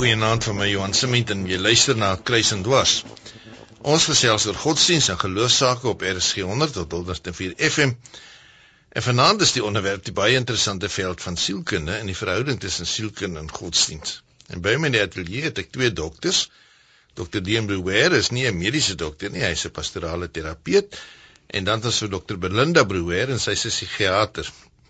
goeienaand 0.00 0.44
van 0.44 0.56
my 0.56 0.66
Johan 0.70 0.94
Siment 0.96 1.28
en 1.34 1.42
jy 1.44 1.58
luister 1.60 1.96
na 1.98 2.14
Kruis 2.16 2.54
en 2.54 2.62
Dwars. 2.64 3.02
Ons 3.84 4.06
gesels 4.08 4.46
oor 4.48 4.56
godsdiens 4.56 5.10
en 5.12 5.18
geloofsake 5.20 5.88
op 5.90 6.04
RSG 6.08 6.46
100 6.48 6.72
tot 6.72 6.94
104 6.96 7.52
FM. 7.66 7.90
En 8.96 9.04
vanaand 9.04 9.44
is 9.44 9.52
die 9.52 9.64
onderwerp 9.64 10.06
die 10.06 10.14
baie 10.16 10.38
interessante 10.40 10.88
veld 10.88 11.20
van 11.20 11.36
sielkunde 11.36 11.98
en 11.98 12.08
die 12.08 12.16
verhouding 12.16 12.56
tussen 12.62 12.88
sielkunde 12.88 13.42
en 13.42 13.52
godsdiens. 13.52 14.22
En 14.48 14.62
by 14.64 14.72
my 14.80 14.88
in 14.88 14.96
die 14.96 15.02
ateljee 15.04 15.50
het 15.50 15.60
ek 15.60 15.68
twee 15.74 15.92
dokters. 15.92 16.46
Dr. 17.20 17.42
Dean 17.44 17.68
Brewer 17.68 18.16
is 18.16 18.30
nie 18.32 18.46
'n 18.48 18.56
mediese 18.56 18.96
dokter 18.96 19.30
nie, 19.30 19.44
hy's 19.44 19.66
'n 19.68 19.74
pastorale 19.80 20.30
terapeut. 20.30 20.96
En 21.46 21.64
dan 21.64 21.84
is 21.84 21.98
vir 21.98 22.08
Dr. 22.16 22.38
Belinda 22.38 22.84
Brewer 22.84 23.28
en 23.36 23.40
sy's 23.40 23.66
'n 23.66 23.74
psigiater. 23.76 24.48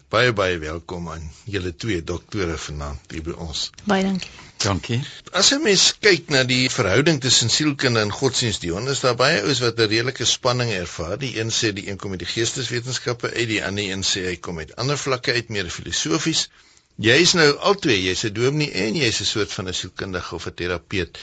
Baie 0.08 0.32
baie 0.32 0.58
welkom 0.58 1.10
aan 1.10 1.26
julle 1.44 1.74
twee 1.74 2.04
doktore 2.04 2.56
vanaand 2.58 3.10
hier 3.10 3.22
by 3.22 3.34
ons. 3.48 3.70
Baie 3.84 4.06
dankie. 4.06 4.49
Dankie. 4.60 5.00
As 5.32 5.50
'n 5.56 5.62
mens 5.62 5.84
kyk 6.04 6.28
na 6.28 6.42
die 6.44 6.68
verhouding 6.70 7.20
tussen 7.20 7.50
sielkunde 7.50 8.00
en 8.00 8.10
godsdienst, 8.12 8.66
dan 8.68 8.88
is 8.92 9.00
daar 9.00 9.16
baie 9.16 9.38
ouens 9.42 9.62
wat 9.64 9.78
'n 9.78 9.88
redelike 9.92 10.24
spanning 10.24 10.72
ervaar. 10.72 11.16
Die 11.18 11.40
een 11.40 11.52
sê 11.58 11.72
die 11.72 11.88
een 11.88 11.96
kom 11.96 12.10
met 12.10 12.18
die 12.18 12.28
geesteswetenskappe 12.28 13.30
uit, 13.32 13.48
die 13.48 13.64
ander 13.64 13.84
een 13.84 14.04
sê 14.04 14.26
hy 14.26 14.36
kom 14.36 14.60
met 14.60 14.76
ander 14.76 14.98
vlakke 14.98 15.32
uit, 15.32 15.48
meer 15.48 15.70
filosofies. 15.70 16.48
Jy's 16.96 17.32
nou 17.32 17.48
albei, 17.56 17.96
jy's 18.04 18.24
'n 18.24 18.32
dominee 18.32 18.70
en 18.84 18.96
jy's 19.00 19.20
'n 19.20 19.30
soort 19.32 19.52
van 19.52 19.68
'n 19.68 19.74
sielkundige 19.74 20.34
of 20.34 20.46
'n 20.46 20.54
terapeut. 20.54 21.18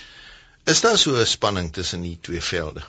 Is 0.65 0.81
daar 0.81 0.97
so 0.97 1.15
'n 1.15 1.25
spanning 1.25 1.73
tussen 1.73 2.01
die 2.01 2.17
twee 2.21 2.41
velde? 2.41 2.81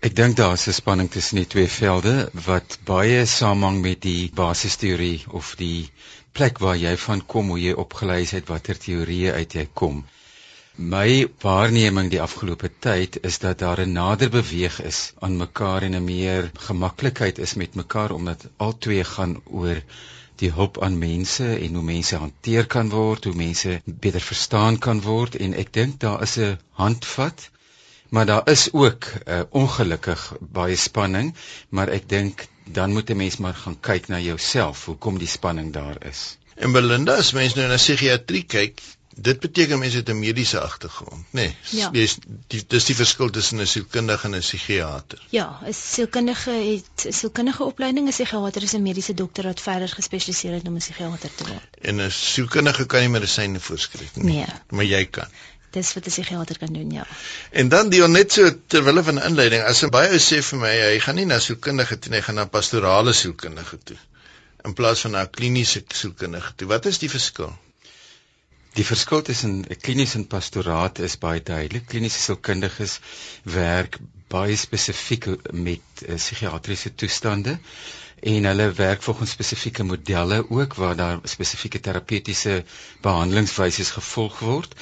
Ek 0.00 0.14
dink 0.16 0.36
daar 0.36 0.52
is 0.52 0.66
'n 0.66 0.72
spanning 0.72 1.10
tussen 1.10 1.36
die 1.36 1.46
twee 1.46 1.68
velde 1.68 2.30
wat 2.44 2.78
baie 2.84 3.26
samehang 3.26 3.82
met 3.82 4.00
die 4.02 4.30
basisteorie 4.34 5.24
of 5.30 5.54
die 5.56 5.90
plek 6.38 6.58
waar 6.64 6.78
jy 6.80 6.92
van 7.04 7.22
kom, 7.32 7.48
hoe 7.52 7.60
jy 7.60 7.72
opgelei 7.82 8.22
het, 8.30 8.48
watter 8.48 8.78
teorieë 8.84 9.32
uit 9.40 9.56
jy 9.58 9.64
kom. 9.80 10.02
My 10.94 11.28
waarneming 11.44 12.08
die 12.14 12.20
afgelope 12.24 12.70
tyd 12.86 13.18
is 13.30 13.38
dat 13.44 13.58
daar 13.64 13.80
'n 13.84 13.92
nader 13.92 14.30
beweeg 14.30 14.80
is 14.92 15.12
aan 15.20 15.36
mekaar 15.36 15.82
en 15.88 15.96
'n 15.96 16.04
meer 16.04 16.50
gemaklikheid 16.68 17.38
is 17.38 17.54
met 17.54 17.74
mekaar 17.74 18.10
omdat 18.10 18.48
albei 18.56 19.04
gaan 19.04 19.40
oor 19.44 19.82
die 20.36 20.50
hulp 20.50 20.82
aan 20.82 20.98
mense 20.98 21.48
en 21.58 21.74
hoe 21.74 21.84
mense 21.84 22.16
hanteer 22.16 22.66
kan 22.66 22.88
word, 22.90 23.24
hoe 23.24 23.34
mense 23.34 23.80
beter 23.84 24.20
verstaan 24.20 24.78
kan 24.78 25.00
word 25.00 25.36
en 25.36 25.54
ek 25.54 25.72
dink 25.72 26.00
daar 26.00 26.22
is 26.22 26.36
'n 26.38 26.58
handvat 26.70 27.50
Maar 28.12 28.26
daar 28.26 28.48
is 28.50 28.72
ook 28.72 29.04
uh, 29.04 29.40
ongelukkig 29.50 30.32
baie 30.40 30.76
spanning, 30.76 31.34
maar 31.68 31.88
ek 31.88 32.08
dink 32.08 32.44
dan 32.72 32.92
moet 32.92 33.10
'n 33.10 33.16
mens 33.16 33.36
maar 33.36 33.54
gaan 33.54 33.80
kyk 33.80 34.08
na 34.08 34.18
jouself, 34.20 34.84
hoekom 34.84 35.18
die 35.18 35.28
spanning 35.28 35.72
daar 35.72 35.96
is. 36.06 36.38
En 36.54 36.72
Belinda, 36.72 37.16
as 37.16 37.32
mens 37.32 37.54
nou 37.54 37.68
na 37.68 37.76
psigiatrie 37.76 38.44
kyk, 38.44 38.80
dit 39.14 39.40
beteken 39.40 39.78
mense 39.78 39.96
het 39.96 40.08
'n 40.08 40.18
mediese 40.18 40.60
agtergrond, 40.60 41.24
nê? 41.30 41.30
Nee, 41.30 41.56
ja. 41.70 41.90
Dis 41.90 42.16
die 42.46 42.64
dis 42.66 42.84
die 42.84 42.94
verskil 42.94 43.30
tussen 43.30 43.60
'n 43.60 43.66
sielkundige 43.66 44.26
en 44.26 44.34
'n 44.34 44.40
psigiater. 44.40 45.26
Ja, 45.30 45.58
'n 45.64 45.72
sielkundige 45.72 46.50
het 46.50 47.06
'n 47.06 47.12
sielkundige 47.12 47.64
opleiding, 47.64 48.06
'n 48.06 48.10
psigiater 48.10 48.62
is 48.62 48.72
'n 48.74 48.82
mediese 48.82 49.14
dokter 49.14 49.44
wat 49.44 49.60
verder 49.60 49.88
gespesialiseer 49.88 50.52
het 50.52 50.68
om 50.68 50.74
'n 50.74 50.78
psigiater 50.78 51.34
te 51.34 51.44
word. 51.44 51.76
En 51.80 52.00
'n 52.00 52.10
sielkundige 52.10 52.86
kan 52.86 53.00
nie 53.00 53.08
medisyne 53.08 53.60
voorskryf 53.60 54.16
nie. 54.16 54.34
Nee. 54.34 54.46
Maar 54.70 54.84
jy 54.84 55.04
kan 55.04 55.28
dis 55.72 55.92
wat 55.96 56.06
'n 56.06 56.10
psigiater 56.10 56.58
kan 56.58 56.72
doen, 56.72 56.90
ja. 56.90 57.06
En 57.50 57.68
dan 57.68 57.90
die 57.90 58.06
net 58.08 58.32
so 58.32 58.50
terwyl 58.66 59.02
van 59.02 59.18
'n 59.18 59.26
inleiding, 59.30 59.62
as 59.62 59.82
'n 59.82 59.90
baie 59.90 60.12
ou 60.12 60.18
sê 60.18 60.42
vir 60.42 60.58
my, 60.58 60.72
hy 60.92 60.98
gaan 61.00 61.14
nie 61.14 61.26
na 61.26 61.38
sielkundige 61.38 61.98
toe 61.98 62.10
nie, 62.10 62.18
hy 62.18 62.24
gaan 62.28 62.40
na 62.40 62.46
pastorale 62.46 63.12
sielkundige 63.12 63.78
toe 63.84 63.98
in 64.64 64.74
plaas 64.78 65.00
van 65.00 65.10
na 65.16 65.24
kliniese 65.26 65.82
sielkundige 65.88 66.54
toe. 66.56 66.68
Wat 66.68 66.86
is 66.86 66.98
die 67.02 67.10
verskil? 67.10 67.50
Die 68.78 68.84
verskil 68.86 69.22
tussen 69.22 69.64
'n 69.68 69.80
klinies 69.84 70.14
en 70.14 70.26
pastoraat 70.26 70.98
is 70.98 71.18
baie 71.18 71.42
duidelik. 71.42 71.86
Kliniese 71.86 72.20
sielkundiges 72.20 72.98
werk 73.42 73.98
baie 74.28 74.56
spesifiek 74.56 75.26
met 75.52 76.04
uh, 76.06 76.14
psigiatriese 76.14 76.94
toestande 76.94 77.58
en 78.22 78.44
hulle 78.46 78.68
werk 78.78 79.02
volgens 79.02 79.30
spesifieke 79.34 79.82
modelle 79.82 80.36
ook 80.50 80.74
waar 80.74 80.96
daar 80.96 81.18
spesifieke 81.26 81.80
terapeutiese 81.80 82.64
behandelingswyse 83.02 83.84
gevolg 83.84 84.38
word 84.38 84.76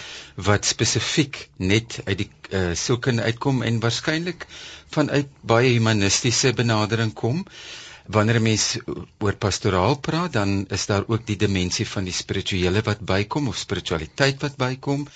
wat 0.48 0.68
spesifiek 0.68 1.38
net 1.56 2.00
uit 2.04 2.18
die 2.20 2.28
uh, 2.50 2.70
sielkunde 2.76 3.22
uitkom 3.22 3.62
en 3.62 3.80
waarskynlik 3.80 4.44
vanuit 4.92 5.32
baie 5.40 5.72
humanistiese 5.72 6.52
benadering 6.52 7.12
kom. 7.22 7.40
Wanneer 8.06 8.40
'n 8.40 8.42
mens 8.42 8.66
oor 9.18 9.36
pastoraal 9.36 9.96
praat, 9.98 10.32
dan 10.32 10.66
is 10.68 10.86
daar 10.86 11.04
ook 11.06 11.26
die 11.26 11.36
dimensie 11.36 11.86
van 11.88 12.04
die 12.04 12.12
spirituele 12.16 12.82
wat 12.82 13.00
bykom 13.00 13.48
of 13.48 13.56
spiritualiteit 13.56 14.40
wat 14.40 14.56
bykom 14.56 15.08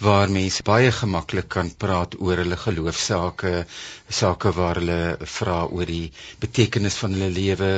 waar 0.00 0.30
mense 0.32 0.64
baie 0.64 0.92
gemaklik 0.96 1.48
kan 1.54 1.70
praat 1.84 2.14
oor 2.24 2.40
hulle 2.40 2.56
geloofsaake, 2.56 3.52
sake 4.20 4.52
waar 4.56 4.80
hulle 4.80 5.00
vra 5.34 5.58
oor 5.68 5.90
die 5.90 6.06
betekenis 6.40 6.96
van 7.02 7.16
hulle 7.16 7.28
lewe, 7.34 7.72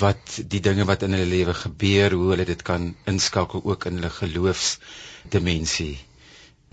wat 0.00 0.40
die 0.54 0.62
dinge 0.64 0.86
wat 0.88 1.06
in 1.06 1.14
hulle 1.14 1.30
lewe 1.30 1.54
gebeur, 1.60 2.18
hoe 2.18 2.32
hulle 2.32 2.48
dit 2.48 2.66
kan 2.70 2.90
inskakel 3.10 3.62
ook 3.62 3.86
in 3.90 4.00
hulle 4.00 4.10
geloofsdimensie. 4.16 5.94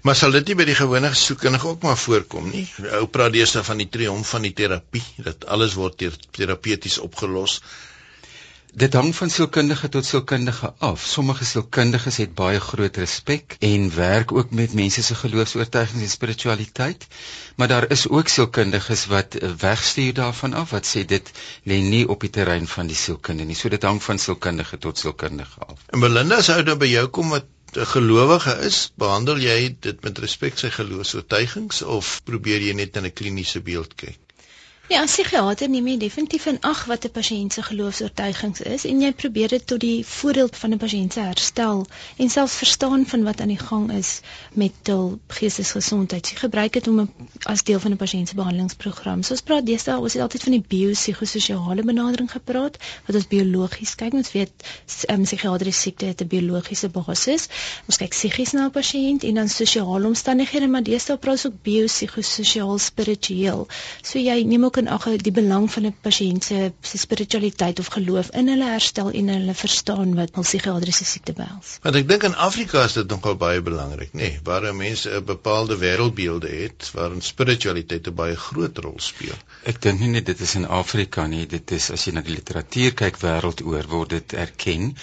Maar 0.02 0.18
sal 0.18 0.34
dit 0.34 0.48
nie 0.50 0.58
by 0.58 0.66
die 0.66 0.78
gewone 0.78 1.12
soekkundige 1.14 1.68
ook 1.76 1.84
maar 1.86 2.00
voorkom 2.04 2.50
nie? 2.50 2.66
Ou 2.98 3.06
praat 3.06 3.36
deesdae 3.36 3.62
van 3.68 3.84
die 3.84 3.90
triomf 3.94 4.34
van 4.34 4.48
die 4.48 4.56
terapie, 4.58 5.04
dat 5.22 5.46
alles 5.46 5.78
word 5.78 6.02
terapeuties 6.34 6.98
opgelos. 7.06 7.60
Dit 8.74 8.94
hang 8.94 9.16
van 9.16 9.30
sielkundige 9.30 9.90
tot 9.90 10.06
sielkundige 10.06 10.74
af. 10.78 11.02
Sommige 11.06 11.46
sielkundiges 11.46 12.18
het 12.18 12.34
baie 12.34 12.60
groot 12.60 12.98
respek 12.98 13.56
en 13.60 13.90
werk 13.96 14.32
ook 14.32 14.52
met 14.52 14.74
mense 14.74 15.04
se 15.04 15.16
geloofs-oortuigings 15.16 16.04
en 16.04 16.10
spiritualiteit, 16.10 17.08
maar 17.56 17.68
daar 17.68 17.90
is 17.92 18.08
ook 18.08 18.28
sielkundiges 18.28 19.06
wat 19.06 19.36
wegstuur 19.58 20.14
daarvan 20.14 20.54
af 20.54 20.70
wat 20.70 20.88
sê 20.88 21.04
dit 21.06 21.32
lê 21.68 21.82
nie 21.84 22.08
op 22.08 22.24
die 22.24 22.30
terrein 22.30 22.68
van 22.68 22.88
die 22.88 22.96
sielkunde 22.96 23.44
nie. 23.44 23.60
So 23.60 23.70
dit 23.70 23.84
hang 23.84 24.00
van 24.04 24.20
sielkundige 24.20 24.78
tot 24.78 24.98
sielkundige 24.98 25.60
af. 25.68 25.84
En 25.90 26.00
Belinda 26.00 26.42
sou 26.42 26.64
dan 26.64 26.80
by 26.80 26.88
jou 26.94 27.08
kom 27.08 27.36
wat 27.36 27.46
'n 27.76 27.86
gelowige 27.86 28.56
is, 28.72 28.92
behandel 28.96 29.38
jy 29.38 29.76
dit 29.80 30.04
met 30.04 30.18
respek 30.20 30.58
sy 30.58 30.70
geloofs-oortuigings 30.70 31.82
of 31.82 32.22
probeer 32.24 32.62
jy 32.62 32.74
net 32.74 32.96
in 32.96 33.06
'n 33.06 33.14
kliniese 33.14 33.62
beeld 33.62 33.96
kyk? 33.96 34.20
Ja, 34.90 35.04
as 35.06 35.14
psigiater 35.14 35.70
neem 35.72 35.86
jy 35.88 35.94
definitief 36.02 36.48
in 36.50 36.58
ag 36.68 36.80
wat 36.90 37.06
'n 37.06 37.12
pasiënt 37.16 37.54
se 37.54 37.62
geloofs-oortuigings 37.64 38.62
is 38.62 38.84
en 38.86 39.02
jy 39.02 39.12
probeer 39.14 39.48
dit 39.48 39.68
tot 39.68 39.80
die 39.80 40.04
voordeel 40.06 40.50
van 40.52 40.74
'n 40.74 40.78
pasiënt 40.78 41.14
se 41.14 41.22
herstel 41.22 41.86
en 42.18 42.30
selfs 42.30 42.56
verstaan 42.56 43.06
van 43.06 43.24
wat 43.24 43.42
aan 43.42 43.54
die 43.54 43.62
gang 43.62 43.92
is 43.94 44.20
met 44.54 44.74
hul 44.84 45.20
geestesgesondheid. 45.28 46.28
Jy 46.30 46.38
gebruik 46.38 46.74
dit 46.74 46.88
om 46.88 47.00
a, 47.00 47.08
as 47.46 47.64
deel 47.64 47.80
van 47.80 47.92
'n 47.92 47.98
pasiënt 47.98 48.28
se 48.28 48.36
behandelingsprogram. 48.36 49.24
So 49.24 49.32
ons 49.34 49.42
praat 49.42 49.66
deesdae 49.66 49.98
ons 50.00 50.14
het 50.14 50.22
altyd 50.22 50.44
van 50.44 50.52
die 50.52 50.66
biopsigososiale 50.68 51.84
benadering 51.84 52.32
gepraat 52.32 52.78
wat 53.06 53.16
ons 53.16 53.28
biologies 53.28 53.96
kyk. 53.96 54.14
Ons 54.14 54.32
weet 54.32 54.52
um, 55.10 55.24
psigiatriese 55.24 55.80
siekte 55.80 56.06
het 56.06 56.22
'n 56.22 56.28
biologiese 56.28 56.90
basis. 56.90 57.48
Ons 57.88 57.98
kyk 57.98 58.10
psigies 58.10 58.52
na 58.52 58.66
'n 58.66 58.72
pasiënt 58.72 59.24
en 59.24 59.34
dan 59.36 59.50
sosiale 59.50 60.08
omstandighede, 60.08 60.68
maar 60.68 60.84
deesdae 60.84 61.18
praat 61.18 61.34
ons 61.34 61.46
ook 61.46 61.64
biopsigososiaal 61.64 62.78
spiritueel. 62.78 63.68
So 64.02 64.20
jy 64.20 64.44
neem 64.44 64.66
ook 64.72 64.78
in 64.80 64.88
ag 64.88 65.06
die 65.20 65.34
belang 65.36 65.66
van 65.72 65.86
'n 65.86 65.96
pasiënt 66.02 66.44
se 66.44 66.72
spiritualiteit 66.82 67.80
of 67.80 67.88
geloof 67.96 68.30
in 68.40 68.48
hulle 68.48 68.70
herstel 68.72 69.10
en 69.12 69.28
hulle 69.28 69.54
verstaan 69.54 70.14
wat 70.16 70.30
hul 70.36 70.46
psigiatriese 70.48 71.06
siekte 71.06 71.34
behels. 71.34 71.74
Want 71.84 71.96
ek 72.00 72.08
dink 72.08 72.24
in 72.24 72.36
Afrika 72.36 72.84
is 72.84 72.94
dit 72.94 73.10
nogal 73.10 73.36
baie 73.36 73.62
belangrik, 73.62 74.14
nê, 74.14 74.20
nee, 74.22 74.40
waar 74.44 74.76
mense 74.76 75.10
'n 75.10 75.26
bepaalde 75.26 75.78
wêreldbeelde 75.78 76.52
het 76.62 76.92
waarin 76.94 77.22
spiritualiteit 77.22 78.08
'n 78.08 78.16
baie 78.16 78.36
groot 78.36 78.78
rol 78.78 79.00
speel. 79.00 79.36
Ek 79.64 79.82
dink 79.82 80.00
nie 80.00 80.10
net 80.10 80.26
dit 80.26 80.40
is 80.40 80.56
in 80.56 80.68
Afrika 80.68 81.28
nie, 81.28 81.46
dit 81.46 81.72
is 81.72 81.92
as 81.92 82.06
jy 82.06 82.14
na 82.14 82.22
die 82.22 82.36
literatuur 82.36 82.94
kyk 82.94 83.18
wêreldoor 83.18 83.88
word 83.88 84.10
dit 84.10 84.34
erken 84.34 84.96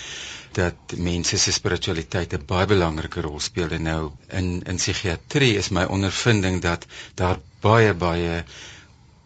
dat 0.53 0.97
mense 0.97 1.39
se 1.39 1.53
spiritualiteit 1.53 2.33
'n 2.33 2.47
baie 2.47 2.67
belangrike 2.67 3.21
rol 3.21 3.41
speel 3.41 3.71
en 3.71 3.83
nou 3.83 4.11
in 4.29 4.63
in 4.65 4.77
psigiatrie 4.77 5.57
is 5.57 5.69
my 5.69 5.85
ondervinding 5.85 6.61
dat 6.63 6.87
daar 7.15 7.39
baie 7.61 7.95
baie 7.95 8.45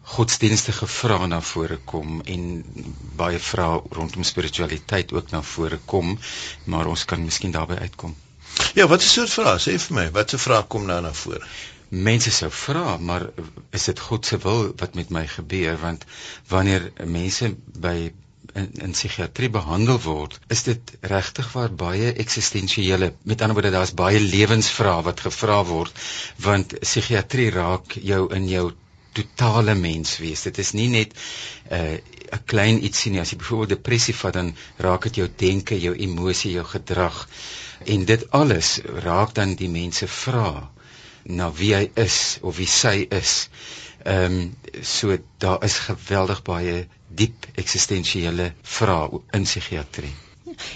godsdienstige 0.03 0.87
vrae 0.87 1.27
na 1.27 1.39
vore 1.41 1.77
kom 1.85 2.21
en 2.35 2.47
baie 3.19 3.39
vrae 3.39 3.81
rondom 3.97 4.23
spiritualiteit 4.27 5.13
ook 5.13 5.31
na 5.31 5.41
vore 5.41 5.79
kom, 5.85 6.17
maar 6.65 6.89
ons 6.91 7.05
kan 7.05 7.23
miskien 7.23 7.55
daarby 7.55 7.79
uitkom. 7.79 8.15
Ja, 8.77 8.87
wat 8.87 9.01
is 9.01 9.13
soort 9.13 9.31
vrae? 9.33 9.59
Sê 9.59 9.77
vir 9.85 9.95
my, 9.99 10.09
wat 10.11 10.33
'n 10.33 10.43
vraag 10.47 10.67
kom 10.67 10.85
nou 10.85 11.01
na 11.01 11.13
vore? 11.13 11.45
Mense 11.89 12.31
sou 12.31 12.49
vra, 12.51 12.97
maar 12.97 13.29
is 13.71 13.83
dit 13.83 13.99
God 13.99 14.25
se 14.25 14.37
wil 14.37 14.73
wat 14.77 14.95
met 14.95 15.09
my 15.09 15.27
gebeur? 15.27 15.77
Want 15.79 16.05
wanneer 16.47 16.91
mense 17.05 17.55
by 17.79 18.11
in, 18.53 18.69
in 18.73 18.91
psigiatrie 18.91 19.49
behandel 19.49 19.99
word, 20.01 20.39
is 20.47 20.63
dit 20.63 20.93
regtig 21.01 21.51
waar 21.53 21.71
baie 21.71 22.13
eksistensiële, 22.13 23.13
met 23.23 23.41
ander 23.41 23.57
woorde 23.57 23.71
daar's 23.71 23.93
baie 23.93 24.19
lewensvrae 24.19 25.01
wat 25.03 25.19
gevra 25.19 25.63
word, 25.63 25.99
want 26.37 26.79
psigiatrie 26.79 27.49
raak 27.55 27.97
jou 28.11 28.27
in 28.35 28.47
jou 28.47 28.71
totale 29.13 29.75
mens 29.75 30.17
wees. 30.21 30.43
Dit 30.47 30.57
is 30.63 30.71
nie 30.77 30.89
net 30.89 31.13
'n 31.13 31.75
uh, 31.75 31.97
'n 32.33 32.43
klein 32.45 32.81
ietsie 32.81 33.11
nie. 33.11 33.21
As 33.21 33.31
jy 33.33 33.37
byvoorbeeld 33.37 33.75
depressie 33.77 34.15
vat, 34.15 34.33
dan 34.33 34.55
raak 34.77 35.03
dit 35.09 35.15
jou 35.21 35.27
denke, 35.37 35.79
jou 35.79 35.93
emosie, 35.95 36.51
jou 36.51 36.65
gedrag. 36.65 37.27
En 37.85 38.05
dit 38.05 38.31
alles 38.31 38.79
raak 39.05 39.35
dan 39.35 39.55
die 39.55 39.69
mense 39.69 40.07
vra 40.07 40.71
na 41.23 41.51
wie 41.59 41.73
hy 41.75 41.85
is 41.95 42.37
of 42.41 42.57
wie 42.57 42.67
sy 42.67 43.07
is. 43.09 43.49
Ehm 44.03 44.39
um, 44.41 44.55
so 44.81 45.17
daar 45.37 45.63
is 45.63 45.77
geweldig 45.87 46.41
baie 46.43 46.87
diep 47.07 47.47
eksistensiële 47.55 48.53
vrae 48.61 49.23
in 49.31 49.43
psigiatrie. 49.47 50.13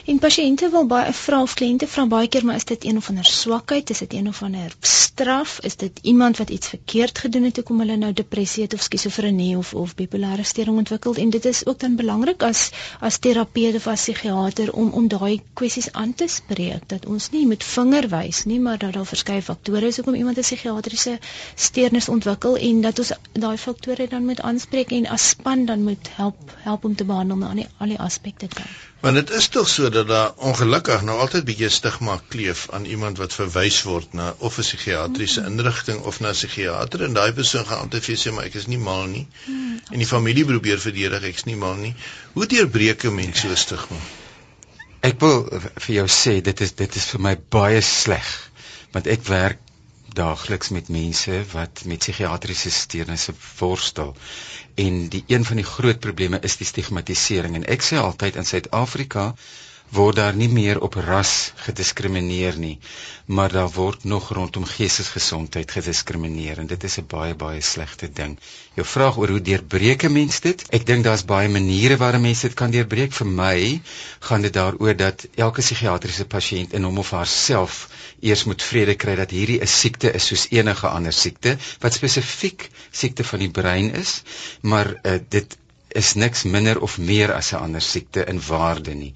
En 0.05 0.19
pasiënte 0.19 0.69
wil 0.69 0.85
baie 0.85 1.13
vra 1.13 1.41
of 1.41 1.53
kliënte 1.59 1.87
vra 1.87 2.05
baie 2.05 2.27
keer 2.27 2.45
maar 2.45 2.55
is 2.55 2.65
dit 2.65 2.85
een 2.85 2.97
of 2.97 3.09
ander 3.09 3.25
swakheid, 3.25 3.89
is 3.89 3.99
dit 4.03 4.13
een 4.13 4.27
of 4.27 4.41
ander 4.43 4.75
straf, 4.81 5.59
is 5.69 5.75
dit 5.75 5.99
iemand 6.01 6.37
wat 6.37 6.49
iets 6.49 6.67
verkeerd 6.67 7.19
gedoen 7.19 7.43
het 7.43 7.55
hoekom 7.55 7.79
hulle 7.79 7.95
nou 7.97 8.13
depressie 8.13 8.63
het 8.63 8.73
of 8.73 8.81
skizofrenie 8.81 9.57
of 9.57 9.73
of 9.73 9.95
bipolêre 9.95 10.43
stoornis 10.43 10.77
ontwikkel? 10.83 11.15
En 11.15 11.29
dit 11.29 11.45
is 11.45 11.65
ook 11.65 11.79
dan 11.79 11.95
belangrik 11.95 12.43
as 12.43 12.69
as 12.99 13.17
terapeut 13.17 13.75
of 13.75 13.87
as 13.87 14.01
psigiater 14.01 14.73
om 14.73 14.89
om 14.89 15.07
daai 15.07 15.41
kwessies 15.53 15.91
aan 15.91 16.13
te 16.13 16.27
spreek 16.27 16.89
dat 16.93 17.05
ons 17.05 17.29
nie 17.31 17.45
met 17.47 17.63
vinger 17.63 18.09
wys 18.13 18.43
nie, 18.45 18.59
maar 18.59 18.77
dat 18.77 18.93
daar 18.93 19.05
verskeie 19.05 19.41
faktore 19.41 19.87
is 19.87 19.95
hoekom 19.95 20.15
iemand 20.15 20.37
'n 20.37 20.47
psigiatriese 20.47 21.19
steurnis 21.55 22.09
ontwikkel 22.09 22.57
en 22.57 22.81
dat 22.81 22.99
ons 22.99 23.11
daai 23.33 23.57
faktore 23.57 24.07
dan 24.07 24.25
moet 24.25 24.41
aanspreek 24.41 24.91
en 24.91 25.07
as 25.07 25.29
span 25.29 25.65
dan 25.65 25.83
moet 25.83 26.09
help 26.15 26.57
help 26.67 26.85
om 26.85 26.95
te 26.95 27.05
behandel 27.05 27.37
na 27.37 27.49
al 27.49 27.55
die, 27.55 27.67
al 27.77 27.87
die 27.95 27.99
aspekte 27.99 28.47
kan. 28.47 28.69
Want 28.99 29.15
dit 29.15 29.29
is 29.29 29.47
tog 29.47 29.69
so 29.69 29.89
dat 29.89 30.07
daar 30.07 30.31
ongelukkig 30.35 31.01
nou 31.05 31.19
altyd 31.19 31.45
bietjie 31.45 31.69
stigma 31.69 32.15
kleef 32.27 32.65
aan 32.73 32.85
iemand 32.85 33.17
wat 33.21 33.33
verwys 33.33 33.83
word 33.85 34.13
na 34.17 34.31
of 34.37 34.57
'n 34.57 34.65
psigiatriese 34.65 35.41
mm. 35.41 35.47
inrigting 35.51 35.99
of 36.01 36.19
na 36.19 36.29
'n 36.29 36.39
psigiater 36.39 37.03
en 37.03 37.13
daai 37.13 37.33
persoon 37.33 37.65
gaan 37.65 37.83
altyd 37.85 38.03
vir 38.03 38.17
sê 38.17 38.33
maar 38.33 38.49
ek 38.49 38.57
is 38.61 38.65
nie 38.67 38.81
mal 38.87 39.05
nie. 39.05 39.27
Mm. 39.45 39.79
En 39.91 39.97
die 40.01 40.09
familie 40.13 40.45
probeer 40.45 40.79
verdedig 40.79 41.29
ek 41.29 41.35
is 41.35 41.43
nie 41.43 41.55
mal 41.55 41.75
nie. 41.75 41.93
Hoe 42.33 42.45
deurbreek 42.45 43.03
'n 43.03 43.15
mens 43.15 43.39
so 43.39 43.55
stigma? 43.55 44.01
Ek 45.01 45.19
wil 45.19 45.45
vir 45.75 45.95
jou 45.95 46.07
sê 46.07 46.41
dit 46.41 46.61
is 46.61 46.71
dit 46.71 46.95
is 46.95 47.05
vir 47.13 47.21
my 47.21 47.35
baie 47.49 47.81
sleg 47.81 48.33
want 48.91 49.07
ek 49.07 49.23
werk 49.29 49.59
daagliks 50.17 50.69
met 50.73 50.89
mense 50.89 51.43
wat 51.53 51.83
met 51.85 51.99
psigiatriese 51.99 52.71
steurnisse 52.71 53.33
worstel 53.59 54.15
en 54.77 54.97
die 55.09 55.23
een 55.27 55.45
van 55.45 55.57
die 55.57 55.65
groot 55.65 55.99
probleme 55.99 56.39
is 56.49 56.57
die 56.57 56.67
stigmatisering. 56.69 57.55
En 57.57 57.65
ek 57.75 57.85
sê 57.85 57.97
altyd 57.97 58.37
in 58.37 58.45
Suid-Afrika 58.45 59.31
word 59.95 60.15
daar 60.15 60.35
nie 60.35 60.49
meer 60.51 60.79
op 60.83 60.95
ras 60.99 61.51
gediskrimineer 61.63 62.57
nie, 62.59 62.77
maar 63.25 63.51
daar 63.51 63.69
word 63.71 64.03
nog 64.03 64.29
rondom 64.35 64.65
geestesgesondheid 64.67 65.71
gediskrimineer 65.71 66.59
en 66.59 66.67
dit 66.67 66.83
is 66.83 66.97
'n 66.99 67.07
baie 67.07 67.35
baie 67.35 67.61
slegte 67.61 68.09
ding. 68.11 68.37
Jou 68.75 68.85
vraag 68.87 69.17
oor 69.17 69.29
hoe 69.29 69.41
deurbreek 69.41 70.03
'n 70.03 70.11
mens 70.11 70.39
dit? 70.39 70.65
Ek 70.69 70.85
dink 70.85 71.03
daar's 71.03 71.25
baie 71.25 71.49
maniere 71.49 71.97
waarop 71.97 72.21
mense 72.21 72.47
dit 72.47 72.55
kan 72.55 72.71
deurbreek. 72.71 73.13
Vir 73.13 73.27
my 73.27 73.81
gaan 74.19 74.41
dit 74.41 74.53
daaroor 74.53 74.95
dat 74.95 75.27
elke 75.35 75.61
psigiatriese 75.61 76.25
pasiënt 76.25 76.73
in 76.73 76.83
hom 76.83 76.97
of 76.97 77.11
haarself 77.11 77.89
eers 78.19 78.43
moet 78.43 78.63
vrede 78.63 78.95
kry 78.95 79.15
dat 79.15 79.31
hierdie 79.31 79.61
'n 79.61 79.67
siekte 79.67 80.11
is 80.11 80.25
soos 80.25 80.47
enige 80.49 80.87
ander 80.87 81.13
siekte 81.13 81.57
wat 81.79 81.93
spesifiek 81.93 82.69
siekte 82.91 83.23
van 83.23 83.39
die 83.39 83.51
brein 83.51 83.93
is, 83.93 84.21
maar 84.61 84.99
uh, 85.03 85.19
dit 85.29 85.57
is 85.89 86.13
niks 86.13 86.43
minder 86.43 86.79
of 86.81 86.97
meer 86.97 87.33
as 87.33 87.51
'n 87.53 87.61
ander 87.61 87.81
siekte 87.81 88.25
in 88.25 88.41
waarde 88.47 88.93
nie. 88.93 89.13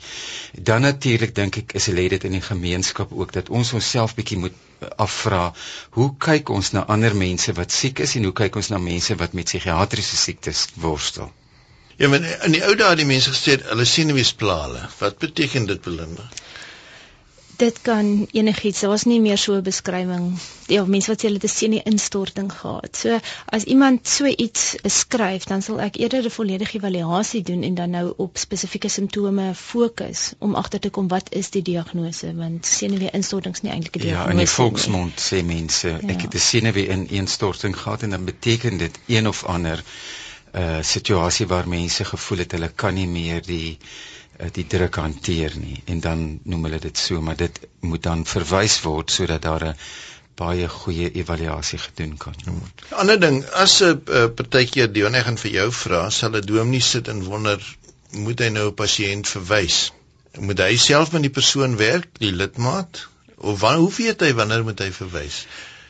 Dan 0.53 0.81
natuurlik 0.81 1.35
dink 1.35 1.57
ek 1.57 1.73
is 1.73 1.87
lê 1.87 2.07
dit 2.09 2.23
in 2.23 2.31
die 2.31 2.41
gemeenskap 2.41 3.11
ook 3.11 3.31
dat 3.31 3.49
ons 3.49 3.73
onsself 3.73 4.15
bietjie 4.15 4.37
moet 4.37 4.53
afvra, 4.95 5.53
hoe 5.89 6.15
kyk 6.17 6.49
ons 6.49 6.71
na 6.71 6.85
ander 6.85 7.15
mense 7.15 7.53
wat 7.53 7.71
siek 7.71 7.99
is 7.99 8.15
en 8.15 8.23
hoe 8.23 8.33
kyk 8.33 8.55
ons 8.55 8.69
na 8.69 8.77
mense 8.77 9.15
wat 9.15 9.33
met 9.33 9.45
psigiatriese 9.45 10.17
siektes 10.17 10.67
worstel? 10.75 11.31
Ja, 11.97 12.07
maar 12.07 12.23
in 12.45 12.51
die 12.51 12.63
ou 12.65 12.75
dae 12.75 12.89
het 12.89 12.97
die 12.97 13.05
mense 13.05 13.29
gesê 13.29 13.59
hulle 13.67 13.85
sien 13.85 14.07
nie 14.09 14.15
wie 14.17 14.25
splale. 14.25 14.87
Wat 14.99 15.19
beteken 15.21 15.67
dit 15.69 15.81
Belinda? 15.81 16.29
Dit 17.61 17.81
kan 17.85 18.27
enigiets. 18.31 18.79
Daar 18.81 18.89
was 18.89 19.03
nie 19.09 19.19
meer 19.21 19.37
so 19.37 19.53
'n 19.53 19.63
beskrywing. 19.63 20.39
Ja, 20.67 20.85
mense 20.85 21.11
wat 21.11 21.21
sê 21.21 21.27
hulle 21.27 21.39
het 21.41 21.49
'n 21.49 21.57
senie 21.57 21.83
instorting 21.83 22.51
gehad. 22.53 22.97
So 22.97 23.19
as 23.45 23.63
iemand 23.63 24.07
so 24.07 24.25
iets 24.25 24.75
beskryf, 24.81 25.43
dan 25.43 25.61
sal 25.61 25.81
ek 25.81 25.95
eerder 25.95 26.25
'n 26.25 26.37
volledige 26.39 26.77
evaluasie 26.77 27.41
doen 27.41 27.63
en 27.63 27.75
dan 27.75 27.89
nou 27.89 28.13
op 28.17 28.37
spesifieke 28.37 28.89
simptome 28.89 29.55
fokus 29.55 30.31
om 30.39 30.55
agter 30.55 30.79
te 30.79 30.89
kom 30.89 31.07
wat 31.07 31.33
is 31.33 31.49
die 31.49 31.61
diagnose 31.61 32.35
want 32.35 32.65
senuwee 32.65 33.11
instortings 33.11 33.61
nie 33.61 33.71
eintlik 33.71 33.95
'n 33.95 33.99
diagnose. 33.99 34.25
Ja, 34.25 34.31
in 34.31 34.37
die 34.37 34.49
volksmond 34.49 35.15
nie. 35.15 35.41
sê 35.41 35.45
mense, 35.45 35.87
ja. 35.87 36.07
ek 36.07 36.21
het 36.21 36.33
'n 36.33 36.39
senuwee 36.39 36.87
in 36.87 37.09
instorting 37.09 37.77
gehad 37.77 38.01
en 38.01 38.09
dan 38.09 38.25
beteken 38.25 38.77
dit 38.77 38.99
een 39.07 39.27
of 39.27 39.43
ander 39.45 39.83
uh 40.53 40.81
situasie 40.81 41.47
waar 41.47 41.67
mense 41.67 42.05
gevoel 42.05 42.37
het 42.37 42.51
hulle 42.51 42.71
kan 42.75 42.93
nie 42.93 43.07
meer 43.07 43.41
die 43.41 43.77
Eh, 43.77 43.87
die 44.49 44.65
druk 44.67 44.95
hanteer 44.95 45.53
nie 45.57 45.83
en 45.85 45.99
dan 45.99 46.39
noem 46.43 46.63
hulle 46.67 46.79
dit 46.79 46.97
so 46.97 47.21
maar 47.21 47.37
dit 47.37 47.59
moet 47.85 48.03
dan 48.03 48.25
verwys 48.25 48.79
word 48.85 49.11
sodat 49.11 49.41
daar 49.41 49.65
'n 49.67 49.75
baie 50.41 50.67
goeie 50.67 51.11
evaluasie 51.21 51.79
gedoen 51.79 52.17
kan 52.17 52.35
word. 52.45 52.83
'n 52.89 52.95
Ander 53.03 53.19
ding, 53.19 53.43
as 53.63 53.81
'n 53.81 54.01
uh, 54.07 54.27
partykeer 54.35 54.91
Dionne 54.93 55.23
gaan 55.23 55.37
vir 55.37 55.51
jou 55.51 55.71
vra, 55.71 56.09
sal 56.09 56.37
'n 56.37 56.45
dominee 56.45 56.81
sit 56.81 57.07
en 57.07 57.23
wonder 57.23 57.59
moet 58.11 58.39
hy 58.39 58.49
nou 58.49 58.67
'n 58.69 58.79
pasiënt 58.83 59.27
verwys? 59.27 59.91
Moet 60.39 60.59
hy 60.59 60.77
self 60.77 61.11
met 61.11 61.21
die 61.27 61.35
persoon 61.39 61.77
werk, 61.77 62.07
die 62.19 62.31
lidmaat? 62.31 63.07
Of 63.37 63.59
wanneer 63.59 63.83
hoe 63.83 63.93
weet 63.97 64.21
hy 64.21 64.33
wanneer 64.33 64.63
moet 64.63 64.79
hy 64.79 64.91
verwys? 64.91 65.45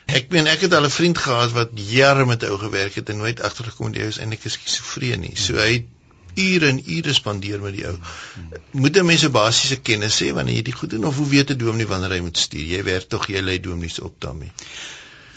Ek 0.07 0.30
meen 0.33 0.48
ek 0.48 0.62
het 0.65 0.74
al 0.74 0.86
'n 0.89 0.98
vriend 1.00 1.18
gehad 1.18 1.51
wat 1.51 1.69
jare 1.75 2.25
met 2.25 2.44
ou 2.44 2.57
gewerk 2.57 2.95
het 2.95 3.09
en 3.09 3.18
nooit 3.18 3.42
agtergekom 3.42 3.88
het 3.88 4.01
hy 4.01 4.07
is 4.07 4.18
eintlik 4.18 4.44
skizofreen 4.44 5.19
nie. 5.19 5.36
So 5.36 5.56
hy 5.56 5.86
ure 6.36 6.68
en 6.68 6.81
ure 6.98 7.13
spandeer 7.13 7.62
met 7.62 7.75
die 7.75 7.86
ou. 7.88 7.98
Moet 8.72 8.98
'n 8.98 9.06
mens 9.06 9.25
'n 9.25 9.31
basiese 9.31 9.81
kennis 9.81 10.22
hê 10.22 10.31
wanneer 10.33 10.56
jy 10.56 10.62
dit 10.69 10.80
goed 10.80 10.89
doen 10.89 11.06
of 11.06 11.18
hoe 11.18 11.28
weet 11.28 11.51
'n 11.51 11.57
dominee 11.57 11.88
wanneer 11.88 12.12
hy 12.12 12.22
moet 12.22 12.38
stuur? 12.38 12.66
Jy 12.66 12.83
werk 12.83 13.10
tog 13.10 13.28
jy 13.28 13.42
lei 13.42 13.60
dominees 13.60 14.00
op 14.00 14.16
daarmee. 14.19 14.51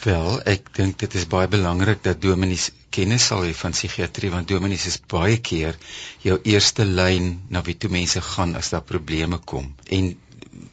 Wel, 0.05 0.41
ek 0.45 0.75
dink 0.77 0.99
dit 0.99 1.15
is 1.15 1.27
baie 1.27 1.49
belangrik 1.49 2.03
dat 2.05 2.21
dominees 2.21 2.71
kennis 2.91 3.27
sal 3.31 3.45
hê 3.47 3.55
van 3.55 3.73
psigiatrie 3.73 4.31
want 4.31 4.49
dominees 4.49 4.87
is 4.87 4.99
baie 5.15 5.39
keer 5.49 5.79
jou 6.27 6.37
eerste 6.43 6.85
lyn 6.85 7.41
na 7.49 7.63
wie 7.63 7.77
toe 7.77 7.91
mense 7.91 8.21
gaan 8.21 8.55
as 8.61 8.69
daar 8.75 8.85
probleme 8.91 9.39
kom. 9.39 9.75
En 9.89 10.15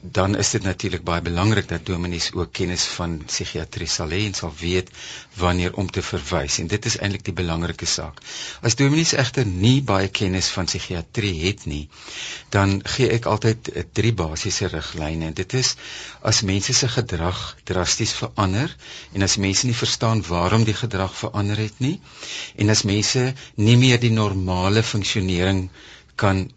dan 0.02 0.38
is 0.38 0.50
dit 0.56 0.64
natuurlik 0.64 1.04
baie 1.04 1.22
belangrik 1.22 1.68
dat 1.70 1.86
dominees 1.86 2.30
ook 2.34 2.52
kennis 2.54 2.84
van 2.96 3.18
psigiatrie 3.26 3.88
sal 3.88 4.10
hê 4.16 4.20
en 4.28 4.34
sal 4.38 4.54
weet 4.60 4.90
wanneer 5.38 5.74
om 5.82 5.90
te 5.92 6.02
verwys 6.06 6.58
en 6.64 6.68
dit 6.72 6.86
is 6.90 6.98
eintlik 6.98 7.24
die 7.28 7.36
belangrike 7.38 7.86
saak. 7.86 8.22
As 8.62 8.76
dominees 8.80 9.14
egter 9.24 9.46
nie 9.46 9.82
baie 9.92 10.08
kennis 10.08 10.50
van 10.56 10.66
psigiatrie 10.70 11.34
het 11.46 11.66
nie, 11.66 11.84
dan 12.56 12.80
gee 12.96 13.10
ek 13.18 13.26
altyd 13.34 13.72
eh, 13.74 13.84
drie 14.00 14.14
basiese 14.24 14.68
riglyne 14.74 15.30
en 15.32 15.38
dit 15.38 15.54
is 15.62 15.76
as 16.32 16.42
mense 16.52 16.74
se 16.74 16.88
gedrag 16.96 17.42
drasties 17.72 18.14
verander 18.22 18.76
en 19.14 19.28
as 19.28 19.38
mense 19.38 19.66
nie 19.70 19.78
verstaan 19.78 20.22
waarom 20.28 20.64
die 20.68 20.78
gedrag 20.84 21.16
verander 21.24 21.58
het 21.64 21.80
nie 21.84 21.96
en 22.56 22.70
as 22.74 22.84
mense 22.88 23.32
nie 23.56 23.78
meer 23.78 24.00
die 24.02 24.14
normale 24.16 24.84
funksionering 24.84 25.68
kan 26.16 26.48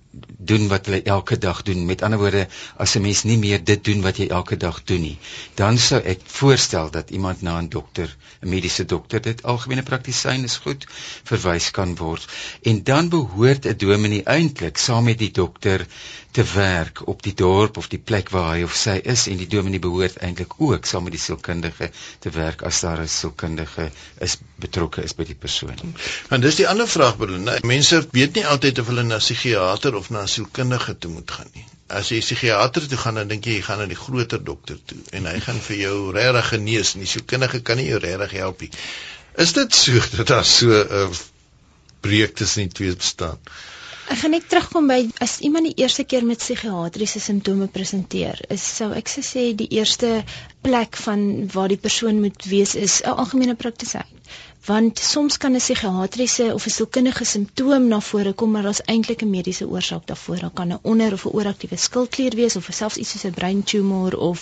doen 0.45 0.69
wat 0.69 0.87
hulle 0.87 1.03
elke 1.03 1.39
dag 1.39 1.63
doen. 1.63 1.85
Met 1.87 2.03
ander 2.03 2.19
woorde, 2.19 2.47
as 2.77 2.95
'n 2.97 3.03
mens 3.03 3.23
nie 3.23 3.39
meer 3.39 3.65
dit 3.65 3.85
doen 3.85 4.03
wat 4.03 4.17
jy 4.17 4.29
elke 4.29 4.57
dag 4.57 4.85
doen 4.85 5.01
nie, 5.01 5.19
dan 5.55 5.79
sou 5.79 6.01
ek 6.03 6.21
voorstel 6.27 6.91
dat 6.91 7.11
iemand 7.11 7.43
na 7.43 7.59
'n 7.61 7.69
dokter, 7.69 8.17
'n 8.43 8.49
mediese 8.49 8.85
dokter, 8.85 9.21
dit 9.21 9.43
algemene 9.43 9.83
praktisyn 9.83 10.45
is 10.45 10.57
goed, 10.57 10.87
verwys 11.25 11.71
kan 11.71 11.97
word. 11.97 12.27
En 12.63 12.83
dan 12.83 13.09
behoort 13.09 13.67
'n 13.67 13.77
dominee 13.77 14.23
eintlik 14.23 14.77
saam 14.77 15.05
met 15.05 15.19
die 15.19 15.31
dokter 15.31 15.87
te 16.31 16.45
werk 16.55 17.07
op 17.07 17.23
die 17.23 17.35
dorp 17.35 17.77
of 17.77 17.89
die 17.89 17.99
plek 17.99 18.31
waar 18.31 18.57
hy 18.57 18.63
of 18.63 18.75
sy 18.75 19.01
is 19.05 19.27
en 19.27 19.37
die 19.37 19.47
dominee 19.47 19.79
behoort 19.79 20.17
eintlik 20.17 20.53
ook 20.59 20.85
saam 20.87 21.03
met 21.03 21.13
die 21.13 21.21
sielkundige 21.21 21.91
te 22.19 22.31
werk 22.31 22.63
as 22.63 22.81
daar 22.81 23.01
'n 23.01 23.09
sielkundige 23.09 23.91
is 24.21 24.37
betrokke 24.57 25.03
is 25.03 25.15
by 25.15 25.25
die 25.25 25.35
persoon. 25.35 25.95
Want 26.29 26.43
dis 26.43 26.55
die 26.55 26.69
ander 26.69 26.89
vraag 26.89 27.17
bedoel, 27.17 27.59
mense 27.63 28.07
weet 28.11 28.35
nie 28.35 28.47
altyd 28.47 28.79
of 28.79 28.87
hulle 28.87 29.03
na 29.03 29.17
psigiater 29.17 29.95
of 29.95 30.05
of 30.05 30.11
na 30.11 30.23
'n 30.23 30.29
sielkundige 30.35 30.97
toe 30.99 31.11
moet 31.15 31.35
gaan 31.37 31.51
nie. 31.55 31.67
As 31.99 32.11
jy 32.13 32.21
psigiater 32.25 32.87
toe 32.89 32.99
gaan, 33.01 33.21
dan 33.21 33.31
dink 33.33 33.47
jy 33.49 33.59
jy 33.59 33.67
gaan 33.67 33.83
na 33.83 33.89
die 33.91 33.99
groter 33.99 34.41
dokter 34.45 34.81
toe 34.91 35.01
en 35.19 35.29
hy 35.31 35.37
gaan 35.45 35.61
vir 35.69 35.77
jou 35.83 35.97
regtig 36.17 36.49
genees 36.55 36.95
en 36.95 37.05
die 37.05 37.11
sielkundige 37.11 37.61
kan 37.69 37.81
nie 37.81 37.91
jou 37.91 38.01
regtig 38.03 38.35
help 38.41 38.65
nie. 38.65 38.73
Is 39.45 39.55
dit 39.59 39.79
so 39.81 40.03
dat 40.17 40.33
daar 40.33 40.49
so 40.49 40.83
'n 40.83 41.15
breek 42.05 42.37
tussen 42.37 42.69
die 42.69 42.77
twee 42.81 42.97
bestaan? 42.97 43.39
Ek 44.05 44.19
gaan 44.21 44.35
net 44.37 44.49
terugkom 44.53 44.89
by 44.91 44.99
as 45.25 45.39
iemand 45.41 45.65
die 45.65 45.79
eerste 45.81 46.05
keer 46.05 46.25
met 46.29 46.43
psigiatriese 46.43 47.21
simptome 47.25 47.71
presenteer, 47.73 48.43
is 48.53 48.65
sou 48.77 48.91
ek 48.93 49.09
sê 49.09 49.55
die 49.57 49.71
eerste 49.79 50.25
plek 50.61 50.99
van 51.07 51.49
waar 51.55 51.73
die 51.73 51.81
persoon 51.81 52.21
moet 52.21 52.45
wees 52.45 52.75
is 52.75 53.01
'n 53.01 53.17
algemene 53.25 53.55
praktisyn 53.55 54.11
want 54.67 54.99
soms 54.99 55.37
kan 55.37 55.53
'n 55.55 55.59
psigiatriese 55.59 56.55
of 56.55 56.67
'n 56.67 56.71
sielkundige 56.77 57.25
simptoom 57.25 57.89
na 57.89 58.01
vore 58.01 58.33
kom 58.33 58.51
maar 58.51 58.63
daar's 58.63 58.87
eintlik 58.93 59.23
'n 59.23 59.31
mediese 59.31 59.69
oorsaak 59.69 60.07
daarvoor. 60.07 60.39
Daar 60.41 60.57
kan 60.59 60.73
'n 60.73 60.79
onder 60.83 61.13
of 61.13 61.25
'n 61.25 61.35
ooraktiewe 61.39 61.77
skildklier 61.77 62.35
wees 62.35 62.57
of 62.57 62.69
selfs 62.71 62.97
iets 62.97 63.11
soos 63.11 63.25
'n 63.25 63.35
breintumor 63.41 64.19
of 64.19 64.39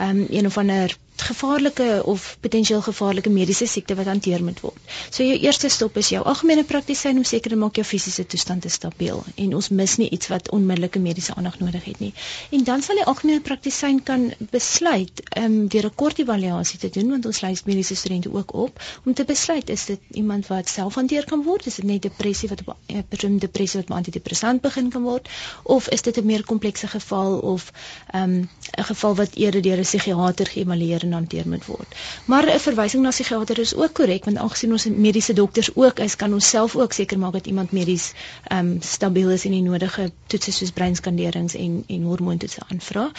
um, 0.00 0.26
een 0.30 0.46
of 0.46 0.58
ander 0.58 0.96
gevaarlike 1.22 2.02
of 2.04 2.36
potensieel 2.40 2.82
gevaarlike 2.82 3.30
mediese 3.30 3.66
siekte 3.66 3.94
wat 3.94 4.06
hanteer 4.06 4.44
moet 4.44 4.60
word. 4.60 4.78
So 5.10 5.24
jou 5.24 5.38
eerste 5.38 5.68
stop 5.68 5.96
is 5.96 6.08
jou 6.08 6.22
algemene 6.24 6.64
praktisyn 6.64 7.16
om 7.16 7.24
seker 7.24 7.50
te 7.50 7.56
maak 7.56 7.76
jou 7.76 7.84
fisiese 7.86 8.26
toestand 8.26 8.64
is 8.64 8.72
stabiel 8.72 9.24
en 9.34 9.54
ons 9.54 9.68
mis 9.68 9.96
nie 9.96 10.08
iets 10.10 10.28
wat 10.32 10.50
onmiddellike 10.50 10.98
mediese 10.98 11.34
aandag 11.34 11.58
nodig 11.58 11.84
het 11.84 12.00
nie. 12.00 12.12
En 12.50 12.64
dan 12.64 12.82
sal 12.82 13.00
die 13.00 13.04
algemene 13.04 13.40
praktisyn 13.40 14.02
kan 14.02 14.32
besluit 14.50 15.22
um, 15.38 15.68
deur 15.68 15.86
'n 15.86 15.94
kort 15.94 16.18
evaluasie 16.18 16.78
te 16.78 16.90
doen 16.90 17.10
want 17.10 17.26
ons 17.26 17.40
lei 17.40 17.54
mediese 17.64 17.96
studente 17.96 18.32
ook 18.32 18.54
op 18.54 18.82
om 19.04 19.14
te 19.14 19.24
besluit 19.24 19.70
is 19.70 19.84
dit 19.86 20.00
iemand 20.10 20.46
wat 20.46 20.68
self 20.68 20.94
hanteer 20.94 21.24
kan 21.24 21.42
word, 21.42 21.66
is 21.66 21.74
dit 21.74 21.84
net 21.84 22.02
depressie 22.02 22.48
wat 22.48 22.60
'n 22.66 22.74
uh, 22.96 23.40
depressie 23.40 23.80
wat 23.80 23.88
met 23.88 23.98
antidepressant 23.98 24.60
begin 24.60 24.90
kan 24.90 25.02
word 25.02 25.28
of 25.62 25.88
is 25.88 26.02
dit 26.02 26.16
'n 26.16 26.26
meer 26.26 26.44
komplekse 26.44 26.86
geval 26.86 27.38
of 27.38 27.72
ehm, 28.10 28.30
'n 28.30 28.48
um, 28.78 28.84
geval 28.84 29.14
wat 29.14 29.34
eerder 29.34 29.62
deur 29.62 29.78
'n 29.78 29.82
psigiatër 29.82 30.46
geëvalueer 30.46 31.05
en 31.06 31.16
hanteer 31.18 31.48
moet 31.52 31.66
word. 31.70 31.94
Maar 32.32 32.48
'n 32.54 32.62
verwysing 32.66 33.02
na 33.02 33.14
psigiater 33.14 33.58
is 33.64 33.74
ook 33.74 33.94
korrek 34.00 34.24
want 34.24 34.36
aangesien 34.42 34.72
ons 34.76 34.84
mediese 35.06 35.32
dokters 35.38 35.70
ook 35.74 35.98
is, 36.06 36.16
kan 36.16 36.32
ons 36.32 36.48
self 36.48 36.76
ook 36.76 36.92
seker 36.92 37.18
maak 37.18 37.32
dat 37.38 37.46
iemand 37.46 37.72
medies 37.72 38.12
ehm 38.44 38.58
um, 38.66 38.76
stabiel 38.80 39.30
is 39.30 39.44
en 39.44 39.56
die 39.56 39.62
nodige 39.62 40.10
toetse 40.26 40.52
soos 40.52 40.70
breinskanderings 40.70 41.54
en 41.54 41.84
en 41.86 42.02
hormoontoetse 42.02 42.60
aanvra. 42.68 43.10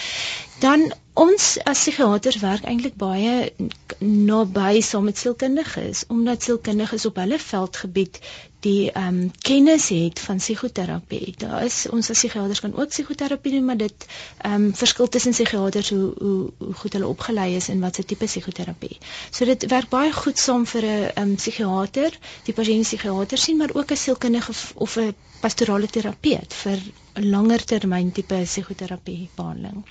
Dan 0.60 0.92
ons 1.18 1.46
as 1.72 1.80
psigiaters 1.82 2.38
werk 2.44 2.66
eintlik 2.70 2.98
baie 3.02 3.52
naby 4.00 4.82
saam 4.86 5.08
met 5.10 5.18
sielkundiges 5.18 6.04
omdat 6.14 6.44
sielkundiges 6.46 7.06
op 7.10 7.18
hulle 7.22 7.40
veldgebied 7.42 8.20
die 8.66 8.92
ehm 8.92 9.08
um, 9.08 9.32
kennis 9.48 9.88
het 9.94 10.20
van 10.20 10.40
psigoterapie. 10.42 11.34
Daar 11.38 11.64
is 11.66 11.78
ons 11.94 12.10
as 12.10 12.18
psigiaters 12.18 12.62
kan 12.64 12.74
ook 12.76 12.90
psigoterapie 12.94 13.52
doen, 13.52 13.66
maar 13.66 13.78
dit 13.78 14.06
ehm 14.38 14.54
um, 14.54 14.66
verskil 14.76 15.10
tussen 15.16 15.36
psigiaters 15.38 15.90
hoe 15.90 16.14
hoe 16.18 16.40
hoe 16.58 16.74
goed 16.82 16.94
hulle 16.94 17.08
opgelei 17.08 17.56
is 17.56 17.70
en 17.70 17.80
wat 17.86 17.96
se 17.96 18.06
tipe 18.06 18.26
psigoterapie. 18.26 18.98
So 19.30 19.46
dit 19.46 19.68
werk 19.74 19.90
baie 19.90 20.12
goed 20.14 20.38
saam 20.38 20.66
vir 20.66 20.86
'n 20.86 21.04
ehm 21.04 21.30
um, 21.30 21.36
psigiater, 21.36 22.18
die 22.50 22.54
pasiënt 22.54 22.90
psigiater 22.90 23.38
sien, 23.38 23.58
maar 23.58 23.74
ook 23.74 23.92
'n 23.92 24.04
sielkundige 24.06 24.54
of 24.76 24.98
'n 24.98 25.16
pastorale 25.42 25.88
terapeut 25.88 26.54
vir 26.64 26.78
'n 27.16 27.30
langer 27.30 27.64
termyn 27.66 28.12
tipe 28.12 28.42
psigoterapie 28.44 29.30
behandeling. 29.36 29.84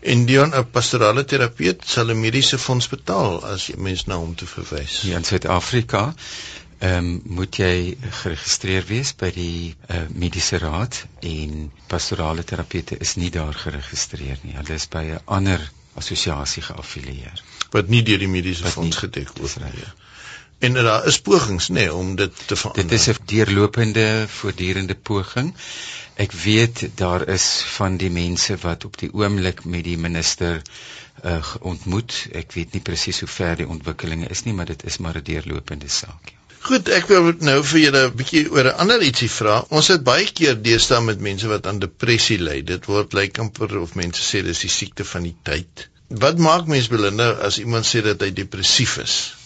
En 0.00 0.24
Dion, 0.26 0.54
'n 0.54 0.70
pastorale 0.70 1.24
terapeut 1.24 1.82
sal 1.94 2.10
'n 2.14 2.20
mediese 2.20 2.58
fonds 2.58 2.88
betaal 2.88 3.44
as 3.52 3.66
jy 3.66 3.76
mens 3.76 4.04
na 4.06 4.16
hom 4.16 4.34
toe 4.34 4.48
verwys. 4.48 5.00
Ja, 5.02 5.16
in 5.16 5.24
Suid-Afrika 5.24 6.14
ehm 6.78 7.06
um, 7.06 7.20
moet 7.38 7.56
jy 7.58 7.96
geregistreer 8.20 8.84
wees 8.86 9.10
by 9.18 9.30
die 9.34 9.74
uh, 9.90 10.04
mediese 10.14 10.58
raad 10.62 11.00
en 11.26 11.72
pastorale 11.90 12.44
terapeute 12.46 12.98
is 13.06 13.16
nie 13.18 13.30
daar 13.34 13.54
geregistreer 13.54 14.38
nie. 14.42 14.54
Hulle 14.60 14.74
is 14.78 14.86
by 14.88 15.02
'n 15.16 15.20
ander 15.24 15.70
assosiasie 15.94 16.62
geaffilieer 16.62 17.42
wat 17.74 17.88
nie 17.92 18.02
deur 18.02 18.18
die 18.22 18.30
mediese 18.30 18.70
fonds 18.76 18.96
gedek 19.02 19.34
word 19.40 19.58
nie. 19.64 19.88
En 20.58 20.74
daar 20.74 21.06
is 21.06 21.20
pogings 21.20 21.68
nê 21.68 21.74
nee, 21.74 21.94
om 21.94 22.14
dit 22.18 22.32
te 22.46 22.56
verander. 22.56 22.86
Dit 22.88 23.00
is 23.00 23.06
'n 23.08 23.22
deurlopende 23.24 24.24
voortdurende 24.28 24.94
poging. 24.94 25.54
Ek 26.14 26.32
weet 26.32 26.88
daar 26.94 27.28
is 27.28 27.62
van 27.76 27.96
die 27.96 28.10
mense 28.10 28.56
wat 28.56 28.84
op 28.84 28.98
die 28.98 29.12
oomblik 29.14 29.64
met 29.64 29.84
die 29.84 29.98
minister 29.98 30.62
uh, 31.24 31.54
ontmoet. 31.60 32.26
Ek 32.32 32.52
weet 32.52 32.72
nie 32.72 32.82
presies 32.82 33.20
hoe 33.20 33.28
ver 33.28 33.56
die 33.56 33.68
ontwikkelinge 33.68 34.26
is 34.26 34.42
nie, 34.42 34.54
maar 34.54 34.66
dit 34.66 34.84
is 34.84 34.98
maar 34.98 35.16
'n 35.16 35.22
deurlopende 35.22 35.88
saak. 35.88 36.32
Ja. 36.32 36.36
Goed, 36.58 36.88
ek 36.88 37.06
wil 37.06 37.32
nou 37.38 37.60
vir 37.64 37.80
julle 37.80 38.00
'n 38.08 38.16
bietjie 38.18 38.50
oor 38.50 38.66
'n 38.66 38.78
ander 38.82 39.02
ietsie 39.02 39.30
vra. 39.30 39.64
Ons 39.70 39.88
het 39.94 40.02
baie 40.02 40.26
keer 40.26 40.58
deesdae 40.62 41.00
met 41.00 41.20
mense 41.20 41.46
wat 41.46 41.66
aan 41.66 41.78
depressie 41.78 42.38
ly. 42.38 42.62
Dit 42.62 42.90
word 42.90 43.12
lyk 43.12 43.38
amper 43.38 43.78
of 43.78 43.94
mense 43.94 44.22
sê 44.22 44.42
dis 44.42 44.66
die 44.66 44.74
siekte 44.80 45.04
van 45.04 45.22
die 45.22 45.36
tyd. 45.42 45.88
Wat 46.08 46.38
maak 46.38 46.66
mens 46.66 46.88
belinne 46.88 47.34
as 47.48 47.58
iemand 47.58 47.86
sê 47.86 48.02
dat 48.02 48.20
hy 48.20 48.32
depressief 48.32 48.96
is? 48.98 49.37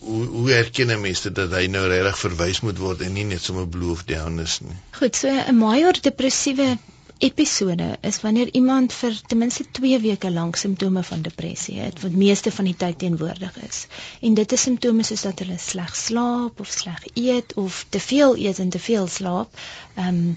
Hoe 0.00 0.24
hoe 0.26 0.52
erken 0.52 0.92
mense 1.00 1.32
dat 1.32 1.52
hy 1.52 1.66
nou 1.72 1.82
regtig 1.88 2.18
verwys 2.24 2.60
moet 2.64 2.78
word 2.80 3.02
en 3.04 3.12
nie 3.12 3.26
net 3.28 3.44
sommer 3.44 3.66
beloof 3.68 4.06
down 4.08 4.40
is 4.40 4.60
nie? 4.64 4.76
Goed, 4.96 5.16
so 5.16 5.28
'n 5.28 5.56
major 5.56 6.00
depressiewe 6.00 6.78
episode 7.20 7.98
is 8.00 8.20
wanneer 8.20 8.48
iemand 8.56 8.92
vir 8.96 9.16
ten 9.28 9.38
minste 9.38 9.64
2 9.78 9.98
weke 10.00 10.30
lank 10.30 10.56
simptome 10.56 11.02
van 11.04 11.22
depressie 11.22 11.76
het 11.80 12.00
wat 12.00 12.16
meeste 12.16 12.50
van 12.50 12.64
die 12.64 12.76
tyd 12.76 12.98
teenwoordig 12.98 13.56
is. 13.68 13.86
En 14.20 14.34
dit 14.34 14.52
is 14.52 14.62
simptome 14.68 15.04
soos 15.04 15.26
dat 15.28 15.38
hulle 15.44 15.58
sleg 15.58 15.96
slaap 15.96 16.60
of 16.60 16.72
sleg 16.72 17.04
eet 17.14 17.54
of 17.60 17.84
te 17.88 18.00
veel 18.00 18.36
eet 18.36 18.58
en 18.58 18.70
te 18.70 18.78
veel 18.88 19.06
slaap. 19.06 19.64
Ehm 19.94 20.08
um, 20.08 20.36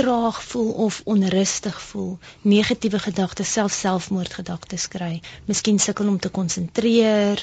traag 0.00 0.44
voel 0.44 0.70
of 0.72 1.00
onrustig 1.04 1.80
voel, 1.82 2.18
negatiewe 2.42 2.98
gedagtes, 2.98 3.52
selfs 3.52 3.80
selfmoordgedagtes 3.84 4.86
kry, 4.88 5.20
miskien 5.50 5.80
sukkel 5.82 6.08
om 6.08 6.18
te 6.18 6.30
konsentreer, 6.32 7.42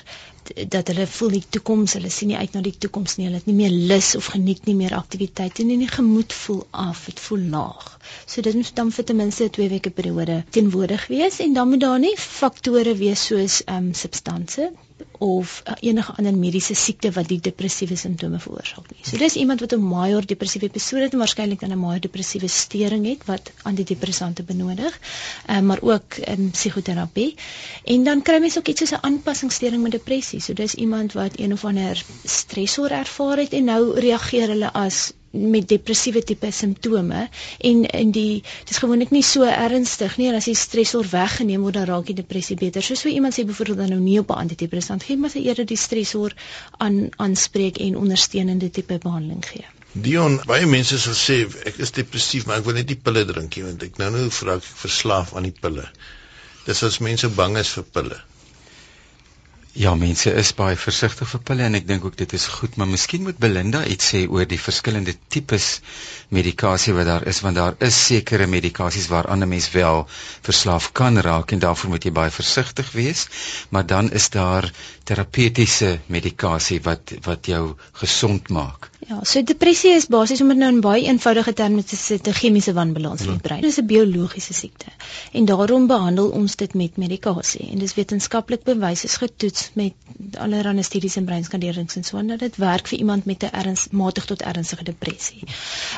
dat 0.68 0.88
hulle 0.92 1.08
voel 1.08 1.30
die 1.36 1.44
toekoms, 1.50 1.94
hulle 1.98 2.10
sien 2.10 2.32
nie 2.32 2.38
uit 2.38 2.54
na 2.54 2.62
die 2.62 2.75
toekoms 2.86 3.18
nie, 3.18 3.27
hulle 3.27 3.42
het 3.42 3.50
nie 3.50 3.58
meer 3.58 3.75
lus 3.92 4.16
of 4.20 4.32
geniet 4.36 4.66
nie 4.70 4.75
meer 4.75 4.96
aktiwiteite 4.98 5.63
nie, 5.68 5.77
nie 5.84 5.92
gemoed 5.92 6.34
voel 6.34 6.63
af, 6.72 7.06
dit 7.12 7.20
voel 7.27 7.46
laag. 7.56 7.88
So 8.25 8.42
dit 8.42 8.56
moet 8.56 8.74
dan 8.75 8.92
vir 8.92 9.08
ten 9.10 9.22
minste 9.22 9.44
'n 9.44 9.56
2 9.60 9.70
weke 9.75 9.92
periode 10.01 10.44
teenwoordig 10.50 11.08
wees 11.08 11.39
en 11.39 11.54
dan 11.54 11.70
moet 11.70 11.86
daar 11.86 12.00
nie 12.00 12.16
faktore 12.18 12.96
wees 12.96 13.25
soos 13.32 13.63
ehm 13.63 13.88
um, 13.88 13.94
substansie 13.94 14.70
of 15.18 15.62
uh, 15.66 15.74
enige 15.80 16.13
ander 16.18 16.36
mediese 16.38 16.75
siekte 16.75 17.12
wat 17.12 17.27
die 17.30 17.39
depressiewe 17.42 17.96
simptome 17.98 18.39
veroorsaak 18.42 18.89
nie. 18.92 19.01
So 19.06 19.18
dis 19.18 19.36
iemand 19.42 19.62
wat 19.63 19.74
'n 19.74 19.82
major 19.82 20.25
depressiewe 20.25 20.66
episode 20.70 21.04
het 21.04 21.13
en 21.13 21.20
waarskynlik 21.24 21.60
dan 21.60 21.72
'n 21.72 21.80
major 21.80 22.00
depressiewe 22.00 22.48
stering 22.48 23.06
het 23.06 23.25
wat 23.25 23.51
antidepressante 23.63 24.44
benodig, 24.44 25.00
uh, 25.50 25.60
maar 25.60 25.82
ook 25.82 26.18
um, 26.27 26.51
psigoterapie. 26.51 27.36
En 27.84 28.04
dan 28.04 28.22
kry 28.22 28.39
mens 28.39 28.58
ook 28.58 28.68
iets 28.68 28.80
soos 28.80 28.92
'n 28.92 29.06
aanpassingssteuring 29.06 29.82
met 29.82 29.92
depressie. 29.92 30.37
So 30.39 30.53
dis 30.53 30.75
iemand 30.75 31.13
wat 31.13 31.39
een 31.39 31.53
of 31.53 31.65
ander 31.65 32.03
stresor 32.24 32.91
ervaar 32.91 33.38
het 33.38 33.53
en 33.53 33.70
nou 33.72 34.00
reageer 34.00 34.48
hulle 34.56 34.74
as 34.74 35.12
met 35.32 35.67
depressiewe 35.67 36.24
tipe 36.24 36.51
simptome 36.51 37.29
en 37.70 37.86
in 37.86 38.12
die 38.12 38.44
dis 38.65 38.79
gewoonlik 38.82 39.12
nie 39.12 39.24
so 39.24 39.46
ernstig 39.46 40.17
nie 40.17 40.29
en 40.32 40.38
as 40.39 40.48
die 40.50 40.56
stresor 40.56 41.08
weggeneem 41.12 41.65
word 41.65 41.77
dan 41.79 41.88
raak 41.89 42.08
die 42.10 42.17
depressie 42.17 42.58
beter. 42.58 42.84
Soos 42.84 43.03
so 43.06 43.10
iemand 43.10 43.36
sê 43.38 43.46
byvoorbeeld 43.46 43.84
dan 43.84 43.89
nou 43.96 44.00
nie 44.01 44.20
op 44.20 44.32
'n 44.32 44.44
antidepressant 44.46 45.03
gee 45.03 45.17
maar 45.17 45.29
sy 45.29 45.44
eerder 45.46 45.65
die 45.65 45.77
stresor 45.77 46.34
aan 46.77 47.10
aanspreek 47.17 47.77
en 47.77 47.98
ondersteunende 47.98 48.70
tipe 48.70 48.98
behandeling 48.98 49.46
gee. 49.46 49.65
Dion, 49.94 50.41
baie 50.46 50.65
mense 50.65 51.00
sal 51.00 51.13
sê 51.13 51.38
ek 51.65 51.77
is 51.77 51.91
depressief 51.91 52.46
maar 52.46 52.58
ek 52.58 52.65
wil 52.65 52.74
net 52.79 52.88
die 52.88 53.01
pille 53.03 53.25
drink 53.25 53.56
nie 53.56 53.63
want 53.63 53.84
ek 53.84 53.98
nou 53.98 54.10
nou 54.12 54.29
vra 54.29 54.56
ek 54.56 54.63
verslaaf 54.63 55.36
aan 55.36 55.44
die 55.44 55.58
pille. 55.62 55.86
Dis 56.65 56.84
as 56.84 57.00
mense 57.00 57.29
bang 57.29 57.58
is 57.58 57.70
vir 57.77 57.84
pille. 57.84 58.20
Ja, 59.77 59.91
mense 59.93 60.31
is 60.41 60.50
baie 60.57 60.77
versigtig 60.81 61.27
vir 61.29 61.41
pille 61.48 61.65
en 61.67 61.77
ek 61.77 61.84
dink 61.89 62.05
ook 62.07 62.15
dit 62.17 62.31
is 62.34 62.48
goed, 62.50 62.79
maar 62.81 62.88
miskien 62.89 63.22
moet 63.27 63.38
Belinda 63.43 63.84
iets 63.86 64.07
sê 64.13 64.22
oor 64.25 64.48
die 64.50 64.57
verskillende 64.57 65.13
tipes 65.36 65.67
medikasie 66.34 66.96
wat 66.98 67.05
daar 67.12 67.27
is, 67.29 67.43
want 67.46 67.60
daar 67.60 67.77
is 67.89 68.00
sekere 68.07 68.48
medikasies 68.50 69.05
waaraan 69.13 69.46
'n 69.46 69.51
mens 69.53 69.69
wel 69.75 70.01
verslaaf 70.50 70.89
kan 71.01 71.22
raak 71.29 71.53
en 71.53 71.62
daarvoor 71.67 71.93
moet 71.93 72.10
jy 72.10 72.15
baie 72.22 72.34
versigtig 72.39 72.91
wees, 72.98 73.27
maar 73.69 73.86
dan 73.86 74.10
is 74.22 74.29
daar 74.39 74.72
terapeutiese 75.03 76.00
medikasie 76.17 76.81
wat 76.89 77.13
wat 77.29 77.46
jou 77.46 77.63
gesond 78.01 78.50
maak. 78.50 78.89
Ja, 79.08 79.22
so 79.24 79.40
depressie 79.40 79.94
is 79.96 80.10
basies 80.12 80.42
om 80.44 80.50
dit 80.52 80.60
nou 80.60 80.68
in 80.74 80.82
baie 80.84 81.06
eenvoudige 81.08 81.54
terme 81.56 81.84
te 81.88 81.96
sê, 81.96 82.18
'n 82.20 82.34
chemiese 82.40 82.74
wanbalans 82.76 83.22
in 83.24 83.30
die 83.38 83.44
brein. 83.46 83.62
Dit 83.62 83.72
is 83.72 83.80
'n 83.80 83.86
biologiese 83.88 84.54
siekte. 84.54 84.92
En 85.32 85.46
daarom 85.46 85.88
behandel 85.88 86.28
ons 86.30 86.56
dit 86.56 86.74
met 86.74 86.98
medikasie 86.98 87.70
en 87.72 87.80
dis 87.80 87.94
wetenskaplik 87.94 88.64
bewys 88.64 89.04
is 89.04 89.16
getoets 89.16 89.70
met 89.74 89.94
allerlei 90.38 90.84
studies 90.84 91.16
en 91.16 91.26
breinskanderings 91.26 91.96
en 91.96 92.04
so 92.04 92.18
en 92.18 92.28
dat 92.28 92.40
dit 92.40 92.56
werk 92.56 92.88
vir 92.88 92.98
iemand 92.98 93.26
met 93.26 93.44
'n 93.44 93.56
erns 93.62 93.88
matig 93.92 94.26
tot 94.26 94.42
ernstige 94.42 94.84
depressie. 94.84 95.44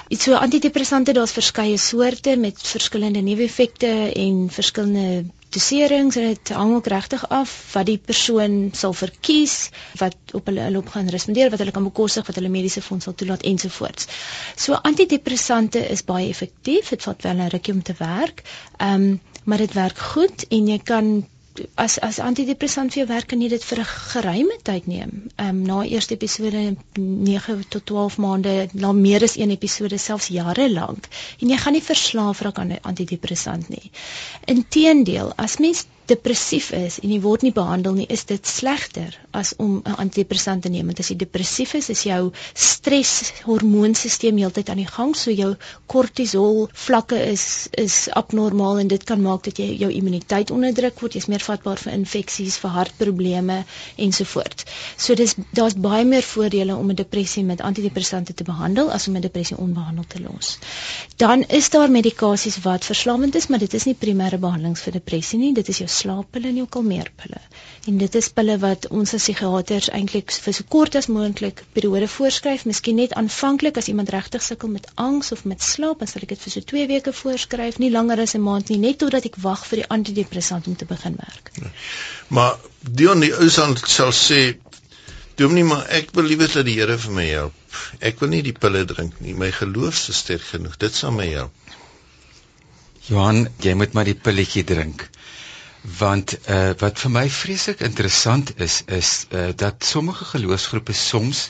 Iets 0.07 0.23
so 0.23 0.33
antidepressante, 0.33 1.13
daar's 1.13 1.31
verskeie 1.31 1.77
soorte 1.77 2.35
met 2.35 2.61
verskillende 2.61 3.19
neeweffekte 3.19 4.13
en 4.13 4.49
verskillende 4.49 5.25
doserings 5.49 6.15
en 6.15 6.27
dit 6.29 6.51
hang 6.53 6.73
ook 6.75 6.87
regtig 6.87 7.23
af 7.29 7.53
wat 7.73 7.85
die 7.89 7.97
persoon 7.97 8.57
sal 8.77 8.93
verkies 8.93 9.55
wat 10.01 10.17
op 10.37 10.45
hulle 10.51 10.67
hulp 10.67 10.91
gaan 10.93 11.09
respondeer 11.09 11.49
wat 11.49 11.63
hulle 11.63 11.73
kan 11.75 11.87
bekostig 11.87 12.27
wat 12.27 12.37
hulle 12.37 12.51
mediese 12.53 12.83
fonds 12.85 13.07
sal 13.09 13.15
toelaat 13.17 13.45
ensovoorts. 13.49 14.07
So 14.55 14.77
antidepressante 14.91 15.81
is 15.89 16.05
baie 16.05 16.29
effektief, 16.29 16.93
dit 16.93 17.03
vat 17.03 17.25
wel 17.25 17.41
'n 17.45 17.49
rukkie 17.55 17.73
om 17.73 17.83
te 17.83 17.95
werk. 17.97 18.43
Ehm 18.77 18.93
um, 19.09 19.19
maar 19.43 19.57
dit 19.57 19.73
werk 19.73 19.97
goed 19.97 20.45
en 20.49 20.67
jy 20.67 20.77
kan 20.83 21.25
as 21.75 21.97
as 21.99 22.19
antidepressant 22.19 22.93
vir 22.93 23.01
jou 23.01 23.07
werk 23.09 23.29
kan 23.31 23.41
jy 23.41 23.49
dit 23.49 23.63
vir 23.63 23.79
'n 23.79 23.89
geruime 23.91 24.57
tyd 24.63 24.87
neem. 24.87 25.11
Ehm 25.35 25.49
um, 25.49 25.61
na 25.67 25.83
eerste 25.83 26.13
episode 26.13 26.75
9 26.93 27.63
tot 27.69 27.85
12 27.85 28.17
maande, 28.17 28.67
na 28.73 28.91
meer 28.91 29.23
as 29.23 29.37
een 29.37 29.51
episode 29.51 29.97
selfs 29.97 30.27
jare 30.27 30.69
lank. 30.71 31.07
En 31.41 31.49
jy 31.49 31.57
gaan 31.57 31.73
nie 31.73 31.83
verslaaf 31.91 32.41
raak 32.41 32.59
aan 32.59 32.71
'n 32.71 32.81
antidepressant 32.81 33.69
nie. 33.69 33.91
Inteendeel, 34.45 35.33
as 35.35 35.57
mens 35.57 35.85
depressief 36.09 36.71
is 36.75 36.99
en 37.03 37.11
jy 37.13 37.19
word 37.23 37.45
nie 37.45 37.53
behandel 37.55 37.95
nie, 37.97 38.07
is 38.09 38.25
dit 38.29 38.45
slegter 38.47 39.15
as 39.31 39.53
om 39.57 39.81
'n 39.85 39.95
antidepressant 40.03 40.63
te 40.63 40.69
neem. 40.69 40.85
Want 40.85 40.99
as 40.99 41.09
jy 41.09 41.17
depressief 41.21 41.73
is, 41.73 41.89
is 41.89 42.03
jou 42.03 42.31
stres 42.53 43.31
hormoonstelsel 43.45 44.37
heeltyd 44.41 44.69
aan 44.69 44.81
die 44.81 44.87
gang, 44.87 45.15
so 45.15 45.31
jou 45.31 45.55
kortisol 45.87 46.69
vlakke 46.73 47.19
is 47.31 47.67
is 47.71 48.09
abnormaal 48.21 48.79
en 48.79 48.87
dit 48.87 49.03
kan 49.03 49.21
maak 49.21 49.43
dat 49.43 49.59
jy 49.61 49.67
jou 49.83 49.91
immuniteit 49.91 50.51
onderdruk 50.51 50.99
word, 51.01 51.13
jy's 51.13 51.29
meer 51.31 51.43
vatbaar 51.43 51.77
vir 51.77 51.93
infeksies, 51.93 52.57
vir 52.57 52.69
hartprobleme 52.69 53.63
ensovoorts. 53.97 54.65
So 54.97 55.15
dis 55.15 55.35
daar's 55.51 55.77
baie 55.77 56.05
meer 56.05 56.23
voordele 56.23 56.75
om 56.75 56.89
'n 56.89 56.95
depressie 56.95 57.43
met 57.43 57.61
antidepressante 57.61 58.33
te 58.33 58.43
behandel 58.43 58.91
as 58.91 59.07
om 59.07 59.15
'n 59.15 59.21
depressie 59.21 59.57
onbehandeld 59.57 60.09
te 60.09 60.21
los. 60.21 60.57
Dan 61.17 61.43
is 61.43 61.69
daar 61.69 61.91
medikasies 61.91 62.59
wat 62.63 62.85
verslawend 62.85 63.35
is, 63.35 63.47
maar 63.47 63.59
dit 63.59 63.73
is 63.73 63.85
nie 63.85 63.95
primêre 63.95 64.37
behandelings 64.37 64.81
vir 64.81 64.93
depressie 64.93 65.39
nie, 65.39 65.53
dit 65.53 65.67
is 65.69 65.77
jou 65.77 65.89
slaappille 65.99 66.49
en 66.51 66.59
jou 66.61 66.67
kalmeerpille. 66.75 67.41
En 67.89 67.97
dit 68.01 68.15
is 68.19 68.29
pille 68.37 68.55
wat 68.61 68.87
ons 68.99 69.13
as 69.17 69.23
psigiaters 69.23 69.89
eintlik 69.95 70.31
vir 70.45 70.55
so 70.57 70.67
kort 70.75 70.95
as 70.99 71.09
moontlik 71.11 71.63
periode 71.77 72.07
voorskryf, 72.15 72.65
miskien 72.69 72.99
net 73.01 73.15
aanvanklik 73.19 73.79
as 73.81 73.89
iemand 73.91 74.13
regtig 74.15 74.45
sukkel 74.45 74.73
met 74.75 74.87
angs 74.95 75.31
of 75.35 75.45
met 75.51 75.63
slaap, 75.63 75.99
dan 76.03 76.11
sal 76.11 76.25
ek 76.27 76.33
dit 76.35 76.45
vir 76.47 76.55
so 76.55 76.65
2 76.73 76.87
weke 76.93 77.13
voorskryf, 77.21 77.79
nie 77.83 77.91
langer 77.95 78.23
as 78.25 78.35
'n 78.35 78.45
maand 78.45 78.69
nie, 78.69 78.79
net 78.87 78.99
totdat 79.03 79.25
ek 79.25 79.37
wag 79.43 79.65
vir 79.65 79.83
die 79.83 79.89
antidepressant 79.97 80.67
om 80.67 80.75
te 80.75 80.85
begin 80.85 81.15
werk. 81.19 81.51
Nee. 81.61 81.71
Maar 82.27 82.57
Dion 82.81 83.19
die 83.19 83.33
ou 83.35 83.49
sal 83.49 84.11
sê 84.15 84.55
Dominee, 85.39 85.63
maar 85.63 85.85
ek 85.95 86.09
wil 86.17 86.25
liewer 86.27 86.49
dat 86.51 86.65
die 86.67 86.75
Here 86.75 86.97
vir 86.99 87.13
my 87.15 87.25
help. 87.29 87.75
Ek 88.03 88.19
wil 88.19 88.31
nie 88.33 88.41
die 88.43 88.55
pille 88.55 88.81
drink 88.89 89.21
nie. 89.23 89.31
My 89.39 89.47
geloof 89.55 90.01
is 90.11 90.19
sterk 90.19 90.43
genoeg. 90.43 90.75
Dit 90.81 90.97
sal 90.97 91.13
my 91.15 91.27
help. 91.31 91.53
Johan, 93.07 93.45
jy 93.63 93.71
moet 93.79 93.95
maar 93.95 94.09
die 94.09 94.17
pilletjie 94.19 94.65
drink. 94.67 95.05
Want 95.81 96.33
uh 96.49 96.71
wat 96.77 96.99
vir 96.99 97.11
my 97.11 97.29
vreeslik 97.31 97.79
interessant 97.87 98.51
is 98.65 98.81
is 98.85 99.11
uh 99.31 99.49
dat 99.55 99.85
sommige 99.85 100.25
geloofsgroepe 100.33 100.93
soms 100.93 101.43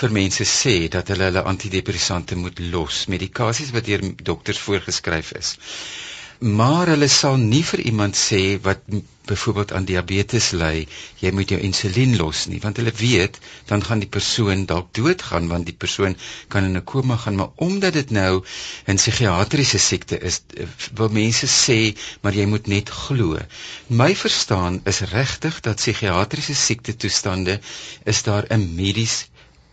vir 0.00 0.12
mense 0.12 0.44
sê 0.52 0.74
dat 0.96 1.08
hulle 1.08 1.24
hulle 1.30 1.42
antidepressante 1.52 2.36
moet 2.36 2.58
los, 2.76 3.06
medikasies 3.10 3.70
wat 3.74 3.84
deur 3.90 4.04
dokters 4.32 4.58
voorgeskryf 4.68 5.32
is 5.42 5.56
maar 6.40 6.86
hulle 6.92 7.08
sal 7.08 7.36
nie 7.40 7.62
vir 7.64 7.80
iemand 7.90 8.16
sê 8.16 8.58
wat 8.62 8.82
byvoorbeeld 9.26 9.72
aan 9.72 9.84
diabetes 9.88 10.50
ly, 10.54 10.86
jy 11.20 11.30
moet 11.34 11.50
jou 11.50 11.58
insulien 11.68 12.12
los 12.20 12.44
nie, 12.50 12.58
want 12.62 12.76
hulle 12.80 12.92
weet 12.98 13.38
dan 13.70 13.82
gaan 13.84 14.02
die 14.04 14.10
persoon 14.16 14.66
dalk 14.70 14.92
doodgaan 14.94 15.48
want 15.50 15.66
die 15.66 15.74
persoon 15.84 16.16
kan 16.52 16.64
in 16.68 16.76
'n 16.76 16.84
koma 16.84 17.16
gaan, 17.16 17.36
maar 17.40 17.50
omdat 17.56 17.92
dit 17.92 18.10
nou 18.10 18.42
'n 18.86 18.96
psigiatriese 19.00 19.78
siekte 19.78 20.18
is, 20.20 20.40
wil 20.94 21.08
mense 21.08 21.46
sê 21.46 21.96
maar 22.22 22.34
jy 22.34 22.46
moet 22.46 22.66
net 22.66 22.88
glo. 22.90 23.38
My 23.88 24.14
verstaan 24.14 24.80
is 24.84 25.00
regtig 25.00 25.60
dat 25.60 25.76
psigiatriese 25.76 26.54
siekte 26.54 26.96
toestande 26.96 27.60
is 28.04 28.22
daar 28.22 28.44
'n 28.50 28.74
medies 28.74 29.26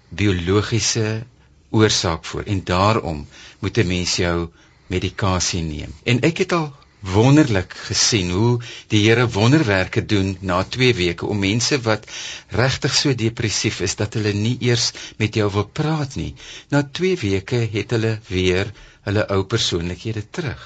biologiese 0.10 1.24
oorsaak 1.70 2.26
voor 2.26 2.44
en 2.46 2.64
daarom 2.64 3.28
moet 3.60 3.78
'n 3.78 3.88
mens 3.88 4.16
jou 4.16 4.50
medikasie 4.94 5.62
neem. 5.66 5.94
En 6.04 6.22
ek 6.30 6.44
het 6.46 6.56
al 6.58 6.72
wonderlik 7.04 7.74
gesien 7.90 8.30
hoe 8.32 8.62
die 8.88 9.02
Here 9.04 9.26
wonderwerke 9.30 10.06
doen 10.06 10.38
na 10.40 10.62
2 10.64 10.94
weke 10.96 11.26
om 11.28 11.40
mense 11.40 11.80
wat 11.84 12.08
regtig 12.56 12.96
so 12.96 13.16
depressief 13.16 13.82
is 13.84 13.98
dat 14.00 14.16
hulle 14.16 14.32
nie 14.34 14.56
eers 14.64 14.92
met 15.20 15.36
jou 15.36 15.50
wil 15.52 15.68
praat 15.68 16.16
nie. 16.16 16.32
Na 16.72 16.84
2 16.84 17.18
weke 17.26 17.66
het 17.74 17.92
hulle 17.92 18.20
weer 18.30 18.72
hulle 19.04 19.26
ou 19.36 19.42
persoonlikhede 19.52 20.24
terug. 20.32 20.62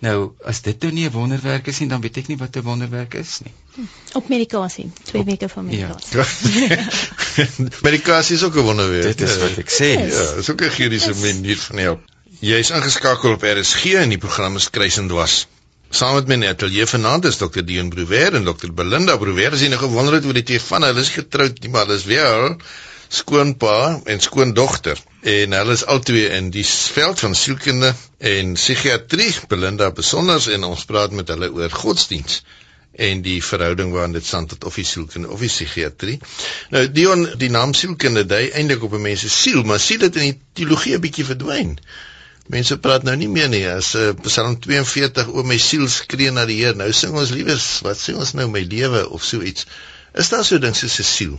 Nou, 0.00 0.32
as 0.48 0.62
dit 0.64 0.80
nou 0.82 0.92
nie 0.92 1.04
'n 1.08 1.12
wonderwerk 1.12 1.66
is 1.68 1.78
nie, 1.80 1.88
dan 1.88 2.00
weet 2.00 2.16
ek 2.16 2.28
nie 2.28 2.38
wat 2.40 2.56
'n 2.56 2.62
wonderwerk 2.64 3.14
is 3.14 3.40
nie. 3.44 3.52
Op 4.14 4.28
medikasie, 4.28 4.90
2 5.04 5.24
weke 5.24 5.48
van 5.48 5.70
Ja. 5.70 5.88
medikasie. 5.88 6.78
Medikasie 7.88 8.36
is 8.36 8.42
ook 8.42 8.56
'n 8.56 8.64
wonderwerk. 8.64 9.16
Dit 9.16 9.28
is 9.28 9.36
wat 9.38 9.58
ek 9.58 9.70
sê. 9.70 9.92
Ja, 10.08 10.34
dis 10.34 10.50
ook 10.50 10.62
'n 10.62 10.70
chirurgiese 10.70 11.14
manier 11.20 11.58
van 11.58 11.78
help. 11.78 12.00
Jy 12.42 12.56
is 12.58 12.72
ingeskakel 12.74 13.36
op 13.36 13.44
RSG 13.46 13.92
en 14.00 14.10
die 14.10 14.18
program 14.18 14.56
is 14.58 14.64
Kruis 14.74 14.96
en 14.98 15.06
Dwars. 15.06 15.44
Saam 15.94 16.16
met 16.16 16.26
my 16.26 16.34
in 16.34 16.42
die 16.42 16.48
ateljee 16.50 16.88
vanaand 16.90 17.28
is 17.28 17.36
Dr. 17.38 17.62
Dion 17.62 17.92
Brouwer 17.92 18.34
en 18.34 18.48
Dr. 18.48 18.72
Belinda 18.74 19.14
Brouwer. 19.20 19.54
As 19.54 19.62
jy 19.62 19.68
nog 19.70 19.84
gewonder 19.84 20.16
het 20.16 20.26
hoe 20.26 20.34
die 20.34 20.42
twee 20.48 20.62
van 20.64 20.82
hulle 20.82 21.04
is 21.06 21.12
getroud, 21.14 21.60
nie, 21.62 21.70
maar 21.70 21.86
hulle 21.86 22.00
is 22.00 22.08
wel 22.10 22.56
skoonpa 23.14 23.76
en 24.10 24.24
skoondogter 24.26 24.98
en 25.36 25.54
hulle 25.54 25.78
is 25.78 25.86
albei 25.94 26.26
in 26.40 26.50
die 26.50 26.66
veld 26.66 27.22
van 27.22 27.38
sielkunde 27.38 27.94
en 28.34 28.54
psigiatrie. 28.58 29.30
Belinda 29.54 29.92
besonders 29.94 30.50
en 30.50 30.66
ons 30.66 30.82
praat 30.90 31.14
met 31.14 31.30
hulle 31.30 31.54
oor 31.54 31.80
godsdiens 31.84 32.42
en 33.06 33.22
die 33.22 33.38
verhouding 33.54 33.94
waarin 33.94 34.18
dit 34.18 34.26
staan 34.26 34.50
tot 34.50 34.66
of 34.66 34.82
die 34.82 34.90
sielkunde 34.96 35.30
of 35.30 35.46
die 35.46 35.54
psigiatrie. 35.54 36.18
Nou 36.74 36.88
Dion, 36.90 37.28
die 37.38 37.54
naam 37.54 37.70
sielkunde 37.70 38.26
dui 38.26 38.48
eintlik 38.50 38.82
op 38.82 38.98
'n 38.98 39.10
mens 39.12 39.28
se 39.28 39.30
siel, 39.30 39.62
maar 39.62 39.78
siel 39.78 40.10
het 40.10 40.18
in 40.18 40.32
die 40.32 40.40
teologie 40.58 40.98
'n 40.98 41.06
bietjie 41.06 41.30
verdwyn. 41.30 41.78
Mense 42.50 42.78
praat 42.82 43.04
nou 43.06 43.14
nie 43.16 43.28
meer 43.30 43.48
nie 43.48 43.62
as 43.70 43.92
uh, 43.94 44.10
Psalm 44.24 44.56
42 44.58 45.28
o 45.30 45.44
my 45.46 45.58
siel 45.62 45.86
skree 45.88 46.32
na 46.34 46.42
die 46.48 46.58
Here. 46.58 46.74
Nou 46.74 46.90
sing 46.92 47.14
ons 47.14 47.30
liewer 47.30 47.60
wat 47.86 48.00
sê 48.00 48.16
ons 48.18 48.34
nou 48.34 48.48
my 48.50 48.64
lewe 48.66 49.04
of 49.08 49.22
so 49.24 49.42
iets. 49.46 49.68
Is 50.18 50.32
daar 50.32 50.44
so 50.44 50.58
ding 50.58 50.74
soos 50.74 50.98
'n 50.98 51.06
siel? 51.06 51.38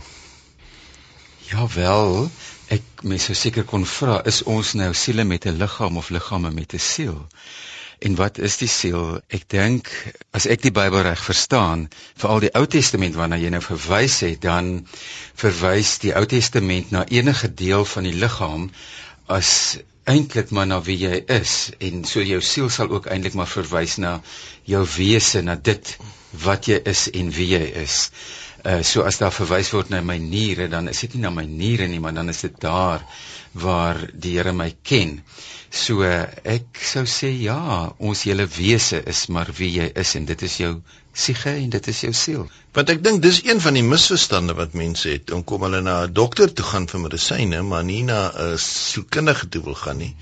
Ja 1.50 1.68
wel, 1.74 2.30
ek 2.72 3.04
mens 3.04 3.28
sou 3.28 3.36
seker 3.36 3.68
kon 3.68 3.84
vra, 3.86 4.22
is 4.24 4.42
ons 4.42 4.72
nou 4.80 4.94
siele 4.94 5.24
met 5.24 5.46
'n 5.46 5.58
liggaam 5.60 5.96
of 6.00 6.10
liggame 6.10 6.50
met 6.50 6.72
'n 6.74 6.80
siel? 6.80 7.28
En 8.00 8.14
wat 8.14 8.38
is 8.38 8.56
die 8.56 8.68
siel? 8.68 9.20
Ek 9.28 9.44
dink 9.48 9.88
as 10.32 10.46
ek 10.46 10.62
die 10.62 10.72
Bybel 10.72 11.04
reg 11.06 11.22
verstaan, 11.24 11.88
veral 12.16 12.40
die 12.40 12.52
Ou 12.58 12.66
Testament 12.66 13.14
waarna 13.14 13.36
jy 13.36 13.52
nou 13.54 13.62
verwys 13.62 14.20
het, 14.20 14.40
dan 14.40 14.86
verwys 15.36 15.98
die 15.98 16.14
Ou 16.16 16.24
Testament 16.26 16.90
na 16.90 17.04
enige 17.06 17.54
deel 17.54 17.84
van 17.84 18.02
die 18.08 18.16
liggaam 18.24 18.70
as 19.26 19.78
eintlik 20.10 20.50
maar 20.52 20.66
na 20.68 20.80
wie 20.84 20.96
jy 21.00 21.18
is 21.32 21.54
en 21.80 22.04
so 22.08 22.22
jou 22.22 22.40
siel 22.44 22.68
sal 22.72 22.90
ook 22.92 23.06
eintlik 23.12 23.36
maar 23.38 23.48
verwys 23.48 23.96
na 24.02 24.18
jou 24.68 24.82
wese, 24.96 25.42
na 25.42 25.54
dit 25.56 25.94
wat 26.44 26.68
jy 26.68 26.80
is 26.92 27.06
en 27.12 27.30
wie 27.32 27.48
jy 27.54 27.62
is. 27.84 27.98
Uh 28.64 28.80
so 28.84 29.04
as 29.08 29.20
daar 29.20 29.32
verwys 29.32 29.70
word 29.76 29.90
na 29.92 30.00
my 30.04 30.16
niere, 30.20 30.68
dan 30.72 30.88
is 30.92 31.00
dit 31.04 31.16
nie 31.16 31.24
na 31.24 31.30
my 31.32 31.44
niere 31.48 31.88
nie, 31.88 32.00
maar 32.00 32.16
dan 32.16 32.28
is 32.32 32.40
dit 32.44 32.60
daar 32.60 33.04
waar 33.52 34.00
die 34.12 34.36
Here 34.36 34.52
my 34.52 34.70
ken. 34.82 35.20
So 35.70 36.04
uh, 36.04 36.26
ek 36.44 36.80
sou 36.80 37.04
sê 37.08 37.30
ja, 37.44 37.92
ons 37.98 38.24
hele 38.28 38.46
wese 38.58 39.00
is 39.08 39.26
maar 39.28 39.52
wie 39.56 39.72
jy 39.78 39.88
is 40.04 40.14
en 40.20 40.28
dit 40.28 40.42
is 40.48 40.58
jou 40.60 40.74
siege 41.14 41.50
en 41.54 41.70
dit 41.70 41.88
is 41.92 42.00
jou 42.00 42.12
siel. 42.12 42.44
Want 42.74 42.90
ek 42.90 43.02
dink 43.06 43.22
dis 43.22 43.40
een 43.46 43.60
van 43.62 43.78
die 43.78 43.84
misverstande 43.86 44.54
wat 44.58 44.74
mense 44.74 45.08
het. 45.08 45.26
Dan 45.30 45.44
kom 45.46 45.62
hulle 45.66 45.80
na 45.80 46.02
'n 46.04 46.12
dokter 46.12 46.52
toe 46.52 46.64
gaan 46.64 46.88
vir 46.90 47.00
medisyne, 47.00 47.62
maar 47.62 47.84
nie 47.84 48.02
na 48.02 48.32
'n 48.34 48.58
sielkundige 48.58 49.48
toe 49.48 49.62
wil 49.64 49.74
gaan 49.74 49.96
nie. 49.96 50.14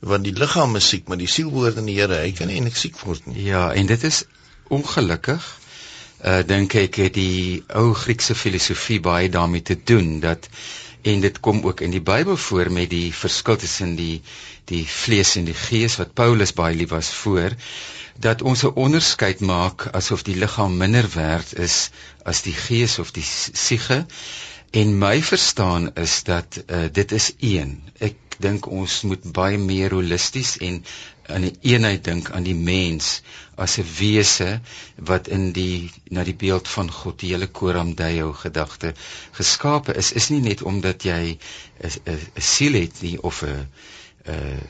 Want 0.00 0.24
die 0.24 0.32
liggaam 0.32 0.76
is 0.76 0.88
siek, 0.88 1.08
maar 1.08 1.18
die 1.18 1.26
siel 1.26 1.50
behoort 1.50 1.76
aan 1.76 1.90
die 1.90 1.98
Here. 1.98 2.20
Hy 2.22 2.32
kan 2.32 2.46
nie 2.46 2.54
eintlik 2.56 2.76
siek 2.76 2.98
word 2.98 3.26
nie. 3.26 3.44
Ja, 3.44 3.72
en 3.72 3.86
dit 3.86 4.04
is 4.04 4.24
ongelukkig 4.68 5.58
uh 6.24 6.42
dink 6.42 6.74
ek 6.74 6.96
het 6.98 7.14
die 7.14 7.62
ou 7.68 7.94
Griekse 7.94 8.34
filosofie 8.34 9.00
baie 9.00 9.28
daarmee 9.30 9.62
te 9.62 9.76
doen 9.84 10.20
dat 10.20 10.48
en 11.02 11.20
dit 11.20 11.40
kom 11.40 11.60
ook 11.62 11.80
in 11.80 11.90
die 11.94 12.02
Bybel 12.02 12.36
voor 12.36 12.70
met 12.72 12.90
die 12.90 13.14
verskil 13.14 13.56
tussen 13.56 13.94
die 13.96 14.22
die 14.64 14.84
vlees 14.84 15.36
en 15.36 15.46
die 15.46 15.54
gees 15.54 15.96
wat 15.96 16.14
Paulus 16.14 16.52
baie 16.52 16.74
lief 16.74 16.90
was 16.90 17.12
voor 17.14 17.54
dat 18.20 18.42
ons 18.42 18.62
'n 18.62 18.74
onderskeid 18.74 19.40
maak 19.40 19.86
asof 20.00 20.22
die 20.22 20.36
liggaam 20.36 20.76
minder 20.76 21.08
werd 21.14 21.58
is 21.58 21.90
as 22.22 22.42
die 22.42 22.54
gees 22.54 22.98
of 22.98 23.10
die 23.10 23.26
siege. 23.52 24.06
En 24.70 24.98
my 24.98 25.22
verstaan 25.22 25.94
is 25.94 26.22
dat 26.22 26.62
uh, 26.66 26.84
dit 26.92 27.12
is 27.12 27.32
een. 27.38 27.82
Ek 27.98 28.16
dink 28.38 28.66
ons 28.66 29.00
moet 29.02 29.22
baie 29.32 29.58
meer 29.58 29.90
holisties 29.94 30.56
en 30.58 30.84
aan 31.26 31.40
die 31.46 31.56
eenheid 31.60 32.04
dink 32.04 32.30
aan 32.30 32.42
die 32.46 32.54
mens 32.58 33.22
as 33.54 33.78
'n 33.78 33.86
wese 33.98 34.60
wat 34.96 35.28
in 35.28 35.52
die 35.52 35.90
na 36.10 36.24
die 36.24 36.34
beeld 36.34 36.68
van 36.68 36.90
God 36.92 37.20
die 37.20 37.30
hele 37.32 37.46
koram 37.46 37.94
deo 37.94 38.32
gedagte 38.32 38.94
geskape 39.32 39.94
is. 39.94 40.12
Is 40.12 40.28
nie 40.28 40.40
net 40.40 40.62
omdat 40.62 41.02
jy 41.02 41.38
'n 41.82 42.20
siel 42.52 42.72
het 42.82 43.00
nie 43.02 43.22
of 43.22 43.42
'n 43.42 43.66
'n 44.26 44.60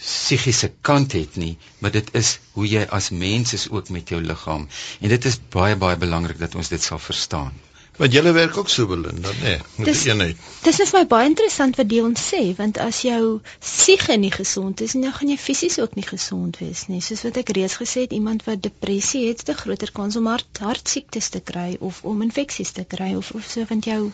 psigiese 0.00 0.72
kant 0.80 1.12
het 1.12 1.36
nie, 1.36 1.56
maar 1.78 1.90
dit 1.90 2.10
is 2.14 2.38
hoe 2.52 2.66
jy 2.66 2.84
as 2.98 3.10
mens 3.10 3.52
is 3.52 3.68
ook 3.70 3.88
met 3.94 4.08
jou 4.08 4.20
liggaam. 4.22 4.68
En 5.00 5.08
dit 5.08 5.24
is 5.24 5.40
baie 5.50 5.76
baie 5.76 5.96
belangrik 5.96 6.38
dat 6.38 6.54
ons 6.54 6.68
dit 6.68 6.82
sal 6.82 6.98
verstaan. 6.98 7.52
Want 7.98 8.12
julle 8.14 8.30
werk 8.32 8.56
ook 8.56 8.68
so 8.70 8.86
belinda, 8.86 9.30
nê? 9.32 9.42
Nee, 9.42 9.58
met 9.76 9.86
Dis- 9.88 10.04
eenheid. 10.06 10.36
Dis 10.62 10.78
net 10.78 10.90
vir 10.92 11.00
my 11.00 11.06
baie 11.10 11.26
interessant 11.26 11.76
wat 11.80 11.88
Dion 11.90 12.14
sê, 12.14 12.42
want 12.60 12.78
as 12.78 13.00
jou 13.02 13.40
siege 13.58 14.16
nie 14.22 14.30
gesond 14.30 14.80
is, 14.86 14.94
dan 14.94 15.10
gaan 15.16 15.32
jy 15.32 15.38
fisies 15.46 15.80
ook 15.82 15.98
nie 15.98 16.06
gesond 16.06 16.60
wees 16.62 16.84
nie. 16.86 17.00
Soos 17.02 17.24
wat 17.26 17.40
ek 17.42 17.50
reeds 17.58 17.74
gesê 17.82 18.06
het, 18.06 18.14
iemand 18.14 18.46
wat 18.46 18.62
depressie 18.62 19.26
het, 19.26 19.42
het 19.42 19.50
'n 19.56 19.60
groter 19.64 19.90
kans 19.92 20.16
om 20.16 20.30
hart 20.30 20.62
hartsiektes 20.62 21.28
te 21.34 21.40
kry 21.40 21.76
of 21.80 22.04
om 22.04 22.22
infeksies 22.22 22.70
te 22.70 22.84
kry 22.84 23.14
of 23.18 23.32
of 23.34 23.50
so 23.50 23.66
want 23.68 23.84
jou 23.84 24.12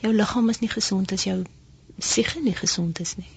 jou 0.00 0.12
liggaam 0.12 0.48
is 0.48 0.60
nie 0.64 0.72
gesond 0.72 1.12
as 1.12 1.24
jou 1.28 1.42
siege 1.98 2.40
nie 2.40 2.56
gesond 2.56 3.00
is 3.00 3.16
nie. 3.16 3.35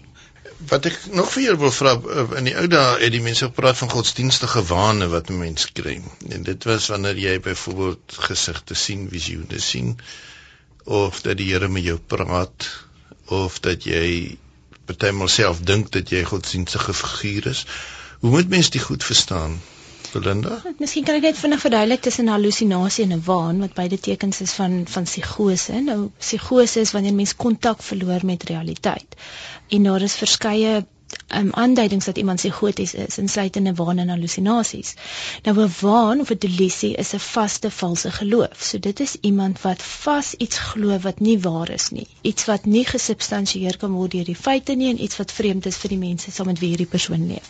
Wat 0.69 0.85
ek 0.85 0.97
nog 1.11 1.31
vir 1.33 1.43
jou 1.43 1.55
wil 1.61 1.71
vra 1.71 1.93
in 2.39 2.49
die 2.49 2.55
ou 2.57 2.65
dae 2.71 2.97
het 3.03 3.13
die 3.13 3.21
mense 3.23 3.47
gepraat 3.49 3.77
van 3.81 3.91
godsdienstige 3.93 4.63
wane 4.69 5.07
wat 5.13 5.29
'n 5.29 5.37
mens 5.37 5.71
kry. 5.71 6.01
En 6.29 6.43
dit 6.43 6.63
was 6.63 6.87
wanneer 6.93 7.17
jy 7.17 7.39
byvoorbeeld 7.39 8.17
gesigte 8.27 8.73
sien, 8.73 9.09
visioene 9.09 9.59
sien 9.59 9.97
of 10.83 11.21
dat 11.21 11.37
die 11.37 11.51
Here 11.51 11.67
met 11.67 11.83
jou 11.83 11.97
praat 11.97 12.69
of 13.25 13.59
dat 13.59 13.83
jy 13.83 14.37
partymal 14.85 15.27
self 15.27 15.59
dink 15.61 15.91
dat 15.91 16.09
jy 16.09 16.23
godsdienstige 16.23 16.93
figuur 16.93 17.47
is. 17.47 17.65
Hoe 18.19 18.29
moet 18.29 18.49
mens 18.49 18.69
dit 18.69 18.81
goed 18.81 19.03
verstaan? 19.03 19.61
Belinda? 20.13 20.61
Miskien 20.79 21.05
kan 21.07 21.15
ek 21.19 21.25
net 21.27 21.39
vinnig 21.39 21.61
verduidelik 21.63 22.01
tussen 22.05 22.31
halusinasie 22.33 23.05
en 23.05 23.13
'n 23.17 23.23
waan 23.25 23.59
wat 23.63 23.73
beide 23.79 23.99
tekens 23.99 24.41
is 24.45 24.53
van 24.59 24.83
van 24.93 25.03
psigose. 25.09 25.81
Nou 25.89 25.99
psigose 26.17 26.79
is 26.85 26.91
wanneer 26.91 27.13
mens 27.13 27.35
kontak 27.35 27.81
verloor 27.83 28.25
met 28.25 28.43
realiteit. 28.43 29.15
En 29.69 29.83
daar 29.83 30.01
is 30.01 30.15
verskeie 30.15 30.85
um, 31.35 31.49
aanduidings 31.53 32.05
dat 32.05 32.17
iemand 32.17 32.37
psigoties 32.37 32.93
is 32.93 33.17
insluitende 33.17 33.73
waan 33.73 33.97
en 33.97 34.09
halusinasies. 34.09 34.93
Nou 35.43 35.57
'n 35.63 35.71
waan 35.81 36.19
of 36.19 36.29
'n 36.31 36.37
delusie 36.39 36.95
is 36.95 37.13
'n 37.13 37.19
vaste 37.19 37.71
valse 37.71 38.11
geloof. 38.11 38.57
So 38.59 38.79
dit 38.79 38.99
is 38.99 39.15
iemand 39.21 39.61
wat 39.61 39.81
vas 39.81 40.33
iets 40.33 40.57
glo 40.57 40.99
wat 40.99 41.19
nie 41.19 41.39
waar 41.39 41.69
is 41.69 41.89
nie. 41.89 42.07
Iets 42.21 42.45
wat 42.45 42.65
nie 42.65 42.85
gesubstansieer 42.85 43.77
kan 43.77 43.91
word 43.91 44.11
deur 44.11 44.23
die 44.23 44.35
feite 44.35 44.73
nie 44.73 44.89
en 44.89 45.03
iets 45.03 45.17
wat 45.17 45.31
vreemd 45.31 45.65
is 45.65 45.77
vir 45.77 45.89
die 45.89 45.97
mense 45.97 46.31
saam 46.31 46.45
met 46.45 46.59
wie 46.59 46.69
hierdie 46.69 46.85
persoon 46.95 47.27
leef. 47.27 47.49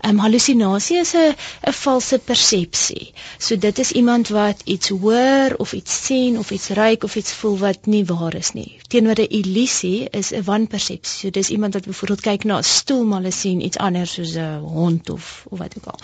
Ehm 0.00 0.10
um, 0.10 0.18
halusinasie 0.18 0.98
is 0.98 1.12
'n 1.14 1.34
'n 1.66 1.72
valse 1.72 2.18
persepsie. 2.18 3.12
So 3.38 3.56
dit 3.56 3.78
is 3.78 3.92
iemand 3.92 4.28
wat 4.28 4.60
iets 4.64 4.88
hoor 4.88 5.54
of 5.56 5.72
iets 5.72 6.04
sien 6.04 6.38
of 6.38 6.50
iets 6.50 6.68
ruik 6.68 7.04
of 7.04 7.16
iets 7.16 7.32
voel 7.32 7.58
wat 7.58 7.86
nie 7.86 8.04
waar 8.04 8.34
is 8.34 8.52
nie. 8.52 8.78
Teenoor 8.88 9.18
'n 9.20 9.28
illusie 9.28 10.08
is 10.10 10.30
'n 10.32 10.42
wanpersepsie. 10.44 11.18
So 11.20 11.30
dis 11.30 11.48
iemand 11.50 11.74
wat 11.74 11.84
byvoorbeeld 11.86 12.20
kyk 12.20 12.44
na 12.44 12.58
'n 12.58 12.64
stoel 12.86 13.04
maar 13.04 13.18
hulle 13.18 13.34
sien 13.34 13.62
iets 13.66 13.78
anders 13.82 14.12
soos 14.14 14.34
'n 14.38 14.62
hond 14.62 15.10
of 15.10 15.44
of 15.50 15.58
wat 15.58 15.74
ook 15.78 15.86
al. 15.92 15.98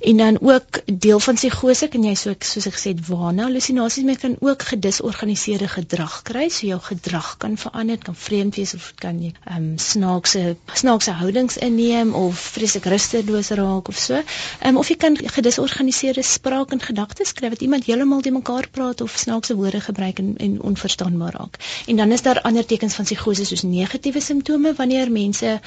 En 0.00 0.16
dan 0.16 0.38
ook 0.40 0.80
deel 0.84 1.20
van 1.20 1.34
psigose 1.34 1.88
kan 1.88 2.04
jy 2.04 2.14
so 2.14 2.34
soos 2.38 2.66
ek 2.66 2.74
gesê 2.76 2.90
het 2.92 3.06
wane 3.08 3.42
halusinasies 3.42 4.04
mee 4.04 4.16
kan 4.16 4.36
ook 4.40 4.62
gedisorganiseerde 4.62 5.68
gedrag 5.68 6.22
kry. 6.22 6.48
So 6.48 6.66
jou 6.66 6.80
gedrag 6.80 7.36
kan 7.36 7.56
verander, 7.56 7.98
kan 7.98 8.14
vreemd 8.14 8.56
wees 8.56 8.74
of 8.74 8.92
kan 8.94 9.22
jy 9.22 9.32
ehm 9.44 9.56
um, 9.56 9.78
snaakse 9.78 10.56
snaakse 10.74 11.10
houdings 11.10 11.56
inneem 11.56 12.14
of 12.14 12.38
vreeslik 12.38 12.84
rusteloos 12.84 13.48
raak 13.48 13.88
of 13.88 13.96
so. 13.96 14.14
Ehm 14.14 14.68
um, 14.68 14.76
of 14.76 14.88
jy 14.88 14.96
kan 14.96 15.16
gedisorganiseerde 15.16 16.22
spraak 16.22 16.72
en 16.72 16.80
gedagtes 16.80 17.32
kry 17.32 17.48
wat 17.48 17.60
iemand 17.60 17.84
heeltemal 17.84 18.20
te 18.20 18.30
mekaar 18.30 18.68
praat 18.70 19.00
of 19.00 19.16
snaakse 19.16 19.56
woorde 19.56 19.80
gebruik 19.80 20.18
en, 20.18 20.34
en 20.36 20.60
onverstaanbaar 20.62 21.32
raak. 21.40 21.56
En 21.86 21.96
dan 21.96 22.12
is 22.12 22.22
daar 22.22 22.40
ander 22.40 22.66
tekens 22.66 22.94
van 22.94 23.04
psigose 23.04 23.44
soos 23.44 23.62
negatiewe 23.62 24.20
simptome 24.20 24.74
wanneer 24.74 25.10
mense 25.10 25.60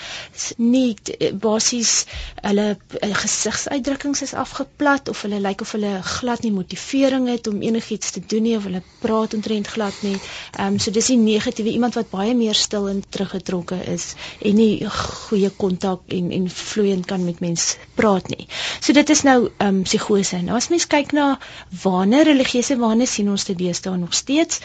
nie 0.57 0.95
basies 1.43 2.05
hulle 2.41 2.65
uh, 2.75 3.09
gesigsuitdrukkings 3.21 4.21
is 4.25 4.33
afgeplat 4.33 5.09
of 5.09 5.21
hulle 5.25 5.39
lyk 5.43 5.61
of 5.61 5.71
hulle 5.75 5.91
glad 6.03 6.43
nie 6.45 6.51
motivering 6.55 7.27
het 7.31 7.47
om 7.51 7.61
enigiets 7.61 8.11
te 8.15 8.23
doen 8.33 8.43
nie 8.47 8.55
of 8.57 8.67
hulle 8.69 8.81
praat 9.03 9.33
ontrent 9.37 9.67
glad 9.75 9.97
nie. 10.05 10.17
Ehm 10.57 10.73
um, 10.73 10.79
so 10.79 10.91
dis 10.91 11.11
die 11.13 11.17
negatiewe 11.17 11.73
iemand 11.73 11.97
wat 11.99 12.09
baie 12.13 12.33
meer 12.35 12.57
stil 12.57 12.89
en 12.91 13.03
teruggetrokke 13.09 13.79
is 13.93 14.13
en 14.41 14.55
nie 14.55 14.87
goeie 14.97 15.51
kontak 15.63 16.01
en 16.07 16.31
en 16.31 16.49
vloeiend 16.49 17.05
kan 17.05 17.25
met 17.25 17.39
mense 17.39 17.77
praat 17.95 18.27
nie. 18.33 18.47
So 18.79 18.93
dit 18.93 19.09
is 19.09 19.23
nou 19.27 19.37
ehm 19.57 19.67
um, 19.67 19.83
psigose. 19.83 20.41
Nou 20.41 20.57
as 20.57 20.69
mens 20.73 20.87
kyk 20.87 21.15
na 21.17 21.37
wane 21.83 22.23
religieuse 22.23 22.77
wane 22.77 23.07
sien 23.07 23.29
ons 23.29 23.45
dit 23.45 23.57
deesdae 23.57 23.97
nog 23.97 24.13
steeds. 24.13 24.61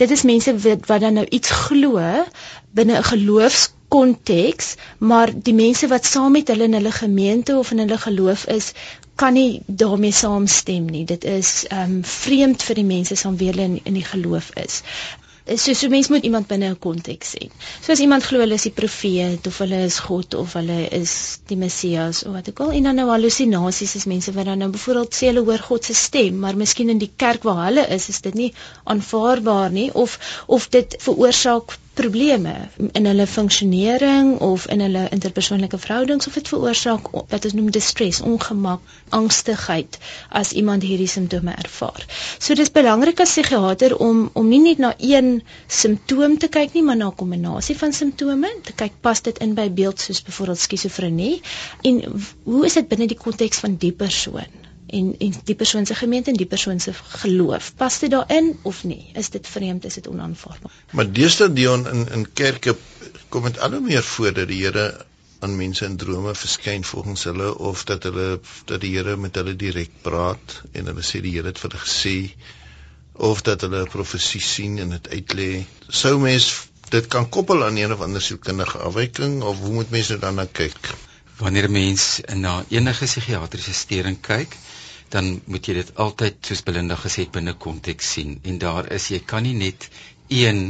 Dit 0.00 0.10
is 0.10 0.22
mense 0.22 0.56
wat, 0.64 0.86
wat 0.88 1.00
dan 1.00 1.20
nou 1.20 1.26
iets 1.28 1.50
glo 1.66 2.00
binne 2.72 2.98
'n 2.98 3.04
geloofs 3.04 3.70
konteks, 3.94 4.74
maar 5.12 5.32
die 5.48 5.54
mense 5.54 5.88
wat 5.92 6.08
saam 6.08 6.32
met 6.38 6.52
hulle 6.52 6.68
in 6.70 6.78
hulle 6.78 6.92
gemeente 6.98 7.58
of 7.58 7.72
in 7.74 7.82
hulle 7.84 7.98
geloof 8.04 8.46
is, 8.56 8.72
kan 9.20 9.36
nie 9.36 9.60
daarmee 9.66 10.12
saamstem 10.22 10.86
nie. 10.94 11.04
Dit 11.14 11.24
is 11.24 11.54
ehm 11.68 11.98
um, 11.98 12.04
vreemd 12.18 12.62
vir 12.68 12.80
die 12.80 12.88
mense 12.94 13.18
saam 13.24 13.36
wie 13.42 13.50
hulle 13.52 13.68
in, 13.70 13.80
in 13.84 14.00
die 14.00 14.08
geloof 14.14 14.50
is 14.66 14.80
so 15.46 15.72
so 15.74 15.88
mens 15.88 16.08
moet 16.08 16.22
iemand 16.24 16.46
binne 16.46 16.68
'n 16.70 16.78
konteks 16.78 17.30
sien. 17.30 17.50
So 17.82 17.92
as 17.92 17.98
iemand 17.98 18.22
glo 18.22 18.38
hulle 18.38 18.54
is 18.54 18.62
die 18.68 18.70
profeet 18.80 19.46
of 19.46 19.58
hulle 19.58 19.80
is 19.84 19.98
God 19.98 20.34
of 20.34 20.52
hulle 20.58 20.88
is 20.98 21.38
die 21.50 21.56
Messias 21.56 22.22
of 22.24 22.32
wat 22.32 22.48
ook 22.48 22.60
al 22.60 22.70
en 22.78 22.82
dan 22.82 22.94
nou 22.94 23.08
halusinasies 23.10 23.94
is 23.94 24.04
mense 24.04 24.32
wat 24.32 24.44
dan 24.44 24.58
nou 24.58 24.70
byvoorbeeld 24.70 25.14
sê 25.14 25.26
hulle 25.32 25.44
hoor 25.48 25.58
God 25.58 25.84
se 25.84 25.94
stem, 25.94 26.38
maar 26.38 26.56
miskien 26.56 26.88
in 26.94 26.98
die 26.98 27.10
kerk 27.16 27.42
waar 27.42 27.64
hulle 27.66 27.86
is 27.98 28.08
is 28.08 28.20
dit 28.20 28.34
nie 28.34 28.52
aanvaarbaar 28.84 29.70
nie 29.70 29.90
of 29.94 30.18
of 30.46 30.68
dit 30.68 30.96
veroorsaak 30.98 31.78
probleme 31.94 32.52
in 32.92 33.06
hulle 33.06 33.26
funksionering 33.26 34.38
of 34.40 34.64
in 34.74 34.80
hulle 34.80 35.02
interpersoonlike 35.16 35.78
verhoudings 35.82 36.26
of 36.30 36.36
dit 36.38 36.48
veroorsaak 36.52 37.10
wat 37.32 37.44
ons 37.48 37.56
noem 37.58 37.68
distress, 37.76 38.20
ongemak, 38.30 38.80
angstigheid 39.18 39.98
as 40.42 40.52
iemand 40.62 40.86
hierdie 40.88 41.10
simptome 41.14 41.52
ervaar. 41.64 42.06
So 42.38 42.56
dis 42.60 42.72
belangrik 42.78 43.20
as 43.24 43.34
psigiater 43.34 43.96
om 44.08 44.24
om 44.42 44.48
nie 44.48 44.62
net 44.64 44.80
na 44.86 44.94
een 44.98 45.30
simptoom 45.82 46.38
te 46.38 46.48
kyk 46.56 46.72
nie, 46.78 46.82
maar 46.88 46.96
na 47.02 47.10
'n 47.12 47.18
kombinasie 47.24 47.76
van 47.84 47.92
simptome, 47.92 48.48
te 48.62 48.72
kyk 48.72 48.96
pas 49.00 49.20
dit 49.22 49.38
in 49.38 49.54
by 49.54 49.68
beeld 49.70 50.00
soos 50.00 50.22
byvoorbeeld 50.22 50.58
skizofrenie 50.64 51.40
en 51.82 52.02
hoe 52.44 52.64
is 52.66 52.74
dit 52.80 52.88
binne 52.88 53.06
die 53.06 53.22
konteks 53.26 53.58
van 53.58 53.76
die 53.76 53.92
persoon? 53.92 54.61
En 54.98 55.14
en 55.18 55.34
die 55.44 55.54
persoon 55.54 55.86
se 55.86 55.94
gemeente 55.94 56.30
en 56.30 56.40
die 56.40 56.46
persoon 56.46 56.80
se 56.80 56.92
geloof. 57.22 57.72
Pas 57.76 57.98
dit 57.98 58.10
daarin 58.10 58.52
of 58.62 58.84
nie? 58.84 59.10
Is 59.14 59.30
dit 59.30 59.46
vreemd? 59.54 59.84
Is 59.84 59.94
dit 60.00 60.08
onaanvaarbaar? 60.08 60.72
Maar 60.90 61.12
deesdae 61.12 61.52
Dion 61.52 61.88
in 61.88 62.08
in 62.18 62.26
kerke 62.32 62.76
kom 63.28 63.48
dit 63.48 63.58
al 63.58 63.78
hoe 63.78 63.80
meer 63.80 64.02
voor 64.02 64.32
dat 64.32 64.48
die 64.48 64.62
Here 64.64 64.86
aan 65.42 65.56
mense 65.56 65.84
in 65.84 65.96
drome 65.96 66.34
verskyn 66.38 66.84
volgens 66.84 67.24
hulle 67.24 67.48
of 67.58 67.84
dat 67.84 68.02
hulle 68.02 68.40
dat 68.64 68.80
die 68.80 68.92
Here 68.96 69.16
met 69.16 69.38
hulle 69.40 69.56
direk 69.58 70.02
praat 70.02 70.58
en 70.72 70.90
hulle 70.90 71.06
sê 71.06 71.22
die 71.24 71.32
Here 71.36 71.50
het 71.50 71.62
vir 71.62 71.72
hulle 71.72 71.86
gesê 71.86 72.16
of 73.30 73.42
dat 73.48 73.64
hulle 73.66 73.80
'n 73.82 73.94
profesie 73.94 74.40
sien 74.40 74.78
en 74.78 74.94
dit 74.96 75.08
uitlê. 75.16 75.64
Sou 75.88 76.18
mens 76.18 76.46
dit 76.94 77.06
kan 77.06 77.28
koppel 77.28 77.64
aan 77.64 77.76
een 77.76 77.92
of 77.92 78.00
ander 78.00 78.22
sielkundige 78.22 78.78
afwyking 78.78 79.42
of 79.42 79.58
hoe 79.58 79.72
moet 79.72 79.90
mense 79.90 80.18
dan 80.18 80.34
na 80.34 80.46
kyk? 80.60 80.94
Wanneer 81.36 81.68
'n 81.68 81.72
mens 81.72 82.20
na 82.34 82.64
enige 82.68 83.04
psigiatriese 83.04 83.74
stering 83.74 84.20
kyk, 84.20 84.56
dan 85.12 85.28
moet 85.44 85.66
jy 85.68 85.74
dit 85.80 85.90
altyd 86.06 86.38
soos 86.48 86.62
Belinda 86.66 86.96
gesê 87.04 87.26
het 87.26 87.34
binne 87.36 87.54
konteks 87.66 88.12
sien 88.16 88.38
en 88.48 88.58
daar 88.58 88.88
is 88.98 89.10
jy 89.12 89.20
kan 89.32 89.44
nie 89.46 89.56
net 89.64 89.88
een 90.28 90.62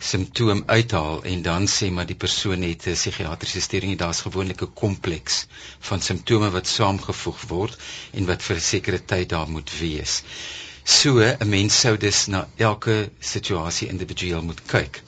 simptoom 0.00 0.62
uithaal 0.66 1.22
en 1.32 1.42
dan 1.42 1.66
sê 1.68 1.90
maar 1.92 2.06
die 2.08 2.16
persoon 2.24 2.62
het 2.64 2.86
'n 2.88 2.94
psigiatriese 2.96 3.60
storie 3.60 3.96
daar's 4.02 4.20
gewoonlik 4.26 4.62
'n 4.62 4.72
kompleks 4.82 5.46
van 5.88 6.00
simptome 6.00 6.50
wat 6.50 6.66
saamgevoeg 6.66 7.40
word 7.48 7.76
en 8.12 8.26
wat 8.26 8.42
vir 8.42 8.56
'n 8.56 8.68
sekere 8.72 9.00
tyd 9.04 9.28
daar 9.28 9.48
moet 9.48 9.70
wees. 9.80 10.22
So 10.84 11.20
'n 11.20 11.48
mens 11.48 11.80
sou 11.80 11.96
dus 11.96 12.26
na 12.26 12.48
elke 12.56 13.10
situasie 13.20 13.88
individueel 13.88 14.42
moet 14.42 14.62
kyk. 14.66 15.02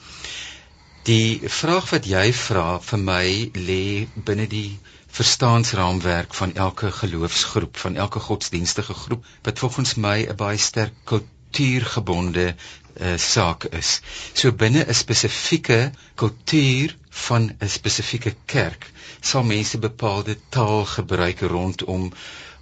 Die 1.03 1.41
vraag 1.49 1.89
wat 1.89 2.05
jy 2.05 2.33
vra 2.33 2.79
vir 2.79 2.99
my 2.99 3.51
lê 3.53 4.07
binne 4.15 4.47
die 4.47 4.79
verstaansraamwerk 5.13 6.33
van 6.33 6.55
elke 6.55 6.91
geloofsgroep, 6.91 7.77
van 7.77 7.95
elke 7.95 8.19
godsdienstige 8.19 8.93
groep 8.93 9.25
wat 9.41 9.59
volgens 9.59 9.93
my 9.95 10.25
'n 10.25 10.35
baie 10.35 10.57
sterk 10.57 10.93
kultuurgebonde 11.03 12.55
uh, 12.55 13.17
saak 13.17 13.63
is. 13.63 14.01
So 14.33 14.51
binne 14.51 14.85
'n 14.87 14.93
spesifieke 14.93 15.91
kultuur 16.15 16.97
van 17.09 17.51
'n 17.59 17.69
spesifieke 17.69 18.35
kerk 18.45 18.91
sal 19.19 19.43
mense 19.43 19.77
bepaalde 19.77 20.37
taal 20.49 20.85
gebruik 20.85 21.39
rondom 21.39 22.11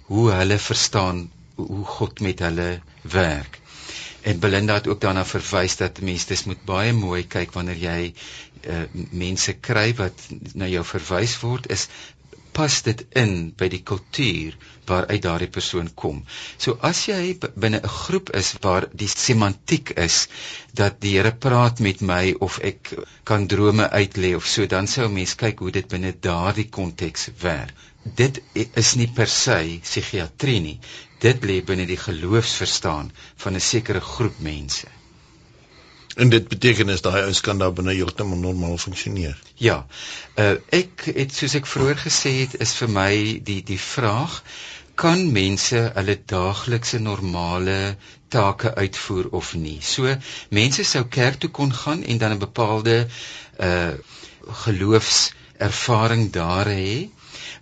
hoe 0.02 0.30
hulle 0.30 0.58
verstaan 0.58 1.30
hoe 1.54 1.84
God 1.84 2.20
met 2.20 2.38
hulle 2.38 2.80
werk. 3.02 3.60
En 4.20 4.38
Belinda 4.38 4.74
het 4.74 4.86
ook 4.88 5.00
daarna 5.00 5.24
verwys 5.24 5.76
dat 5.76 6.00
mense 6.00 6.26
dis 6.26 6.44
moet 6.44 6.64
baie 6.64 6.92
mooi 6.92 7.26
kyk 7.26 7.52
wanneer 7.52 7.76
jy 7.76 8.12
uh, 8.12 8.82
mense 9.10 9.52
kry 9.52 9.94
wat 9.98 10.26
na 10.54 10.68
jou 10.70 10.84
verwys 10.84 11.40
word 11.40 11.66
is 11.70 11.88
pas 12.56 12.74
dit 12.88 13.00
in 13.22 13.32
by 13.60 13.68
die 13.72 13.82
kultuur 13.90 14.56
waaruit 14.90 15.22
daardie 15.24 15.48
persoon 15.56 15.88
kom. 16.02 16.18
So 16.64 16.74
as 16.90 17.00
jy 17.08 17.36
binne 17.64 17.80
'n 17.80 17.92
groep 17.96 18.30
is 18.40 18.50
waar 18.66 18.86
die 19.02 19.08
semantiek 19.14 19.90
is 20.06 20.16
dat 20.80 21.00
die 21.00 21.14
Here 21.16 21.32
praat 21.46 21.80
met 21.80 22.00
my 22.00 22.34
of 22.48 22.58
ek 22.70 22.92
kan 23.24 23.46
drome 23.46 23.88
uitlê 23.90 24.34
of 24.36 24.46
so, 24.46 24.66
dan 24.66 24.86
sou 24.86 25.06
'n 25.08 25.14
mens 25.14 25.34
kyk 25.34 25.58
hoe 25.58 25.70
dit 25.78 25.88
binne 25.88 26.12
daardie 26.28 26.68
konteks 26.68 27.28
werk. 27.40 27.74
Dit 28.04 28.42
is 28.54 28.94
nie 28.94 29.10
per 29.14 29.28
se 29.28 29.78
psigiatrie 29.82 30.60
nie. 30.60 30.78
Dit 31.20 31.44
lê 31.44 31.60
binne 31.64 31.86
die 31.86 32.00
geloofsverstaan 32.08 33.12
van 33.36 33.54
'n 33.54 33.60
sekere 33.60 34.00
groep 34.00 34.38
mense. 34.40 34.88
En 36.14 36.28
dit 36.28 36.48
beteken 36.48 36.88
is 36.88 37.00
daai 37.00 37.22
ouens 37.22 37.40
kan 37.40 37.58
daar 37.58 37.72
binne 37.72 37.94
heeltemal 37.96 38.38
normaal 38.38 38.78
funksioneer. 38.78 39.38
Ja. 39.54 39.86
Uh 40.34 40.56
ek 40.68 41.06
het 41.14 41.34
soos 41.34 41.54
ek 41.60 41.66
vroeër 41.66 42.00
gesê 42.04 42.32
het 42.42 42.58
is 42.60 42.74
vir 42.80 42.90
my 42.92 43.12
die 43.44 43.62
die 43.64 43.80
vraag 43.80 44.42
kan 44.94 45.24
mense 45.32 45.80
hulle 45.94 46.18
daaglikse 46.34 46.98
normale 46.98 47.96
take 48.28 48.74
uitvoer 48.74 49.30
of 49.40 49.54
nie. 49.54 49.78
So 49.80 50.16
mense 50.50 50.84
sou 50.84 51.04
kerk 51.08 51.40
toe 51.40 51.50
kon 51.50 51.72
gaan 51.72 52.04
en 52.04 52.18
dan 52.18 52.36
'n 52.36 52.44
bepaalde 52.44 53.06
uh 53.60 53.92
geloofs 54.64 55.32
ervaring 55.56 56.30
daar 56.32 56.66
hê 56.66 57.08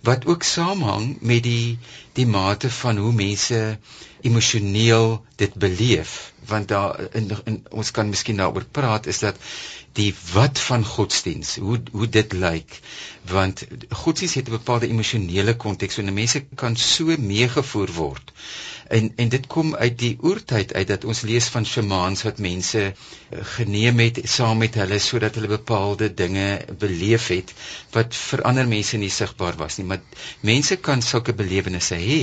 wat 0.01 0.25
ook 0.25 0.43
saamhang 0.43 1.17
met 1.21 1.43
die 1.43 1.77
die 2.17 2.25
mate 2.27 2.69
van 2.69 2.97
hoe 2.97 3.13
mense 3.13 3.79
emosioneel 4.21 5.25
dit 5.35 5.53
beleef. 5.53 6.33
Want 6.45 6.67
daar 6.67 6.99
in, 7.15 7.29
in 7.43 7.63
ons 7.69 7.91
kan 7.91 8.09
miskien 8.09 8.41
daaroor 8.41 8.65
praat 8.71 9.05
is 9.05 9.19
dat 9.19 9.37
die 9.93 10.13
wat 10.33 10.59
van 10.59 10.85
godsdiens 10.85 11.55
hoe 11.55 11.81
hoe 11.91 12.09
dit 12.09 12.33
lyk. 12.33 12.79
Want 13.29 13.65
godsdiens 13.89 14.33
het 14.33 14.47
'n 14.47 14.57
bepaalde 14.57 14.87
emosionele 14.87 15.55
konteks 15.55 15.97
en 15.97 16.13
mense 16.13 16.45
kan 16.55 16.75
so 16.75 17.15
meegevoer 17.17 17.93
word 17.93 18.33
en 18.97 19.07
en 19.23 19.29
dit 19.33 19.45
kom 19.53 19.75
uit 19.75 19.97
die 19.99 20.11
oertyd 20.29 20.73
uit 20.73 20.87
dat 20.87 21.05
ons 21.11 21.21
lees 21.29 21.47
van 21.53 21.65
shamans 21.71 22.23
wat 22.27 22.41
mense 22.45 22.81
eh, 22.83 22.93
geneem 23.55 23.99
het 24.03 24.19
saam 24.35 24.59
met 24.63 24.75
hulle 24.81 24.99
sodat 25.05 25.37
hulle 25.39 25.51
bepaalde 25.53 26.09
dinge 26.21 26.47
beleef 26.83 27.27
het 27.33 27.53
wat 27.95 28.17
vir 28.21 28.43
ander 28.51 28.67
mense 28.73 28.99
nie 29.03 29.11
sigbaar 29.17 29.59
was 29.61 29.77
nie. 29.79 29.87
Maar 29.91 30.01
mense 30.51 30.77
kan 30.87 31.05
sulke 31.11 31.35
belewennisse 31.43 31.99
hê 32.03 32.21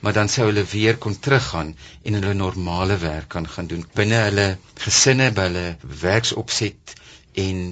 maar 0.00 0.16
dan 0.18 0.32
sou 0.34 0.48
hulle 0.50 0.66
weer 0.72 0.98
kon 1.06 1.18
teruggaan 1.28 1.74
en 2.02 2.18
hulle 2.18 2.34
normale 2.40 2.98
werk 3.04 3.28
kan 3.36 3.46
gaan 3.56 3.70
doen 3.74 3.86
binne 4.00 4.24
hulle 4.28 4.48
gesinne 4.86 5.30
by 5.36 5.46
hulle 5.50 5.68
werksopset 6.06 6.98
en 7.46 7.62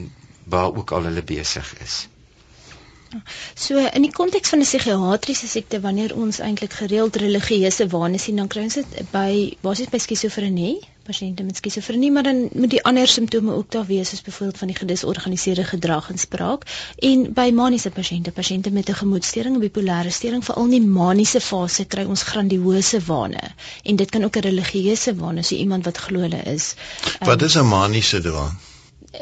waar 0.45 0.71
ook 0.75 0.95
al 0.97 1.11
hulle 1.11 1.27
besig 1.35 1.75
is 1.89 2.05
So 3.55 3.81
in 3.81 4.05
die 4.05 4.13
konteks 4.13 4.51
van 4.53 4.61
'n 4.61 4.67
psigiatriese 4.69 5.49
siekte 5.49 5.81
wanneer 5.81 6.15
ons 6.17 6.39
eintlik 6.45 6.73
gereeld 6.81 7.17
religieuse 7.17 7.87
wanes 7.95 8.23
sien 8.29 8.37
dan 8.37 8.49
kry 8.53 8.63
ons 8.63 8.75
dit 8.75 8.99
by 9.13 9.57
basies 9.65 9.89
by 9.95 10.01
skizofrenie, 10.05 10.75
pasiënte 11.09 11.47
met 11.47 11.57
skizofrenie, 11.57 12.11
maar 12.13 12.27
dan 12.29 12.43
moet 12.53 12.75
die 12.75 12.83
ander 12.91 13.09
simptome 13.09 13.55
ook 13.55 13.71
daar 13.73 13.87
wees 13.89 14.13
soos 14.13 14.23
byvoorbeeld 14.27 14.59
van 14.59 14.73
die 14.73 14.77
gedisorganiseerde 14.77 15.65
gedrag 15.71 16.11
en 16.11 16.19
spraak 16.19 16.69
en 17.11 17.25
by 17.41 17.49
maniese 17.63 17.91
pasiënte, 17.91 18.35
pasiënte 18.41 18.71
met 18.71 18.89
'n 18.89 19.01
gemoedstoring, 19.01 19.57
'n 19.57 19.65
bipolêre 19.65 20.13
storing, 20.19 20.45
veral 20.45 20.65
in 20.65 20.77
die 20.77 20.93
maniese 21.01 21.41
fase 21.41 21.85
kry 21.85 22.05
ons 22.05 22.23
grandiose 22.23 23.01
wane 23.07 23.55
en 23.85 23.97
dit 23.97 24.11
kan 24.11 24.25
ook 24.25 24.37
'n 24.37 24.49
religieuse 24.51 25.15
wane, 25.15 25.43
so 25.43 25.55
iemand 25.55 25.85
wat 25.85 25.97
glo 25.97 26.21
hulle 26.21 26.43
is. 26.43 26.75
Wat 27.21 27.43
is 27.43 27.57
'n 27.57 27.69
maniese 27.69 28.21
dwang? 28.21 28.53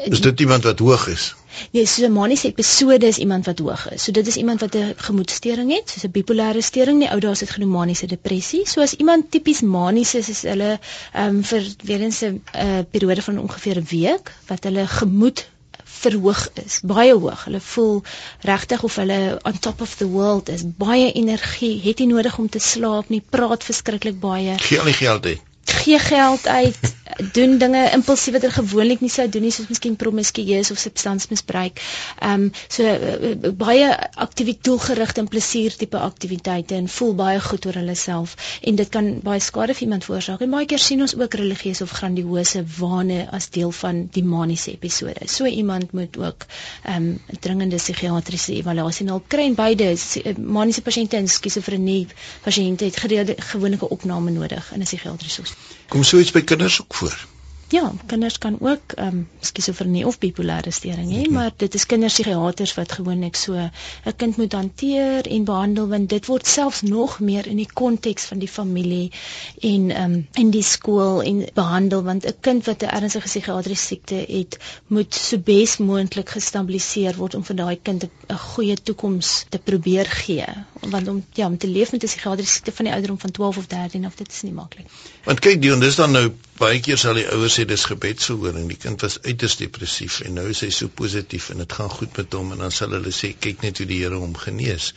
Is 0.03 0.21
dit 0.21 0.39
iemand 0.39 0.63
wat 0.63 0.79
hoog 0.79 1.07
is? 1.07 1.35
Nee, 1.71 1.85
so 1.85 2.05
'n 2.05 2.11
maniese 2.11 2.47
episode 2.47 3.07
is 3.07 3.17
iemand 3.17 3.45
wat 3.45 3.59
hoog 3.59 3.89
is. 3.91 4.03
So 4.03 4.11
dit 4.11 4.27
is 4.27 4.35
iemand 4.35 4.59
wat 4.59 4.75
'n 4.75 4.93
gemoedstoring 4.97 5.71
het, 5.73 5.89
soos 5.89 6.05
'n 6.05 6.11
bipolêre 6.11 6.61
storing. 6.61 6.99
Die 6.99 7.09
ou 7.09 7.19
dae 7.19 7.31
is 7.31 7.39
dit 7.39 7.49
genoem 7.49 7.69
maniese 7.69 8.07
depressie. 8.07 8.67
So 8.67 8.81
as 8.81 8.93
iemand 8.93 9.31
tipies 9.31 9.61
manies 9.61 10.15
is, 10.15 10.29
is 10.29 10.41
hulle 10.41 10.79
ehm 11.13 11.35
um, 11.35 11.43
vir 11.43 11.63
weer 11.83 12.01
eens 12.01 12.21
'n 12.21 12.41
uh, 12.55 12.79
periode 12.91 13.21
van 13.21 13.39
ongeveer 13.39 13.77
'n 13.77 13.87
week 13.89 14.33
wat 14.47 14.63
hulle 14.63 14.87
gemoed 14.87 15.47
verhoog 15.83 16.49
is, 16.65 16.79
baie 16.83 17.13
hoog. 17.13 17.43
Hulle 17.43 17.59
voel 17.59 18.03
regtig 18.41 18.83
of 18.83 18.95
hulle 18.95 19.39
on 19.43 19.59
top 19.59 19.81
of 19.81 19.95
the 19.95 20.07
world 20.07 20.49
is. 20.49 20.63
Baie 20.77 21.11
energie, 21.11 21.81
het 21.83 21.99
nie 21.99 22.07
nodig 22.07 22.37
om 22.37 22.49
te 22.49 22.59
slaap 22.59 23.09
nie, 23.09 23.23
praat 23.29 23.63
verskriklik 23.63 24.19
baie. 24.19 24.57
Gee 24.57 24.79
al 24.79 24.85
die 24.85 24.93
geld 24.93 25.25
uit 25.25 25.41
gee 25.71 25.99
geld 25.99 26.47
uit, 26.47 26.95
doen 27.33 27.57
dinge 27.57 27.89
impulsief 27.91 28.33
wat 28.33 28.43
hulle 28.45 28.53
gewoonlik 28.53 28.99
nie 29.01 29.09
sou 29.09 29.25
doen 29.29 29.45
nie, 29.47 29.51
soos 29.53 29.69
miskien 29.71 29.95
promiskuïs 29.99 30.71
of 30.73 30.79
substansmisbruik. 30.81 31.81
Ehm 32.19 32.47
um, 32.47 32.51
so 32.67 32.83
uh, 32.83 33.51
baie 33.57 33.87
aktiwiteit 34.13 34.63
doelgerigte 34.67 35.21
en 35.23 35.29
plesier 35.31 35.75
tipe 35.75 35.99
aktiwiteite 35.99 36.75
en 36.75 36.89
voel 36.91 37.13
baie 37.15 37.39
goed 37.41 37.65
oor 37.65 37.79
hulle 37.79 37.95
self 37.95 38.35
en 38.61 38.77
dit 38.79 38.89
kan 38.93 39.09
baie 39.23 39.41
skade 39.43 39.73
vir 39.77 39.87
iemand 39.87 40.05
veroorsaak. 40.07 40.43
En 40.45 40.53
baie 40.53 40.65
keer 40.69 40.83
sien 40.83 41.01
ons 41.01 41.15
ook 41.17 41.37
religieuse 41.41 41.83
of 41.83 41.95
grandiose 41.99 42.63
wane 42.77 43.19
as 43.39 43.49
deel 43.49 43.71
van 43.81 44.03
die 44.13 44.23
maniese 44.23 44.71
episode. 44.71 45.27
So 45.37 45.45
iemand 45.45 45.91
moet 45.91 46.17
ook 46.17 46.45
ehm 46.83 46.95
um, 46.95 47.39
dringende 47.39 47.81
psigiatriese 47.81 48.53
evaluasie 48.59 49.05
en 49.05 49.15
hulp 49.15 49.27
kry 49.27 49.47
en 49.49 49.57
beide 49.57 49.89
maniese 50.37 50.81
pasiënte 50.81 51.17
en 51.17 51.27
skizofrenie 51.27 52.07
pasiënte 52.43 52.85
het 52.85 52.99
gereelde 53.05 53.35
gewone 53.53 53.79
opname 53.89 54.31
nodig 54.31 54.71
in 54.73 54.79
'n 54.79 54.83
psigiatriese 54.83 55.41
hospitaal. 55.41 55.56
Kom 55.87 56.03
so 56.03 56.17
iets 56.19 56.31
by 56.31 56.41
kinders 56.43 56.81
ook 56.81 56.95
voor? 56.95 57.27
Ja, 57.69 57.93
kinders 58.05 58.37
kan 58.37 58.57
ook 58.59 58.93
ehm 58.95 59.07
um, 59.07 59.29
skizofrenie 59.39 60.05
of 60.07 60.17
bipolêre 60.19 60.71
storing 60.71 61.09
hê, 61.11 61.19
okay. 61.19 61.31
maar 61.33 61.51
dit 61.55 61.73
is 61.73 61.85
kinderpsigiaters 61.85 62.73
wat 62.73 62.91
gewoonlik 62.91 63.35
so 63.35 63.53
'n 63.53 64.15
kind 64.15 64.37
moet 64.37 64.53
hanteer 64.53 65.27
en 65.27 65.43
behandel 65.43 65.87
want 65.87 66.09
dit 66.09 66.25
word 66.25 66.47
selfs 66.47 66.81
nog 66.81 67.19
meer 67.19 67.47
in 67.47 67.57
die 67.57 67.67
konteks 67.73 68.23
van 68.25 68.39
die 68.39 68.47
familie 68.47 69.11
en 69.59 69.91
ehm 69.91 70.13
um, 70.13 70.27
in 70.33 70.49
die 70.49 70.63
skool 70.63 71.21
en 71.21 71.43
behandel 71.53 72.03
want 72.03 72.25
'n 72.25 72.35
kind 72.39 72.65
wat 72.65 72.83
'n 72.83 72.95
ernstige 72.99 73.27
psigiatriese 73.27 73.85
siekte 73.85 74.15
het, 74.15 74.57
moet 74.87 75.15
so 75.15 75.37
bes 75.37 75.77
moontlik 75.77 76.29
gestabiliseer 76.29 77.15
word 77.15 77.35
om 77.35 77.43
vir 77.43 77.55
daai 77.55 77.79
kind 77.81 78.03
'n 78.03 78.37
goeie 78.37 78.77
toekoms 78.83 79.45
te 79.49 79.59
probeer 79.59 80.05
gee. 80.05 80.45
Want 80.81 81.07
om 81.07 81.25
ja, 81.33 81.45
om 81.45 81.57
te 81.57 81.67
leef 81.67 81.91
met 81.91 82.03
'n 82.03 82.07
psigiatriese 82.07 82.53
siekte 82.53 82.71
van 82.71 82.85
die 82.85 82.93
ouderdom 82.93 83.19
van 83.19 83.31
12 83.31 83.57
of 83.57 83.67
13 83.67 84.05
of 84.05 84.15
dit 84.15 84.31
is 84.31 84.41
nie 84.41 84.53
maklik. 84.53 84.85
Want 85.23 85.39
kyk, 85.39 85.61
Dion, 85.61 85.79
dis 85.79 85.95
dan 85.95 86.11
nou 86.11 86.31
baie 86.59 86.79
keer 86.83 86.97
sal 87.01 87.17
die 87.17 87.27
ouers 87.33 87.55
sê 87.59 87.65
dis 87.69 87.85
gebedsverhoring. 87.89 88.67
Die 88.71 88.79
kind 88.81 89.01
was 89.05 89.19
uiters 89.25 89.57
depressief 89.59 90.19
en 90.25 90.37
nou 90.39 90.47
is 90.53 90.63
hy 90.65 90.69
so 90.73 90.91
positief 91.01 91.51
en 91.53 91.63
dit 91.63 91.77
gaan 91.79 91.91
goed 91.93 92.17
met 92.17 92.37
hom 92.37 92.53
en 92.55 92.63
dan 92.65 92.73
sal 92.73 92.95
hulle 92.97 93.13
sê 93.15 93.33
kyk 93.45 93.65
net 93.65 93.81
hoe 93.81 93.87
die 93.89 93.99
Here 94.03 94.19
hom 94.21 94.35
genees. 94.37 94.93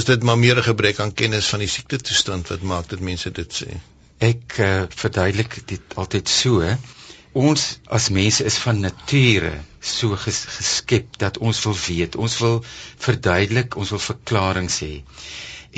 Is 0.00 0.08
dit 0.08 0.22
maar 0.26 0.38
meer 0.38 0.58
'n 0.58 0.68
gebrek 0.68 1.00
aan 1.00 1.14
kennis 1.22 1.48
van 1.52 1.62
die 1.64 1.70
siekte 1.70 1.98
toestand 1.98 2.48
wat 2.52 2.62
maak 2.62 2.88
dat 2.92 3.00
mense 3.00 3.30
dit 3.30 3.58
sê? 3.62 3.78
Ek 4.18 4.58
uh, 4.58 4.84
verduidelik 5.02 5.60
dit 5.66 5.96
altyd 6.02 6.28
so. 6.28 6.76
Ons 7.36 7.78
as 7.98 8.08
mense 8.08 8.44
is 8.44 8.56
van 8.64 8.80
nature 8.80 9.52
so 9.80 10.16
ges 10.16 10.44
geskep 10.58 11.18
dat 11.20 11.38
ons 11.38 11.62
wil 11.64 11.76
weet, 11.86 12.16
ons 12.16 12.38
wil 12.40 12.64
verduidelik, 13.06 13.76
ons 13.76 13.92
wil 13.94 14.02
verklaring 14.10 14.70
sê. 14.72 15.04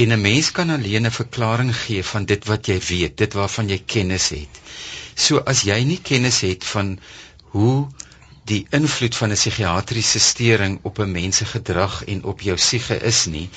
En 0.02 0.12
'n 0.14 0.20
mens 0.20 0.50
kan 0.56 0.70
alleen 0.70 1.06
'n 1.06 1.16
verklaring 1.20 1.72
gee 1.76 2.04
van 2.12 2.24
dit 2.32 2.44
wat 2.50 2.66
jy 2.70 2.78
weet, 2.88 3.16
dit 3.16 3.32
waarvan 3.32 3.68
jy 3.68 3.78
kennis 3.94 4.28
het. 4.28 4.54
So 5.14 5.38
as 5.52 5.62
jy 5.70 5.78
nie 5.84 6.00
kennis 6.10 6.40
het 6.46 6.64
van 6.64 6.98
hoe 7.54 7.86
die 8.44 8.66
invloed 8.70 9.16
van 9.16 9.30
'n 9.34 9.40
psigiatriese 9.40 10.18
stering 10.30 10.78
op 10.82 10.98
'n 10.98 11.10
mens 11.12 11.36
se 11.36 11.44
gedrag 11.44 12.04
en 12.04 12.24
op 12.24 12.40
jou 12.40 12.58
siege 12.58 12.96
is 13.12 13.26
nie 13.26 13.48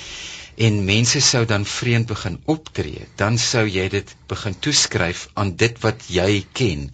en 0.54 0.84
mense 0.84 1.20
sou 1.24 1.44
dan 1.48 1.64
vreemd 1.64 2.06
begin 2.10 2.36
optree, 2.44 3.06
dan 3.16 3.38
sou 3.40 3.64
jy 3.68 3.86
dit 3.88 4.10
begin 4.28 4.56
toeskryf 4.60 5.28
aan 5.34 5.54
dit 5.56 5.78
wat 5.80 6.04
jy 6.12 6.44
ken. 6.52 6.90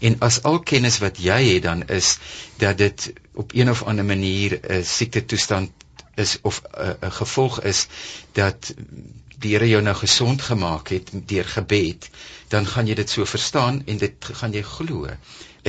En 0.00 0.16
as 0.24 0.40
al 0.48 0.60
kennis 0.64 0.98
wat 1.04 1.20
jy 1.20 1.40
het 1.54 1.66
dan 1.68 1.84
is 1.88 2.16
dat 2.62 2.78
dit 2.78 3.12
op 3.34 3.52
een 3.54 3.70
of 3.70 3.82
ander 3.82 4.04
manier 4.04 4.58
'n 4.70 4.84
siekte 4.84 5.24
toestand 5.24 5.70
is 6.14 6.38
of 6.42 6.62
'n 7.00 7.10
gevolg 7.12 7.60
is 7.62 7.86
dat 8.32 8.74
die 9.42 9.52
Here 9.56 9.68
jou 9.68 9.82
nou 9.82 9.94
gesond 9.96 10.42
gemaak 10.42 10.88
het 10.88 11.10
deur 11.12 11.44
gebed, 11.44 12.10
dan 12.48 12.66
gaan 12.66 12.86
jy 12.86 12.94
dit 12.94 13.10
so 13.10 13.24
verstaan 13.26 13.82
en 13.86 13.96
dit 13.98 14.14
gaan 14.38 14.52
jy 14.52 14.62
glo. 14.62 15.08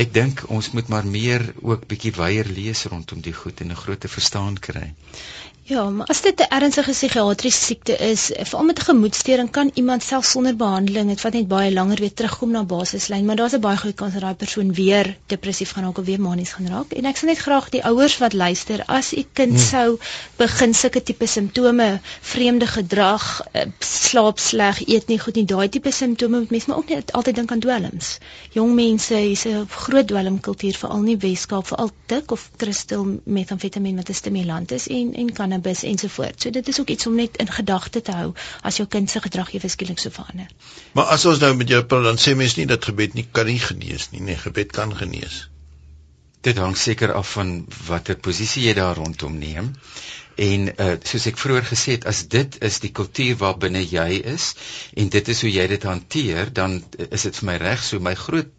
Ek 0.02 0.14
dink 0.14 0.40
ons 0.50 0.70
moet 0.74 0.88
maar 0.88 1.06
meer 1.06 1.42
ook 1.62 1.86
bietjie 1.90 2.12
weier 2.16 2.48
lees 2.56 2.84
rondom 2.90 3.20
die 3.22 3.36
goed 3.42 3.60
en 3.60 3.70
'n 3.70 3.82
groter 3.84 4.10
verstaan 4.10 4.58
kry. 4.58 4.88
Ja, 5.66 5.88
maar 5.90 6.06
as 6.06 6.20
dit 6.20 6.40
'n 6.40 6.54
ernstige 6.54 6.90
psigiatriese 6.90 7.64
siekte 7.64 7.96
is, 7.96 8.30
veral 8.34 8.64
met 8.64 8.78
'n 8.78 8.84
gemoedstoring 8.84 9.50
kan 9.50 9.70
iemand 9.74 10.02
self 10.02 10.24
sonder 10.24 10.56
behandeling, 10.56 11.08
dit 11.08 11.20
vat 11.20 11.32
net 11.32 11.48
baie 11.48 11.72
langer 11.72 11.98
weer 12.00 12.12
terugkom 12.12 12.50
na 12.50 12.64
basislyn, 12.64 13.24
maar 13.24 13.36
daar's 13.36 13.52
'n 13.52 13.60
baie 13.60 13.76
goeie 13.76 13.94
kans 13.94 14.12
dat 14.12 14.22
daai 14.22 14.34
persoon 14.34 14.74
weer 14.74 15.16
depressief 15.26 15.70
gaan 15.70 15.84
raak 15.84 15.98
of 15.98 16.04
weer 16.04 16.20
manies 16.20 16.52
gaan 16.52 16.66
raak. 16.68 16.92
En 16.92 17.04
ek 17.04 17.16
sal 17.16 17.28
net 17.28 17.38
graag 17.38 17.68
die 17.68 17.84
ouers 17.84 18.18
wat 18.18 18.32
luister, 18.32 18.82
as 18.86 19.12
u 19.12 19.24
kind 19.32 19.50
hmm. 19.50 19.58
sou 19.58 19.98
begin 20.36 20.74
sulke 20.74 21.02
tipe 21.02 21.26
simptome, 21.26 22.00
vreemde 22.20 22.66
gedrag, 22.66 23.42
eh, 23.52 23.62
slaap 23.78 24.38
sleg, 24.38 24.86
eet 24.86 25.06
nie 25.06 25.18
goed 25.18 25.34
nie, 25.34 25.44
daai 25.44 25.68
tipe 25.68 25.90
simptome 25.90 26.38
moet 26.38 26.50
mens 26.50 26.66
maar 26.66 26.76
ook 26.76 26.88
net 26.88 27.12
altyd 27.12 27.34
dink 27.34 27.50
aan 27.50 27.60
dwelms. 27.60 28.18
Jong 28.52 28.74
mense, 28.74 29.14
hier's 29.14 29.44
'n 29.44 29.66
groot 29.84 30.06
dwelmkultuur 30.08 30.76
veral 30.80 31.02
in 31.02 31.10
die 31.12 31.20
Weskaap, 31.20 31.66
veral 31.68 31.90
tik 32.10 32.32
of 32.36 32.46
kristal 32.60 33.04
metamfetamine 33.38 34.00
wat 34.00 34.10
'n 34.12 34.18
stimulant 34.20 34.72
is 34.72 34.86
en 34.88 35.14
en 35.22 35.32
cannabis 35.32 35.82
ensovoorts. 35.82 36.42
So 36.42 36.50
dit 36.50 36.68
is 36.68 36.80
ook 36.80 36.88
iets 36.94 37.06
om 37.06 37.14
net 37.14 37.36
in 37.36 37.50
gedagte 37.58 38.00
te 38.00 38.12
hou 38.12 38.32
as 38.62 38.76
jou 38.76 38.88
kind 38.88 39.10
se 39.10 39.20
gedrag 39.20 39.52
ewe 39.54 39.68
skielik 39.68 39.98
so 39.98 40.10
verander. 40.10 40.48
Maar 40.92 41.04
as 41.16 41.24
ons 41.24 41.38
nou 41.38 41.54
met 41.56 41.68
jou 41.68 41.82
praat 41.84 42.04
dan 42.04 42.18
sê 42.18 42.36
mens 42.36 42.56
nie 42.56 42.66
dat 42.66 42.84
gebed 42.84 43.14
nie 43.14 43.26
kan 43.32 43.46
nie 43.46 43.60
genees 43.60 44.10
nie. 44.10 44.20
Nee, 44.20 44.36
gebed 44.36 44.72
kan 44.72 44.96
genees. 44.96 45.48
Dit 46.40 46.56
hang 46.56 46.76
seker 46.76 47.12
af 47.12 47.32
van 47.32 47.66
watter 47.86 48.16
posisie 48.16 48.64
jy 48.66 48.74
daar 48.74 48.96
rondom 48.96 49.38
neem. 49.38 49.74
En 50.34 50.66
uh 50.80 50.96
soos 51.02 51.26
ek 51.30 51.38
vroeër 51.38 51.64
gesê 51.68 51.92
het, 51.98 52.04
as 52.10 52.26
dit 52.28 52.56
is 52.62 52.80
die 52.82 52.90
kultuur 52.90 53.36
waarbinne 53.36 53.84
jy 53.84 54.20
is 54.34 54.54
en 54.94 55.08
dit 55.08 55.28
is 55.28 55.40
hoe 55.40 55.52
jy 55.52 55.66
dit 55.66 55.82
hanteer, 55.82 56.52
dan 56.52 56.82
is 57.10 57.22
dit 57.22 57.36
vir 57.36 57.46
my 57.52 57.56
reg 57.62 57.84
so 57.84 58.00
my 58.00 58.14
groot 58.14 58.50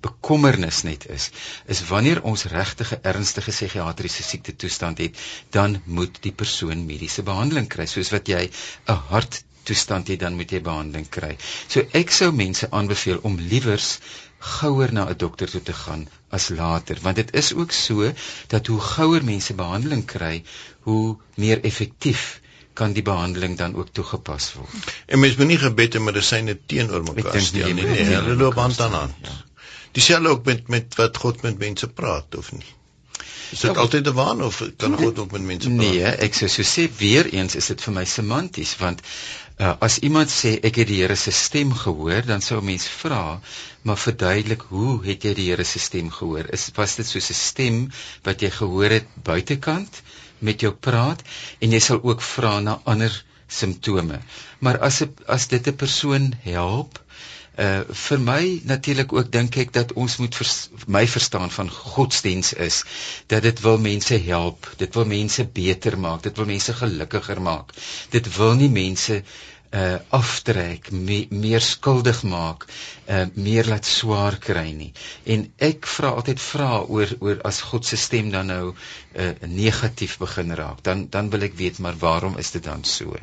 bekommernis 0.00 0.82
net 0.88 1.08
is 1.16 1.30
is 1.66 1.84
wanneer 1.88 2.22
ons 2.22 2.44
regtige 2.52 3.00
ernstige 3.02 3.50
psigiatriese 3.50 4.22
siekte 4.22 4.56
toestand 4.56 4.98
het 4.98 5.24
dan 5.50 5.80
moet 5.84 6.22
die 6.26 6.32
persoon 6.32 6.86
mediese 6.86 7.22
behandeling 7.22 7.68
kry 7.68 7.86
soos 7.86 8.12
wat 8.14 8.28
jy 8.28 8.48
'n 8.86 9.02
hart 9.10 9.42
toestand 9.64 10.08
het 10.08 10.20
dan 10.20 10.36
moet 10.36 10.50
jy 10.50 10.60
behandeling 10.60 11.08
kry 11.08 11.36
so 11.68 11.80
ek 11.92 12.10
sou 12.10 12.32
mense 12.32 12.70
aanbeveel 12.70 13.20
om 13.22 13.40
liewers 13.40 13.98
gouer 14.44 14.92
na 14.92 15.04
'n 15.08 15.16
dokter 15.16 15.50
toe 15.50 15.62
te 15.62 15.72
gaan 15.72 16.08
as 16.28 16.48
later, 16.48 16.98
want 17.02 17.16
dit 17.16 17.34
is 17.34 17.52
ook 17.54 17.72
so 17.72 18.12
dat 18.46 18.66
hoe 18.66 18.80
gouer 18.80 19.24
mense 19.24 19.54
behandeling 19.54 20.04
kry, 20.04 20.42
hoe 20.80 21.16
meer 21.34 21.62
effektief 21.64 22.40
kan 22.72 22.92
die 22.92 23.02
behandeling 23.02 23.56
dan 23.56 23.74
ook 23.74 23.88
toegepas 23.92 24.52
word. 24.52 24.92
En 25.06 25.18
mens 25.18 25.36
moet 25.36 25.46
nie 25.46 25.58
gebed 25.58 25.94
en 25.94 26.04
medisyne 26.04 26.58
teenoor 26.66 27.02
mekaar 27.02 27.40
stel 27.40 27.74
nie. 27.74 27.86
Nee, 27.86 28.04
hulle 28.04 28.34
loop 28.34 28.54
hand 28.54 28.80
aan 28.80 28.92
hand. 28.92 29.14
Ja. 29.22 29.42
Dieselfde 29.94 30.32
ook 30.34 30.48
met 30.48 30.68
met 30.74 30.96
wat 31.00 31.20
God 31.22 31.42
met 31.46 31.58
mense 31.58 31.88
praat 31.88 32.36
of 32.40 32.50
nie. 32.52 32.66
Is 33.54 33.60
dit 33.60 33.70
ja, 33.70 33.80
altyd 33.80 34.08
'n 34.10 34.16
waan 34.16 34.42
of 34.42 34.62
kan 34.76 34.96
God 34.98 35.18
ook 35.18 35.30
met 35.36 35.42
mense 35.42 35.68
praat? 35.68 35.78
Nee, 35.78 36.02
ek 36.26 36.34
sou 36.34 36.48
so 36.50 36.62
sê 36.62 36.88
weer 36.98 37.30
eens 37.32 37.54
is 37.54 37.70
dit 37.72 37.82
vir 37.86 37.94
my 38.00 38.04
semanties 38.04 38.76
want 38.80 39.02
uh, 39.58 39.74
as 39.78 39.98
iemand 39.98 40.30
sê 40.30 40.56
ek 40.70 40.82
het 40.82 40.90
die 40.90 41.00
Here 41.02 41.16
se 41.16 41.30
stem 41.30 41.72
gehoor, 41.84 42.22
dan 42.26 42.42
sou 42.42 42.60
'n 42.60 42.64
mens 42.64 42.88
vra, 42.88 43.40
maar 43.82 43.98
verduidelik 43.98 44.66
hoe 44.68 45.04
het 45.04 45.22
jy 45.22 45.34
die 45.34 45.48
Here 45.50 45.64
se 45.64 45.78
stem 45.78 46.10
gehoor? 46.10 46.50
Is 46.52 46.70
was 46.74 46.96
dit 46.96 47.06
soos 47.06 47.30
'n 47.30 47.40
stem 47.42 47.90
wat 48.22 48.40
jy 48.40 48.50
gehoor 48.50 48.90
het 48.90 49.06
buitekant? 49.22 50.02
met 50.44 50.64
jou 50.64 50.72
praat 50.86 51.22
en 51.64 51.74
jy 51.74 51.80
sal 51.82 52.02
ook 52.02 52.22
vra 52.24 52.58
na 52.60 52.78
ander 52.90 53.14
simptome. 53.48 54.20
Maar 54.64 54.80
as 54.88 55.02
as 55.36 55.48
dit 55.52 55.68
'n 55.68 55.76
persoon 55.76 56.32
help, 56.42 57.00
uh 57.56 57.82
vir 57.86 58.20
my 58.20 58.60
natuurlik 58.66 59.12
ook 59.12 59.30
dink 59.32 59.56
ek 59.62 59.72
dat 59.72 59.92
ons 59.92 60.16
moet 60.18 60.34
vers, 60.34 60.54
my 60.86 61.06
verstaan 61.06 61.50
van 61.54 61.70
godsdiens 61.70 62.52
is 62.52 62.82
dat 63.30 63.42
dit 63.42 63.60
wil 63.60 63.78
mense 63.78 64.18
help, 64.26 64.70
dit 64.76 64.94
wil 64.94 65.06
mense 65.06 65.44
beter 65.46 65.98
maak, 65.98 66.22
dit 66.22 66.36
wil 66.36 66.46
mense 66.50 66.74
gelukkiger 66.74 67.40
maak. 67.40 67.74
Dit 68.10 68.30
wil 68.36 68.54
nie 68.58 68.70
mense 68.70 69.22
uh 69.74 69.98
aftrek, 70.14 70.90
me, 70.90 71.24
meer 71.30 71.62
skuldig 71.62 72.22
maak, 72.30 72.66
uh 73.10 73.24
meer 73.34 73.66
laat 73.66 73.86
swaar 73.86 74.38
kry 74.38 74.70
nie. 74.70 74.92
En 75.26 75.46
ek 75.58 75.86
vra 75.96 76.12
altyd 76.14 76.42
vra 76.42 76.68
oor 76.82 77.14
oor 77.20 77.40
as 77.50 77.60
God 77.70 77.86
se 77.86 77.98
stem 77.98 78.30
dan 78.34 78.50
nou 78.50 78.74
uh 78.74 79.30
negatief 79.50 80.18
begin 80.22 80.54
raak, 80.54 80.82
dan 80.86 81.08
dan 81.10 81.30
wil 81.30 81.46
ek 81.46 81.58
weet 81.58 81.78
maar 81.78 81.98
waarom 81.98 82.38
is 82.38 82.50
dit 82.54 82.62
dan 82.64 82.84
so? 82.84 83.18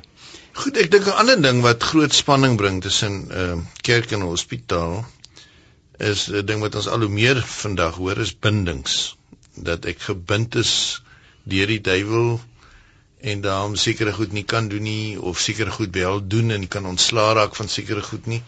Goed, 0.53 0.77
ek 0.77 0.91
dink 0.91 1.05
'n 1.07 1.15
ander 1.21 1.39
ding 1.41 1.61
wat 1.63 1.83
groot 1.83 2.13
spanning 2.13 2.57
bring 2.59 2.81
tussen 2.83 3.13
uh 3.41 3.57
kerk 3.87 4.11
en 4.11 4.25
hospitaal 4.27 5.05
is 6.09 6.27
'n 6.29 6.45
ding 6.45 6.59
wat 6.65 6.75
ons 6.75 6.87
al 6.87 7.05
hoe 7.05 7.13
meer 7.19 7.39
vandag 7.53 7.95
hoor 7.95 8.17
is 8.25 8.33
bindings. 8.45 9.15
Dat 9.55 9.85
ek 9.85 10.01
gebind 10.09 10.55
is 10.55 10.73
deur 11.43 11.67
die 11.71 11.81
duiwel 11.81 12.41
en 13.31 13.41
daarom 13.41 13.75
sekere 13.75 14.13
goed 14.13 14.31
nie 14.31 14.43
kan 14.43 14.67
doen 14.67 14.83
nie 14.83 15.19
of 15.21 15.39
sekere 15.39 15.71
goed 15.71 15.95
wel 15.95 16.27
doen 16.27 16.51
en 16.51 16.67
kan 16.67 16.85
ontslaa 16.85 17.33
raak 17.33 17.55
van 17.55 17.69
sekere 17.69 18.01
goed 18.01 18.25
nie. 18.25 18.43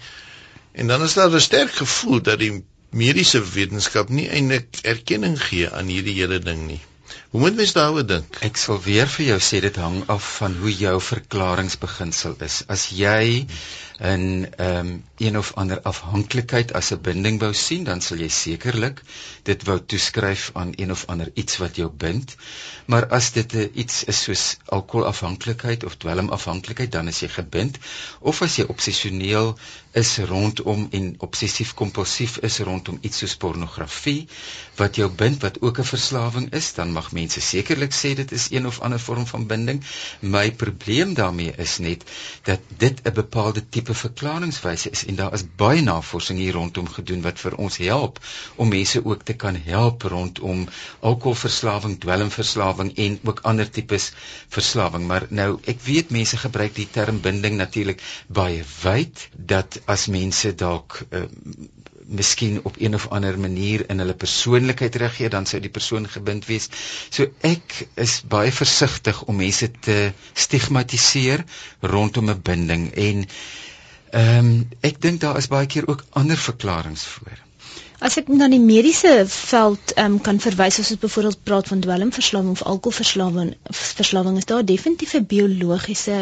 En 0.71 0.87
dan 0.87 1.03
is 1.03 1.13
daar 1.13 1.31
'n 1.31 1.39
sterk 1.39 1.71
gevoel 1.71 2.21
dat 2.21 2.39
die 2.39 2.63
mediese 2.89 3.41
wetenskap 3.53 4.09
nie 4.09 4.27
eintlik 4.29 4.79
erkenning 4.81 5.37
gee 5.43 5.69
aan 5.69 5.87
hierdie 5.87 6.19
hele 6.19 6.39
ding 6.39 6.67
nie. 6.67 6.81
Hoe 7.33 7.41
moet 7.41 7.55
mens 7.57 7.71
daaroor 7.73 8.03
dink? 8.05 8.35
Ek 8.45 8.59
sal 8.61 8.77
weer 8.85 9.07
vir 9.09 9.23
jou 9.25 9.37
sê 9.41 9.59
dit 9.65 9.77
hang 9.81 9.95
af 10.15 10.25
van 10.35 10.53
hoe 10.61 10.73
jou 10.77 10.91
verklaringsbeginsel 11.01 12.35
is. 12.47 12.57
As 12.75 12.83
jy 12.93 13.47
in 13.99 14.53
ehm 14.55 14.77
um, 14.77 15.03
een 15.17 15.37
of 15.37 15.53
ander 15.53 15.81
afhanklikheid 15.81 16.73
as 16.73 16.91
'n 16.91 17.01
binding 17.01 17.39
wou 17.39 17.53
sien, 17.53 17.83
dan 17.83 18.01
sal 18.01 18.17
jy 18.17 18.27
sekerlik 18.27 19.01
dit 19.43 19.63
wou 19.63 19.79
toeskryf 19.85 20.49
aan 20.53 20.71
een 20.75 20.91
of 20.91 21.05
ander 21.05 21.29
iets 21.33 21.57
wat 21.57 21.75
jou 21.75 21.89
bind. 21.89 22.35
Maar 22.85 23.07
as 23.07 23.31
dit 23.31 23.53
'n 23.53 23.69
iets 23.73 24.03
is 24.03 24.23
soos 24.23 24.57
alkoholafhanklikheid 24.65 25.83
of 25.83 25.95
dwelmafhanklikheid, 25.95 26.91
dan 26.91 27.07
is 27.07 27.19
jy 27.19 27.27
gebind. 27.27 27.77
Of 28.19 28.41
as 28.41 28.55
jy 28.55 28.63
obsessioneel 28.67 29.57
is 29.91 30.17
rondom 30.17 30.87
en 30.91 31.15
obsessief 31.17 31.73
kompulsief 31.73 32.37
is 32.37 32.59
rondom 32.59 32.97
iets 33.01 33.17
soos 33.17 33.35
pornografie 33.35 34.27
wat 34.75 34.95
jou 34.95 35.09
bind 35.09 35.41
wat 35.41 35.61
ook 35.61 35.79
'n 35.79 35.83
verslawing 35.85 36.51
is, 36.53 36.73
dan 36.73 36.91
mag 36.91 37.11
mense 37.11 37.41
sekerlik 37.41 37.93
sê 37.93 38.15
dit 38.15 38.31
is 38.31 38.47
een 38.51 38.67
of 38.67 38.79
ander 38.79 38.99
vorm 38.99 39.27
van 39.27 39.47
binding. 39.47 39.83
My 40.19 40.51
probleem 40.51 41.13
daarmee 41.13 41.53
is 41.57 41.77
net 41.77 42.03
dat 42.43 42.59
dit 42.77 42.99
'n 43.03 43.13
bepaalde 43.13 43.69
tipe 43.69 43.82
tipe 43.83 43.95
verklaringswyse 43.99 44.89
is 44.95 45.01
en 45.11 45.17
daar 45.19 45.33
is 45.35 45.43
baie 45.59 45.81
navorsing 45.83 46.37
hier 46.39 46.55
rondom 46.55 46.85
gedoen 46.87 47.23
wat 47.25 47.41
vir 47.43 47.55
ons 47.59 47.77
help 47.83 48.19
om 48.63 48.69
mense 48.71 49.01
ook 49.03 49.25
te 49.27 49.35
kan 49.35 49.57
help 49.65 50.05
rondom 50.13 50.61
alkoholverslawing, 51.09 51.97
dwelmverslawing 52.05 52.93
en 53.05 53.19
ook 53.27 53.41
ander 53.51 53.69
tipes 53.69 54.05
verslawing. 54.55 55.03
Maar 55.11 55.27
nou 55.29 55.49
ek 55.73 55.83
weet 55.89 56.15
mense 56.15 56.39
gebruik 56.45 56.75
die 56.79 56.87
term 56.95 57.19
binding 57.25 57.59
natuurlik 57.59 57.99
baie 58.27 58.63
wyd 58.83 59.27
dat 59.53 59.81
as 59.95 60.07
mense 60.07 60.53
dalk 60.63 61.01
uh, 61.09 61.25
miskien 62.07 62.61
op 62.63 62.75
een 62.79 62.95
of 62.95 63.07
ander 63.15 63.39
manier 63.39 63.83
in 63.89 63.99
hulle 63.99 64.15
persoonlikheid 64.15 64.95
reageer 65.01 65.31
dan 65.33 65.45
sou 65.49 65.59
die 65.63 65.71
persoon 65.71 66.07
gebind 66.15 66.47
wees. 66.47 66.69
So 67.09 67.27
ek 67.47 67.83
is 67.99 68.21
baie 68.31 68.51
versigtig 68.51 69.23
om 69.27 69.39
mense 69.43 69.71
te 69.87 69.97
stigmatiseer 70.33 71.43
rondom 71.95 72.29
'n 72.31 72.41
binding 72.51 72.89
en 73.09 73.27
Ehm 74.13 74.37
um, 74.45 74.67
ek 74.85 75.01
dink 75.01 75.21
daar 75.21 75.37
is 75.41 75.47
baie 75.49 75.65
keer 75.65 75.87
ook 75.89 76.03
ander 76.21 76.37
verklaringe 76.37 77.01
voor. 77.15 77.39
As 78.03 78.17
ek 78.19 78.27
na 78.27 78.49
die 78.51 78.59
mediese 78.61 79.13
veld 79.31 79.93
um, 80.03 80.19
kan 80.21 80.39
verwys 80.43 80.77
as 80.81 80.91
ons 80.93 80.99
byvoorbeeld 81.01 81.43
praat 81.47 81.71
van 81.71 81.81
dwelmverslawing 81.85 82.51
of 82.51 82.61
alkoholverslawing, 82.73 83.53
verslawing 83.79 84.37
is 84.37 84.45
daar 84.51 84.65
definitief 84.65 85.13
'n 85.17 85.25
biologiese 85.35 86.17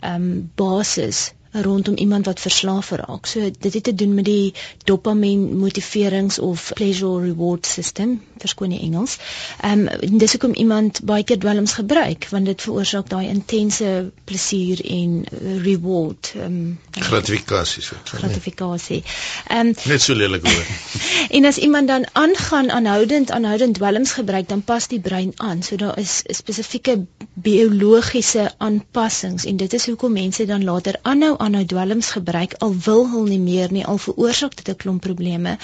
ehm 0.00 0.14
um, 0.14 0.50
basis 0.54 1.20
rondom 1.62 1.96
iemand 1.96 2.26
wat 2.26 2.40
verslaaf 2.40 2.90
raak. 2.90 3.26
So 3.26 3.50
dit 3.58 3.74
het 3.74 3.82
te 3.82 3.94
doen 3.94 4.14
met 4.14 4.24
die 4.24 4.54
dopamien 4.84 5.56
motiverings 5.58 6.38
of 6.38 6.70
pleasure 6.74 7.24
reward 7.24 7.66
system, 7.66 8.22
verskoon 8.38 8.68
die 8.74 8.80
Engels. 8.80 9.16
Ehm 9.60 9.88
um, 9.88 10.18
dis 10.18 10.32
hoekom 10.32 10.54
iemand 10.54 11.00
baie 11.04 11.24
keer 11.24 11.38
dwelms 11.38 11.72
gebruik 11.72 12.28
want 12.30 12.46
dit 12.46 12.62
veroorsaak 12.62 13.08
daai 13.08 13.28
intense 13.28 14.10
plesier 14.24 14.82
en 14.84 15.24
reward 15.62 16.32
ehm 16.34 16.44
um, 16.44 16.78
gratifikasie 16.90 17.82
so. 17.82 17.96
Gratifikasie. 18.04 19.02
Ehm 19.48 19.66
um, 19.66 19.74
net 19.84 20.02
so 20.02 20.14
lelik 20.14 20.46
hoor. 20.46 20.66
en 21.36 21.44
as 21.44 21.58
iemand 21.58 21.88
dan 21.88 22.06
aangaan 22.12 22.70
aanhoudend 22.70 23.30
aanhoudend 23.30 23.74
dwelms 23.74 24.12
gebruik, 24.12 24.48
dan 24.48 24.62
pas 24.62 24.88
die 24.88 25.00
brein 25.00 25.32
aan. 25.36 25.62
So 25.62 25.76
daar 25.76 25.98
is 25.98 26.22
spesifieke 26.26 27.06
biologiese 27.34 28.52
aanpassings 28.58 29.44
en 29.44 29.56
dit 29.56 29.72
is 29.72 29.86
hoekom 29.86 30.12
mense 30.12 30.44
dan 30.44 30.64
later 30.64 30.98
aanhou 31.02 31.34
aanhou 31.46 31.64
dwelms 31.70 32.10
gebruik 32.16 32.56
al 32.64 32.74
wil 32.86 33.04
hulle 33.12 33.30
nie 33.30 33.42
meer 33.42 33.72
nie 33.74 33.84
al 33.92 34.00
veroorsaak 34.02 34.56
dit 34.58 34.68
'n 34.72 34.80
klomp 34.82 35.02
probleme. 35.06 35.56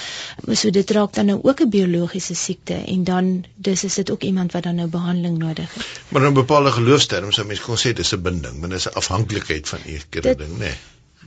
So 0.53 0.71
dit 0.71 0.91
raak 0.91 1.15
dan 1.19 1.27
nou 1.27 1.39
ook 1.43 1.61
'n 1.61 1.71
biologiese 1.71 2.35
siekte 2.35 2.75
en 2.75 3.05
dan 3.05 3.45
dis 3.57 3.85
is 3.85 3.95
dit 3.95 4.11
ook 4.11 4.23
iemand 4.23 4.53
wat 4.53 4.63
dan 4.63 4.75
nou 4.75 4.89
behandeling 4.89 5.39
nodig 5.39 5.75
het. 5.75 5.87
Maar 6.09 6.27
in 6.27 6.35
bepaalde 6.35 6.73
geloofsterme 6.73 7.33
sou 7.33 7.47
mens 7.47 7.61
kon 7.61 7.77
sê 7.77 7.93
dis 7.93 8.15
'n 8.15 8.23
binding, 8.23 8.61
want 8.61 8.73
dit 8.73 8.81
is 8.81 8.89
'n 8.89 8.99
afhanklikheid 9.03 9.69
van 9.69 9.79
eerdere 9.85 10.37
ding, 10.37 10.59
né? 10.59 10.65
Nee. 10.65 10.77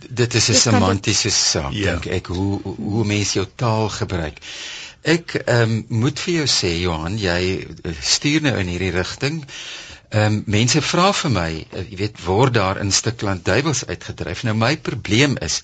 Dit 0.09 0.33
is 0.33 0.49
'n 0.49 0.53
semantiese 0.53 1.29
saak, 1.29 1.73
ja. 1.73 1.91
dink 1.91 2.05
ek, 2.05 2.25
hoe 2.25 2.59
hoe 2.63 3.05
mense 3.05 3.33
jou 3.33 3.47
taal 3.55 3.89
gebruik. 3.89 4.37
Ek 5.01 5.33
ehm 5.33 5.61
um, 5.61 5.85
moet 5.87 6.19
vir 6.19 6.33
jou 6.33 6.47
sê 6.49 6.71
Johan, 6.81 7.17
jy 7.17 7.67
stuur 8.01 8.41
nou 8.41 8.57
in 8.57 8.67
hierdie 8.67 8.91
rigting. 8.91 9.45
Ehm 10.15 10.35
um, 10.35 10.43
mense 10.53 10.79
vra 10.89 11.09
vir 11.21 11.31
my, 11.35 11.49
uh, 11.75 11.81
jy 11.91 11.97
weet, 11.99 12.19
word 12.23 12.53
daar 12.55 12.77
in 12.79 12.91
Stikland 12.97 13.41
duiwels 13.47 13.81
uitgedryf? 13.91 14.43
Nou 14.47 14.53
my 14.55 14.69
probleem 14.89 15.33
is, 15.47 15.57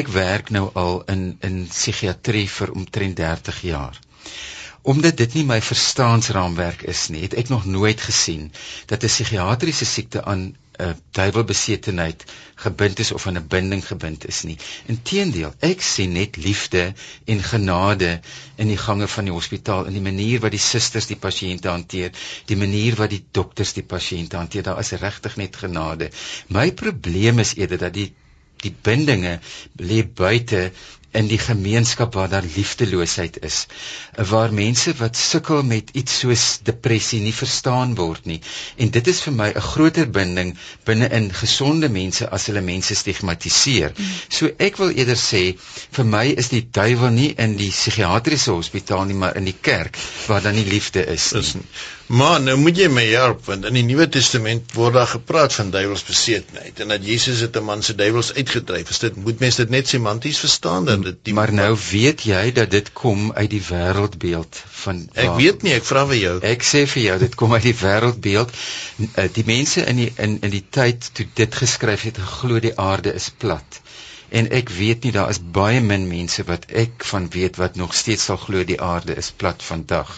ek 0.00 0.08
werk 0.14 0.48
nou 0.56 0.70
al 0.82 1.02
in 1.14 1.24
in 1.48 1.58
psigiatrie 1.68 2.46
vir 2.58 2.72
omtrent 2.80 3.18
30 3.20 3.58
jaar. 3.68 3.98
Omdat 4.82 5.16
dit 5.16 5.34
nie 5.34 5.44
my 5.44 5.60
verstaansraamwerk 5.62 6.82
is 6.88 7.08
nie, 7.12 7.22
het 7.22 7.34
ek 7.34 7.48
nog 7.52 7.66
nooit 7.68 8.00
gesien 8.00 8.52
dat 8.86 9.04
'n 9.04 9.12
psigiatriese 9.12 9.84
siekte 9.84 10.24
aan 10.24 10.56
'n 10.80 10.96
duiwelbesetenheid 11.16 12.24
gebind 12.54 12.98
is 12.98 13.12
of 13.12 13.26
aan 13.26 13.36
'n 13.38 13.46
binding 13.54 13.86
gebind 13.86 14.26
is 14.26 14.42
nie. 14.42 14.56
Inteendeel, 14.86 15.52
ek 15.58 15.82
sien 15.82 16.12
net 16.12 16.36
liefde 16.36 16.94
en 17.24 17.42
genade 17.42 18.20
in 18.56 18.68
die 18.72 18.80
gange 18.86 19.08
van 19.08 19.24
die 19.24 19.32
hospitaal, 19.32 19.84
in 19.84 19.92
die 19.98 20.06
manier 20.10 20.40
wat 20.40 20.56
die 20.56 20.64
susters 20.66 21.06
die 21.06 21.20
pasiënte 21.26 21.68
hanteer, 21.68 22.10
die 22.46 22.56
manier 22.56 22.96
wat 22.96 23.10
die 23.10 23.24
dokters 23.30 23.72
die 23.72 23.84
pasiënte 23.84 24.36
hanteer. 24.36 24.62
Daar 24.62 24.78
is 24.78 24.90
regtig 24.90 25.36
net 25.36 25.56
genade. 25.56 26.10
My 26.48 26.72
probleem 26.72 27.38
is 27.38 27.54
eerder 27.54 27.78
dat 27.78 27.94
die 27.94 28.12
die 28.60 28.74
bindinge 28.82 29.38
lê 29.80 30.02
buite 30.04 30.72
in 31.12 31.26
die 31.30 31.38
gemeenskap 31.42 32.14
waar 32.14 32.28
daar 32.30 32.46
liefdeloosheid 32.56 33.38
is 33.46 33.66
waar 34.30 34.52
mense 34.54 34.94
wat 35.00 35.16
sukkel 35.16 35.62
met 35.66 35.90
iets 36.02 36.18
soos 36.22 36.44
depressie 36.62 37.20
nie 37.24 37.34
verstaan 37.34 37.94
word 37.98 38.28
nie 38.30 38.38
en 38.76 38.92
dit 38.96 39.10
is 39.14 39.22
vir 39.26 39.36
my 39.40 39.48
'n 39.50 39.66
groter 39.70 40.10
binding 40.18 40.54
binne 40.90 41.10
in 41.20 41.30
gesonde 41.42 41.88
mense 41.88 42.30
as 42.38 42.46
hulle 42.46 42.64
mense 42.70 42.94
stigmatiseer 42.94 43.92
mm. 43.96 44.10
so 44.38 44.50
ek 44.58 44.82
wil 44.82 44.94
eerder 44.94 45.20
sê 45.24 45.44
vir 45.98 46.04
my 46.16 46.26
is 46.44 46.52
die 46.54 46.66
duiwel 46.80 47.10
nie 47.20 47.30
in 47.46 47.56
die 47.56 47.70
psigiatriese 47.70 48.52
hospitaal 48.52 49.04
nie 49.04 49.18
maar 49.24 49.36
in 49.36 49.50
die 49.50 49.58
kerk 49.70 49.98
waar 50.26 50.42
dan 50.42 50.54
nie 50.54 50.68
liefde 50.68 51.04
is 51.06 51.32
nie. 51.32 51.40
Is, 51.40 51.54
Maar 52.10 52.40
nou 52.42 52.56
moet 52.58 52.74
jy 52.80 52.88
my 52.90 53.04
help 53.12 53.44
want 53.46 53.64
in 53.68 53.76
die 53.78 53.84
Nuwe 53.86 54.08
Testament 54.10 54.72
word 54.74 54.96
daar 54.96 55.06
gepraat 55.06 55.52
van 55.54 55.68
duiwelsbesetenheid 55.70 56.80
en 56.82 56.90
dat 56.90 57.04
Jesus 57.06 57.40
het 57.44 57.56
'n 57.56 57.62
man 57.64 57.82
se 57.86 57.94
duiwels 57.94 58.32
uitgedryf. 58.34 58.90
Is 58.90 58.98
dit 58.98 59.16
moet 59.16 59.38
mense 59.38 59.60
dit 59.62 59.70
net 59.70 59.88
semanties 59.88 60.38
verstaan 60.38 60.84
dan 60.84 61.02
dat 61.02 61.12
dit 61.12 61.24
die 61.30 61.34
Maar 61.34 61.52
nou 61.52 61.76
weet 61.90 62.22
jy 62.26 62.52
dat 62.52 62.70
dit 62.70 62.92
kom 62.92 63.30
uit 63.32 63.50
die 63.50 63.62
wêreldbeeld 63.68 64.62
van 64.82 65.08
Ek 65.12 65.26
waar- 65.26 65.36
weet 65.36 65.62
nie, 65.62 65.72
ek 65.72 65.84
vra 65.84 66.06
vir 66.06 66.16
jou. 66.16 66.40
Ek 66.42 66.62
sê 66.62 66.86
vir 66.86 67.02
jou, 67.02 67.18
dit 67.18 67.34
kom 67.34 67.52
uit 67.54 67.62
die 67.62 67.76
wêreldbeeld. 67.80 68.50
Eh, 69.14 69.28
Die 69.32 69.44
mense 69.46 69.80
in 69.86 69.96
die 69.96 70.12
in 70.16 70.38
in 70.42 70.50
die 70.50 70.64
tyd 70.70 71.10
toe 71.14 71.26
dit 71.34 71.54
geskryf 71.54 72.02
het, 72.02 72.18
geglo 72.18 72.58
die 72.60 72.76
aarde 72.78 73.14
is 73.14 73.30
plat. 73.38 73.80
En 74.30 74.46
ek 74.54 74.68
weet 74.68 75.02
nie 75.02 75.12
daar 75.12 75.30
is 75.32 75.40
baie 75.56 75.80
min 75.82 76.04
mense 76.08 76.44
wat 76.50 76.66
ek 76.82 77.04
van 77.12 77.28
weet 77.34 77.56
wat 77.62 77.76
nog 77.80 77.94
steeds 77.98 78.24
sal 78.30 78.38
glo 78.44 78.64
die 78.64 78.80
aarde 78.80 79.16
is 79.22 79.30
plat 79.42 79.62
vandag. 79.62 80.12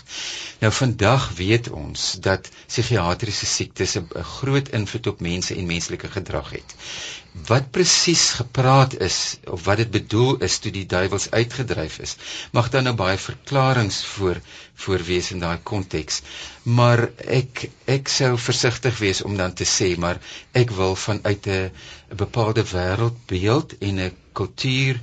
Nou 0.60 0.72
vandag 0.78 1.30
weet 1.38 1.70
ons 1.70 2.04
dat 2.26 2.50
psigiatriese 2.66 3.46
siektes 3.46 3.96
'n 3.96 4.08
groot 4.36 4.68
invloed 4.80 5.06
op 5.14 5.20
mense 5.20 5.56
en 5.56 5.66
menslike 5.66 6.08
gedrag 6.18 6.50
het. 6.58 6.74
Wat 7.32 7.70
presies 7.70 8.22
gepraat 8.36 8.94
is 9.00 9.36
of 9.48 9.64
wat 9.64 9.76
dit 9.80 9.90
bedoel 9.90 10.36
is 10.44 10.58
toe 10.60 10.70
die 10.72 10.84
duiwels 10.86 11.30
uitgedryf 11.30 11.94
is, 12.04 12.16
mag 12.52 12.68
dan 12.74 12.84
nou 12.84 12.92
baie 12.96 13.16
verklaringe 13.18 13.94
voor 14.16 14.40
voorwees 14.84 15.30
in 15.32 15.40
daai 15.40 15.56
konteks. 15.70 16.20
Maar 16.62 17.06
ek 17.38 17.62
ek 17.94 18.12
sou 18.12 18.34
versigtig 18.48 18.98
wees 19.00 19.22
om 19.24 19.36
dan 19.40 19.54
te 19.56 19.64
sê 19.64 19.88
maar 19.96 20.20
ek 20.52 20.74
wil 20.76 20.92
vanuit 21.06 21.48
'n 21.48 21.72
bepaalde 22.24 22.66
wêreldbeeld 22.74 23.78
en 23.80 24.00
'n 24.08 24.16
kultuur 24.32 25.00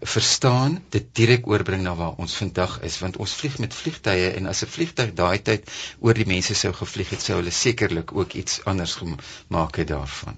verstaan 0.00 0.82
dit 0.88 1.08
direk 1.22 1.46
oorbring 1.48 1.82
na 1.82 1.94
waar 1.94 2.20
ons 2.26 2.36
vandag 2.42 2.76
is 2.90 2.98
want 2.98 3.16
ons 3.16 3.34
vlieg 3.40 3.58
met 3.58 3.74
vliegtye 3.74 4.30
en 4.36 4.46
as 4.52 4.62
'n 4.64 4.72
vliegtyg 4.76 5.14
daai 5.14 5.38
tyd 5.42 5.70
oor 6.00 6.14
die 6.14 6.28
mense 6.36 6.54
sou 6.54 6.72
gevlieg 6.72 7.10
het 7.16 7.22
sou 7.22 7.40
hulle 7.40 7.56
sekerlik 7.64 8.12
ook 8.12 8.32
iets 8.44 8.64
anders 8.64 8.94
gemaak 9.00 9.76
het 9.76 9.88
daarvan. 9.88 10.36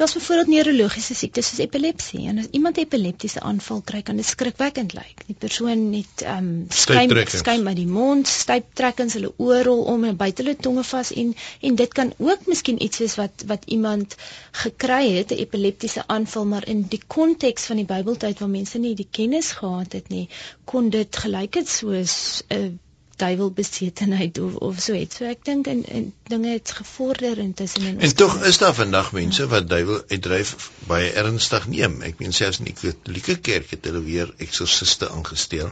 Daar's 0.00 0.14
byvoorbeeld 0.16 0.48
neurologiese 0.48 1.14
siektes 1.14 1.48
soos 1.50 1.58
epilepsie 1.60 2.20
en 2.30 2.38
as 2.40 2.46
iemand 2.56 2.76
'n 2.76 2.84
epileptiese 2.86 3.40
aanval 3.48 3.82
kry 3.90 4.00
kan 4.02 4.16
dit 4.20 4.28
skrikwekkend 4.28 4.94
lyk. 4.96 5.18
Die 5.26 5.36
persoon 5.44 5.82
het 5.92 6.22
ehm 6.24 6.46
um, 6.46 6.64
skuim 6.68 7.12
skuim 7.26 7.68
uit 7.68 7.76
die 7.80 7.90
mond, 7.98 8.30
stuiptrekkings, 8.36 9.18
hulle 9.18 9.32
oor 9.36 9.62
rol 9.68 9.84
om 9.94 10.08
en 10.08 10.16
byt 10.24 10.40
hulle 10.40 10.56
tonge 10.56 10.86
vas 10.92 11.12
en 11.24 11.36
en 11.68 11.78
dit 11.82 11.92
kan 12.00 12.14
ook 12.30 12.48
miskien 12.54 12.82
iets 12.88 13.04
wees 13.04 13.18
wat 13.20 13.44
wat 13.52 13.68
iemand 13.76 14.16
gekry 14.64 15.04
het 15.18 15.36
'n 15.36 15.42
epileptiese 15.44 16.06
aanval 16.06 16.46
maar 16.54 16.68
in 16.76 16.86
die 16.96 17.04
konteks 17.18 17.68
van 17.68 17.76
die 17.84 17.90
Bybeltyd 17.94 18.38
waar 18.38 18.54
mense 18.58 18.78
nie 18.78 18.94
die 18.94 19.10
kennis 19.10 19.52
gehad 19.62 19.92
het 19.92 20.08
nie, 20.08 20.28
kon 20.64 20.90
dit 20.90 21.16
gelyk 21.16 21.54
het 21.60 21.68
soos 21.68 22.42
'n 22.48 22.78
duiwelbesetenheid 23.22 24.38
of 24.44 24.54
of 24.68 24.80
so 24.84 24.96
iets. 24.96 25.20
So 25.20 25.28
ek 25.30 25.44
dink 25.48 25.68
en, 25.72 25.82
en 25.98 26.06
dinge 26.32 26.54
het 26.54 26.72
gevorder 26.78 27.38
intussen 27.44 27.86
in 27.90 28.00
En 28.00 28.14
tog 28.22 28.38
is 28.52 28.58
daar 28.62 28.74
vandag 28.74 29.12
mense 29.16 29.46
wat 29.52 29.68
duiwel 29.68 30.02
uitdryf 30.08 30.70
baie 30.92 31.12
ernstig 31.24 31.68
neem. 31.74 32.00
Ek 32.08 32.18
meen 32.22 32.36
selfs 32.36 32.62
in 32.62 32.70
die 32.70 32.76
Katolieke 32.80 33.36
Kerk 33.50 33.76
het 33.76 33.90
hulle 33.90 34.02
weer 34.06 34.34
eksorsiste 34.46 35.10
aangesteel. 35.10 35.70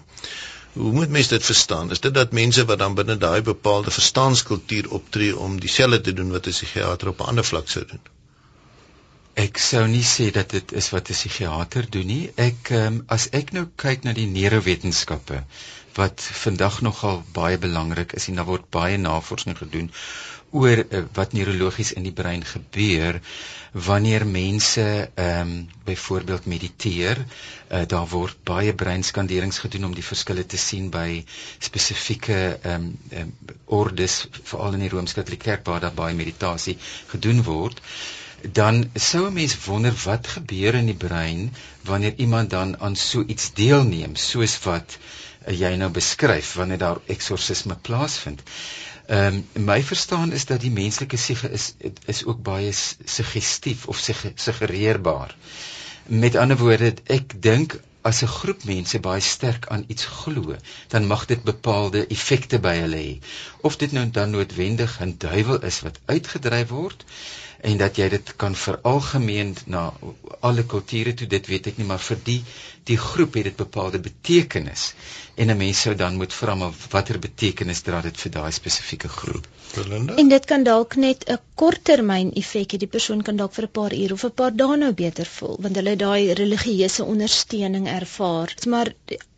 Hoe 0.78 0.92
moet 0.92 1.10
mens 1.10 1.28
dit 1.28 1.44
verstaan? 1.44 1.90
Is 1.90 2.00
dit 2.04 2.14
dat 2.14 2.36
mense 2.36 2.64
wat 2.68 2.78
dan 2.78 2.94
binne 2.94 3.16
daai 3.16 3.40
bepaalde 3.42 3.90
verstaanskultuur 3.90 4.90
optree 5.00 5.32
om 5.46 5.56
dieselfde 5.60 6.00
te 6.00 6.12
doen 6.20 6.30
wat 6.36 6.46
'n 6.46 6.56
psigiater 6.56 7.08
op 7.14 7.20
'n 7.20 7.32
ander 7.32 7.44
vlak 7.44 7.68
sou 7.68 7.84
doen? 7.86 8.04
Ek 9.38 9.58
sou 9.62 9.86
nie 9.86 10.04
sê 10.04 10.30
dat 10.34 10.50
dit 10.50 10.72
is 10.72 10.90
wat 10.90 11.08
'n 11.08 11.16
psigiater 11.18 11.90
doen 11.90 12.06
nie. 12.06 12.30
Ek 12.36 12.70
um, 12.70 13.02
as 13.06 13.28
ek 13.40 13.52
nou 13.52 13.66
kyk 13.76 14.02
na 14.02 14.12
die 14.12 14.26
neurowetenskappe 14.26 15.44
wat 15.98 16.22
vandag 16.42 16.80
nogal 16.86 17.22
baie 17.34 17.58
belangrik 17.58 18.12
is 18.18 18.28
en 18.30 18.38
daar 18.38 18.50
word 18.50 18.66
baie 18.74 18.98
navorsing 19.02 19.56
gedoen 19.58 19.90
oor 20.50 20.80
uh, 20.80 21.02
wat 21.12 21.34
neurologies 21.36 21.92
in 21.92 22.06
die 22.06 22.14
brein 22.20 22.44
gebeur 22.44 23.18
wanneer 23.88 24.24
mense 24.26 24.84
ehm 25.14 25.40
um, 25.40 25.68
byvoorbeeld 25.84 26.46
mediteer. 26.46 27.18
Uh, 27.68 27.82
daar 27.86 28.06
word 28.08 28.36
baie 28.44 28.74
breinskanderings 28.74 29.58
gedoen 29.64 29.84
om 29.84 29.94
die 29.94 30.04
verskille 30.04 30.46
te 30.46 30.56
sien 30.56 30.88
by 30.90 31.24
spesifieke 31.58 32.38
ehm 32.62 32.86
um, 32.88 32.94
um, 33.22 33.34
ordes 33.80 34.22
veral 34.42 34.78
in 34.78 34.86
die 34.86 34.92
Rooms-Katolieke 34.94 35.50
Kerk 35.50 35.66
waar 35.66 35.84
daar 35.84 35.98
baie 36.00 36.14
meditasie 36.14 36.78
gedoen 37.12 37.42
word 37.42 37.82
dan 38.42 38.90
sou 38.94 39.26
'n 39.26 39.32
mens 39.32 39.54
wonder 39.64 39.94
wat 40.04 40.26
gebeur 40.26 40.74
in 40.74 40.86
die 40.86 41.00
brein 41.06 41.54
wanneer 41.84 42.14
iemand 42.16 42.50
dan 42.50 42.80
aan 42.80 42.96
so 42.96 43.24
iets 43.26 43.52
deelneem 43.52 44.16
soos 44.16 44.58
wat 44.62 44.98
jy 45.56 45.70
nou 45.76 45.90
beskryf 45.90 46.54
wanneer 46.60 46.78
daar 46.78 47.00
eksorsisme 47.06 47.76
plaasvind. 47.76 48.42
Ehm 49.06 49.40
um, 49.56 49.64
my 49.64 49.82
verstaan 49.82 50.32
is 50.32 50.44
dat 50.44 50.60
die 50.60 50.70
menslike 50.70 51.16
siege 51.16 51.48
is 51.50 51.74
is 52.04 52.24
ook 52.24 52.42
baie 52.42 52.72
suggestief 53.04 53.86
of 53.86 54.00
suggereerbaar. 54.34 55.36
Met 56.06 56.36
ander 56.36 56.56
woorde, 56.56 56.94
ek 57.06 57.42
dink 57.42 57.80
as 58.02 58.22
'n 58.22 58.34
groep 58.34 58.64
mense 58.64 59.00
baie 59.00 59.20
sterk 59.20 59.66
aan 59.66 59.84
iets 59.86 60.04
glo, 60.04 60.56
dan 60.88 61.06
mag 61.06 61.26
dit 61.26 61.42
bepaalde 61.42 62.06
effekte 62.06 62.58
by 62.58 62.76
hulle 62.76 62.96
hê. 62.96 63.18
Of 63.60 63.76
dit 63.76 63.92
nou 63.92 64.10
dan 64.10 64.30
noodwendig 64.30 65.00
'n 65.00 65.14
duiwel 65.18 65.60
is 65.70 65.80
wat 65.80 66.00
uitgedryf 66.06 66.68
word 66.68 67.04
en 67.60 67.76
dat 67.78 67.96
jy 67.98 68.08
dit 68.08 68.36
kan 68.36 68.54
veralgemeen 68.54 69.56
na 69.66 69.92
alle 70.40 70.64
kulture 70.66 71.14
toe 71.14 71.26
dit 71.26 71.46
weet 71.46 71.66
ek 71.72 71.78
nie 71.80 71.86
maar 71.86 72.02
vir 72.10 72.20
die 72.28 72.42
die 72.90 72.98
groep 73.04 73.34
het 73.38 73.48
dit 73.50 73.56
bepaalde 73.56 73.98
betekenis 74.04 74.92
en 75.42 75.50
'n 75.50 75.56
mens 75.56 75.80
sou 75.80 75.94
dan 75.94 76.16
moet 76.20 76.34
vra 76.34 76.54
maar 76.54 76.74
watter 76.90 77.18
betekenis 77.18 77.80
dra 77.86 78.00
dit 78.06 78.16
vir 78.22 78.32
daai 78.36 78.52
spesifieke 78.52 79.08
groep 79.08 79.46
Belinda? 79.74 80.14
En 80.14 80.28
dit 80.28 80.44
kan 80.44 80.62
dalk 80.62 80.96
net 80.96 81.24
'n 81.28 81.38
korttermyn 81.54 82.32
effek 82.42 82.72
hê. 82.72 82.78
Die 82.78 82.94
persoon 82.96 83.22
kan 83.22 83.36
dalk 83.36 83.54
vir 83.54 83.64
'n 83.64 83.76
paar 83.78 83.94
ure 84.02 84.14
of 84.14 84.24
'n 84.24 84.34
paar 84.40 84.56
dae 84.56 84.76
nou 84.76 84.92
beter 84.92 85.26
voel 85.26 85.56
want 85.60 85.76
hulle 85.76 85.96
daai 85.96 86.32
religieuse 86.32 87.04
ondersteuning 87.04 87.88
ervaar. 87.88 88.54
Maar 88.66 88.92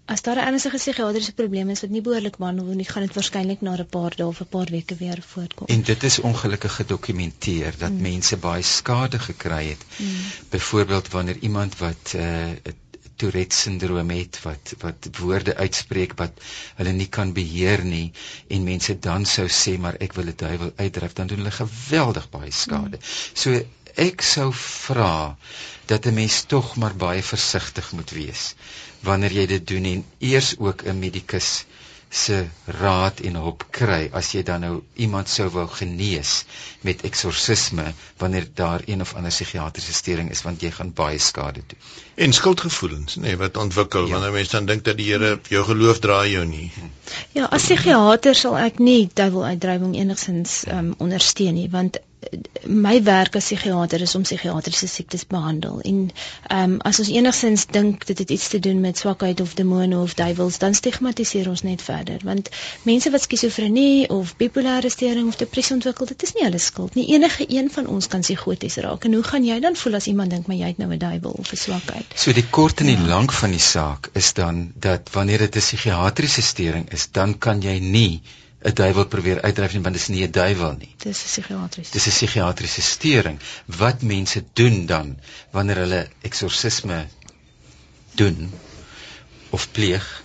as 0.04 0.22
daar 0.22 0.36
'n 0.36 0.46
ernstige 0.50 0.76
psigiatriese 0.76 1.32
probleem 1.32 1.70
is 1.70 1.80
wat 1.80 1.90
nie 1.90 2.00
behoorlik 2.06 2.36
behandel 2.36 2.64
word 2.64 2.76
nie, 2.76 2.90
gaan 2.92 3.06
dit 3.06 3.14
waarskynlik 3.14 3.60
na 3.60 3.76
'n 3.76 3.86
paar 3.96 4.16
dae 4.16 4.26
of 4.26 4.40
'n 4.40 4.50
paar 4.56 4.68
weke 4.70 4.94
weer 4.94 5.22
voorkom. 5.32 5.66
En 5.66 5.82
dit 5.82 6.02
is 6.02 6.18
ongelukkig 6.18 6.74
gedokumenteer 6.74 7.74
dat 7.78 7.90
mm. 7.90 8.00
mense 8.00 8.36
baie 8.36 8.62
skade 8.62 9.18
gekry 9.18 9.64
het. 9.68 9.84
Mm. 9.96 10.06
Byvoorbeeld 10.48 11.08
wanneer 11.08 11.36
iemand 11.40 11.78
wat 11.78 12.14
'n 12.14 12.18
uh, 12.18 12.72
Tourette 13.20 13.56
syndroom 13.56 14.10
het 14.14 14.38
wat 14.44 14.74
wat 14.84 15.08
woorde 15.18 15.56
uitspreek 15.56 16.14
wat 16.20 16.40
hulle 16.78 16.92
nie 16.96 17.08
kan 17.18 17.32
beheer 17.36 17.84
nie 17.84 18.06
en 18.56 18.64
mense 18.68 18.96
dan 19.08 19.26
sou 19.34 19.46
sê 19.60 19.76
maar 19.78 19.98
ek 20.06 20.16
wil 20.18 20.30
'n 20.32 20.38
duiwel 20.44 20.72
uitdryf 20.76 21.12
dan 21.18 21.26
doen 21.26 21.42
hulle 21.42 21.56
geweldig 21.58 22.30
baie 22.36 22.52
skade. 22.62 22.96
Mm. 22.96 23.04
So 23.42 23.60
ek 24.08 24.22
sou 24.22 24.48
vra 24.62 25.36
dat 25.92 26.06
'n 26.06 26.14
mens 26.14 26.42
tog 26.54 26.76
maar 26.76 26.94
baie 26.96 27.22
versigtig 27.22 27.92
moet 27.92 28.10
wees 28.10 28.54
wanneer 29.02 29.32
jy 29.32 29.46
dit 29.46 29.66
doen 29.66 29.84
en 29.84 30.04
eers 30.18 30.54
ook 30.58 30.84
'n 30.86 30.98
medikus 30.98 31.64
se 32.10 32.48
raad 32.64 33.20
en 33.20 33.36
hulp 33.38 33.64
kry 33.70 34.08
as 34.18 34.32
jy 34.34 34.42
dan 34.42 34.64
nou 34.66 34.72
iemand 34.98 35.30
sou 35.30 35.46
wou 35.54 35.66
genees 35.70 36.32
met 36.82 37.04
eksorsisme 37.06 37.84
wanneer 38.18 38.48
daar 38.54 38.82
een 38.86 39.00
of 39.04 39.14
ander 39.14 39.30
psigiatriese 39.30 39.94
storing 39.94 40.30
is 40.34 40.42
want 40.42 40.62
jy 40.62 40.72
gaan 40.74 40.90
baie 40.92 41.18
skade 41.22 41.62
doen. 41.66 41.78
En 42.14 42.34
skuldgevoelens, 42.34 43.16
nê, 43.16 43.30
nee, 43.30 43.36
wat 43.38 43.56
ontwikkel 43.56 44.08
ja. 44.08 44.16
wanneer 44.16 44.34
mense 44.34 44.56
dan 44.56 44.66
dink 44.66 44.84
dat 44.84 44.98
die 44.98 45.06
Here 45.12 45.38
jou 45.48 45.64
geloof 45.64 46.02
draai 46.02 46.32
jou 46.32 46.44
nie. 46.46 46.72
Ja, 47.32 47.46
as 47.46 47.68
psigiater 47.68 48.34
sal 48.34 48.58
ek 48.58 48.82
nie 48.82 49.06
duiweluitdrywing 49.14 49.94
enigsins 49.94 50.64
um, 50.66 50.94
ondersteun 50.98 51.54
nie 51.54 51.70
want 51.70 52.02
my 52.66 53.02
werk 53.02 53.36
as 53.36 53.44
psigiater 53.44 54.00
is 54.04 54.14
om 54.14 54.22
psigiatriese 54.22 54.88
siektes 54.88 55.26
behandel. 55.26 55.80
En 55.80 56.00
ehm 56.48 56.72
um, 56.72 56.74
as 56.90 56.98
ons 57.00 57.08
enigsins 57.08 57.66
dink 57.66 58.04
dit 58.06 58.18
het 58.18 58.30
iets 58.30 58.48
te 58.48 58.58
doen 58.58 58.80
met 58.80 58.98
swakheid 58.98 59.40
of 59.40 59.54
demone 59.54 59.98
of 59.98 60.14
duiwels 60.14 60.58
dan 60.58 60.74
stigmatiseer 60.74 61.48
ons 61.48 61.62
net 61.62 61.82
verder. 61.82 62.20
Want 62.24 62.48
mense 62.82 63.10
wat 63.10 63.22
skizofrenie 63.22 64.08
of 64.08 64.34
bipolêre 64.36 64.90
storing 64.90 65.28
of 65.28 65.36
depressie 65.36 65.74
ontwikkel 65.74 66.06
dit 66.12 66.22
is 66.22 66.34
nie 66.36 66.44
hulle 66.44 66.58
skuld 66.58 66.94
nie. 66.94 67.06
Enige 67.14 67.46
een 67.48 67.70
van 67.70 67.86
ons 67.86 68.06
kan 68.06 68.20
psigoties 68.20 68.76
raak. 68.76 69.04
En 69.04 69.14
hoe 69.14 69.24
gaan 69.30 69.44
jy 69.44 69.60
dan 69.60 69.76
voel 69.76 69.94
as 69.94 70.10
iemand 70.12 70.30
dink 70.30 70.46
maar 70.46 70.60
jy 70.60 70.74
het 70.74 70.78
nou 70.78 70.92
'n 70.92 70.98
duiwel 70.98 71.30
of 71.30 71.52
'n 71.52 71.56
swakheid? 71.56 72.06
So 72.14 72.32
die 72.32 72.46
kort 72.50 72.80
en 72.80 72.86
die 72.86 73.00
ja. 73.00 73.06
lank 73.06 73.32
van 73.32 73.50
die 73.50 73.64
saak 73.72 74.10
is 74.12 74.32
dan 74.32 74.72
dat 74.74 75.08
wanneer 75.12 75.38
dit 75.38 75.56
'n 75.56 75.58
psigiatriese 75.60 76.42
storing 76.42 76.92
is 76.92 77.08
dan 77.10 77.38
kan 77.38 77.60
jy 77.62 77.78
nie 77.78 78.22
'n 78.62 78.74
duiwel 78.74 79.06
probeer 79.06 79.42
uitdryf 79.42 79.72
nie 79.72 79.82
want 79.82 79.94
dit 79.94 80.02
is 80.02 80.08
nie 80.08 80.26
'n 80.26 80.30
duiwel 80.30 80.74
nie. 80.78 80.94
Dis 80.96 81.22
'n 81.22 81.30
psigiatriese. 81.32 81.92
Dis 81.92 82.06
'n 82.06 82.10
psigiatriese 82.10 82.82
storing. 82.82 83.38
Wat 83.66 84.02
mense 84.02 84.44
doen 84.52 84.86
dan 84.86 85.18
wanneer 85.50 85.76
hulle 85.76 86.08
eksorsisme 86.20 87.06
doen 88.14 88.52
of 89.50 89.70
pleeg, 89.72 90.24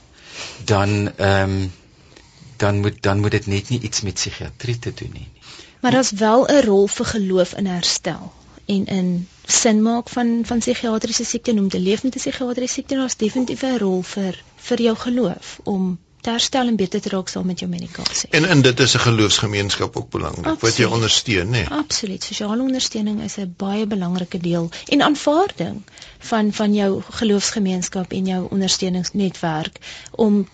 dan 0.65 1.15
ehm 1.15 1.49
um, 1.49 1.71
dan 2.57 2.79
moet 2.79 3.01
dan 3.03 3.19
moet 3.19 3.31
dit 3.31 3.45
net 3.45 3.69
nie 3.69 3.79
iets 3.79 4.01
met 4.01 4.13
psigiatrie 4.13 4.79
te 4.79 4.93
doen 4.93 5.09
hê 5.09 5.19
nie. 5.19 5.29
Maar 5.81 5.91
daar's 5.91 6.11
wel 6.11 6.47
'n 6.47 6.65
rol 6.65 6.87
vir 6.87 7.05
geloof 7.05 7.53
in 7.53 7.65
herstel 7.65 8.33
en 8.65 8.85
in 8.85 9.27
sin 9.45 9.81
maak 9.81 10.09
van 10.09 10.41
van 10.45 10.59
psigiatriese 10.59 11.25
siekte 11.25 11.51
en 11.51 11.59
om 11.59 11.69
te 11.69 11.79
leef 11.79 12.03
met 12.03 12.15
'n 12.15 12.19
psigiatriese 12.19 12.73
siekte, 12.73 12.95
daar's 12.95 13.15
definitief 13.15 13.63
'n 13.63 13.77
rol 13.77 14.01
vir 14.01 14.43
vir 14.55 14.81
jou 14.81 14.95
geloof 14.95 15.59
om 15.63 15.99
te 16.25 16.33
herstel 16.33 16.71
en 16.71 16.77
beter 16.79 17.01
te 17.01 17.11
raak 17.13 17.29
saam 17.29 17.45
met 17.45 17.61
jou 17.61 17.69
medikasie. 17.69 18.29
En 18.39 18.47
in 18.55 18.61
dit 18.65 18.79
is 18.85 18.95
'n 18.95 19.03
geloofsgemeenskap 19.05 19.97
ook 19.97 20.09
belangrik 20.09 20.45
Absoluut. 20.45 20.61
wat 20.61 20.77
jy 20.77 20.85
ondersteun, 20.97 21.47
nê? 21.47 21.61
Nee. 21.61 21.67
Absoluut. 21.69 22.23
Sosiale 22.23 22.61
ondersteuning 22.61 23.21
is 23.21 23.37
'n 23.37 23.53
baie 23.57 23.85
belangrike 23.87 24.37
deel 24.37 24.69
en 24.87 25.01
aanvaarding 25.01 25.81
van 26.19 26.53
van 26.53 26.73
jou 26.73 27.01
geloofsgemeenskap 27.09 28.11
en 28.11 28.25
jou 28.25 28.47
ondersteuningsnetwerk 28.49 29.79
om 30.11 30.47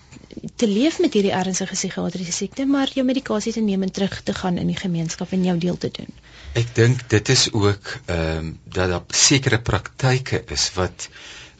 te 0.56 0.68
leef 0.68 0.98
met 0.98 1.12
hierdie 1.12 1.32
ernstige 1.32 1.74
psigiatriese 1.74 2.32
siekte, 2.32 2.66
maar 2.66 2.90
jou 2.94 3.04
medikasie 3.06 3.52
te 3.52 3.60
neem 3.60 3.82
en 3.82 3.92
terug 3.92 4.20
te 4.22 4.34
gaan 4.34 4.56
in 4.56 4.66
die 4.66 4.76
gemeenskap 4.76 5.32
en 5.32 5.44
jou 5.44 5.58
deel 5.58 5.78
te 5.78 5.90
doen. 5.92 6.08
Ek 6.52 6.74
dink 6.74 7.08
dit 7.08 7.28
is 7.28 7.52
ook 7.52 7.98
ehm 8.06 8.36
um, 8.36 8.58
dat 8.64 8.88
daar 8.88 9.04
sekere 9.08 9.60
praktyke 9.60 10.44
is 10.46 10.70
wat 10.74 11.08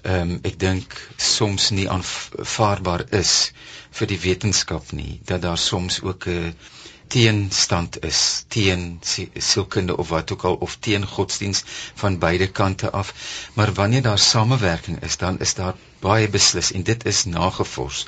ehm 0.02 0.30
um, 0.30 0.38
ek 0.42 0.58
dink 0.58 0.96
soms 1.16 1.70
nie 1.70 1.88
aanvaarbaar 1.90 3.04
is 3.10 3.52
vir 3.98 4.06
die 4.12 4.20
wetenskap 4.20 4.92
nie 4.98 5.20
dat 5.30 5.42
daar 5.42 5.58
soms 5.58 6.00
ook 6.02 6.26
'n 6.26 6.54
teenstand 7.12 7.98
is 8.04 8.44
teen 8.48 9.00
sielkunde 9.34 9.96
of 9.96 10.08
wat 10.08 10.32
ook 10.32 10.44
al 10.44 10.54
of 10.54 10.76
teen 10.80 11.06
godsdiens 11.06 11.62
van 11.94 12.18
beide 12.18 12.46
kante 12.50 12.90
af. 12.90 13.14
Maar 13.52 13.72
wanneer 13.72 14.02
daar 14.02 14.18
samewerking 14.18 15.02
is 15.02 15.16
dan 15.16 15.38
is 15.40 15.54
daar 15.54 15.74
baie 16.02 16.28
beslis 16.34 16.72
en 16.76 16.82
dit 16.86 17.04
is 17.06 17.24
nagevors 17.30 18.06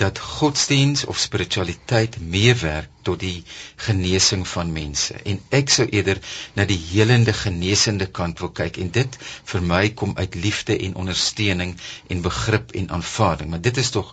dat 0.00 0.18
godsdiens 0.18 1.04
of 1.04 1.18
spiritualiteit 1.18 2.16
meewerk 2.20 2.88
tot 3.08 3.20
die 3.22 3.44
genesing 3.86 4.42
van 4.48 4.72
mense. 4.72 5.14
En 5.32 5.38
ek 5.58 5.70
sou 5.74 5.86
eerder 5.86 6.20
na 6.58 6.66
die 6.68 6.78
helende 6.90 7.32
genesende 7.32 8.08
kant 8.18 8.42
wil 8.42 8.52
kyk 8.60 8.80
en 8.82 8.90
dit 8.98 9.18
vir 9.52 9.64
my 9.70 9.82
kom 10.02 10.12
uit 10.18 10.38
liefde 10.42 10.76
en 10.88 10.98
ondersteuning 11.04 11.76
en 12.14 12.24
begrip 12.26 12.74
en 12.82 12.90
aanvaarding. 12.98 13.50
Maar 13.54 13.64
dit 13.70 13.80
is 13.84 13.90
tog 13.94 14.12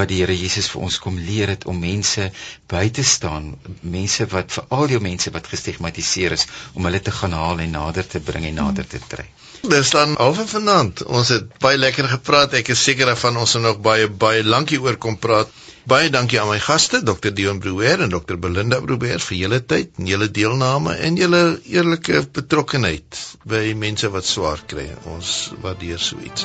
wat 0.00 0.12
die 0.12 0.20
Here 0.22 0.36
Jesus 0.36 0.70
vir 0.72 0.84
ons 0.88 1.00
kom 1.02 1.18
leer 1.30 1.54
het 1.54 1.66
om 1.72 1.78
mense 1.80 2.30
by 2.70 2.86
te 2.90 3.04
staan 3.16 3.52
mense 3.80 4.28
wat 4.36 4.54
vir 4.56 4.72
al 4.78 4.96
jou 4.96 5.02
mense 5.10 5.32
wat 5.34 5.52
gestigmatiseer 5.56 6.36
is 6.38 6.48
om 6.74 6.88
hulle 6.88 7.00
te 7.00 7.14
gaan 7.20 7.36
haal 7.36 7.64
en 7.64 7.76
nader 7.80 8.06
te 8.06 8.20
bring 8.30 8.48
en 8.50 8.60
nader 8.62 8.86
te 8.86 9.00
trek 9.08 9.47
Dis 9.62 9.90
dan 9.90 10.16
al 10.16 10.34
vir 10.34 10.46
vanaand. 10.46 11.02
Ons 11.06 11.32
het 11.34 11.48
baie 11.62 11.78
lekker 11.78 12.08
gepraat. 12.08 12.54
Ek 12.54 12.70
is 12.74 12.82
seker 12.82 13.10
daarvan 13.10 13.40
ons 13.42 13.56
sal 13.56 13.64
nog 13.64 13.80
baie 13.82 14.08
baie 14.08 14.44
lankie 14.44 14.80
oor 14.80 14.96
kom 14.96 15.18
praat. 15.18 15.50
Baie 15.88 16.10
dankie 16.12 16.36
aan 16.40 16.50
my 16.50 16.58
gaste, 16.60 17.00
Dr. 17.00 17.32
Dion 17.32 17.62
Brouwer 17.64 18.02
en 18.04 18.12
Dr. 18.12 18.36
Belinda 18.36 18.80
Brouwer 18.84 19.22
vir 19.24 19.38
julle 19.38 19.60
tyd 19.64 19.96
en 19.96 20.10
julle 20.10 20.28
deelname 20.28 20.98
en 21.08 21.16
julle 21.16 21.40
eerlike 21.64 22.26
betrokkenheid 22.36 23.22
by 23.48 23.72
mense 23.72 24.12
wat 24.12 24.28
swaar 24.28 24.60
kry. 24.68 24.90
Ons 25.16 25.54
waardeer 25.64 25.98
so 26.10 26.20
iets. 26.20 26.44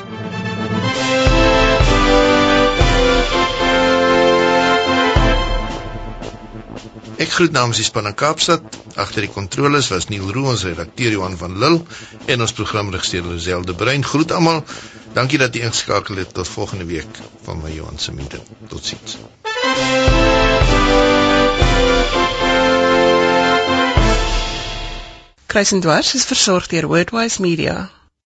Ek 7.24 7.32
groet 7.32 7.53
namens 7.55 7.78
die 7.80 7.86
span 7.88 8.09
in 8.09 8.15
Kaapstad. 8.19 8.65
Agter 8.99 9.24
die 9.24 9.32
kontroles 9.32 9.88
was 9.93 10.09
Neil 10.11 10.28
Roo, 10.36 10.49
ons 10.51 10.65
redakteur 10.67 11.13
Johan 11.13 11.38
van 11.39 11.55
Lille 11.61 11.80
en 12.34 12.43
ons 12.43 12.53
programregisseur 12.57 13.24
Liselde 13.30 13.76
Brein. 13.80 14.03
Groet 14.03 14.34
almal. 14.36 14.59
Dankie 15.15 15.39
dat 15.39 15.55
jy 15.55 15.63
ingeskakel 15.63 16.19
het. 16.19 16.34
Tot 16.36 16.51
volgende 16.51 16.89
week 16.89 17.21
van 17.45 17.63
my 17.63 17.71
Johan 17.71 17.95
se 17.95 18.11
meete. 18.11 18.41
Totsiens. 18.67 19.15
Kruisendwars 25.47 26.15
is 26.19 26.28
versorg 26.28 26.67
deur 26.67 26.91
Wordwise 26.91 27.39
Media. 27.41 27.86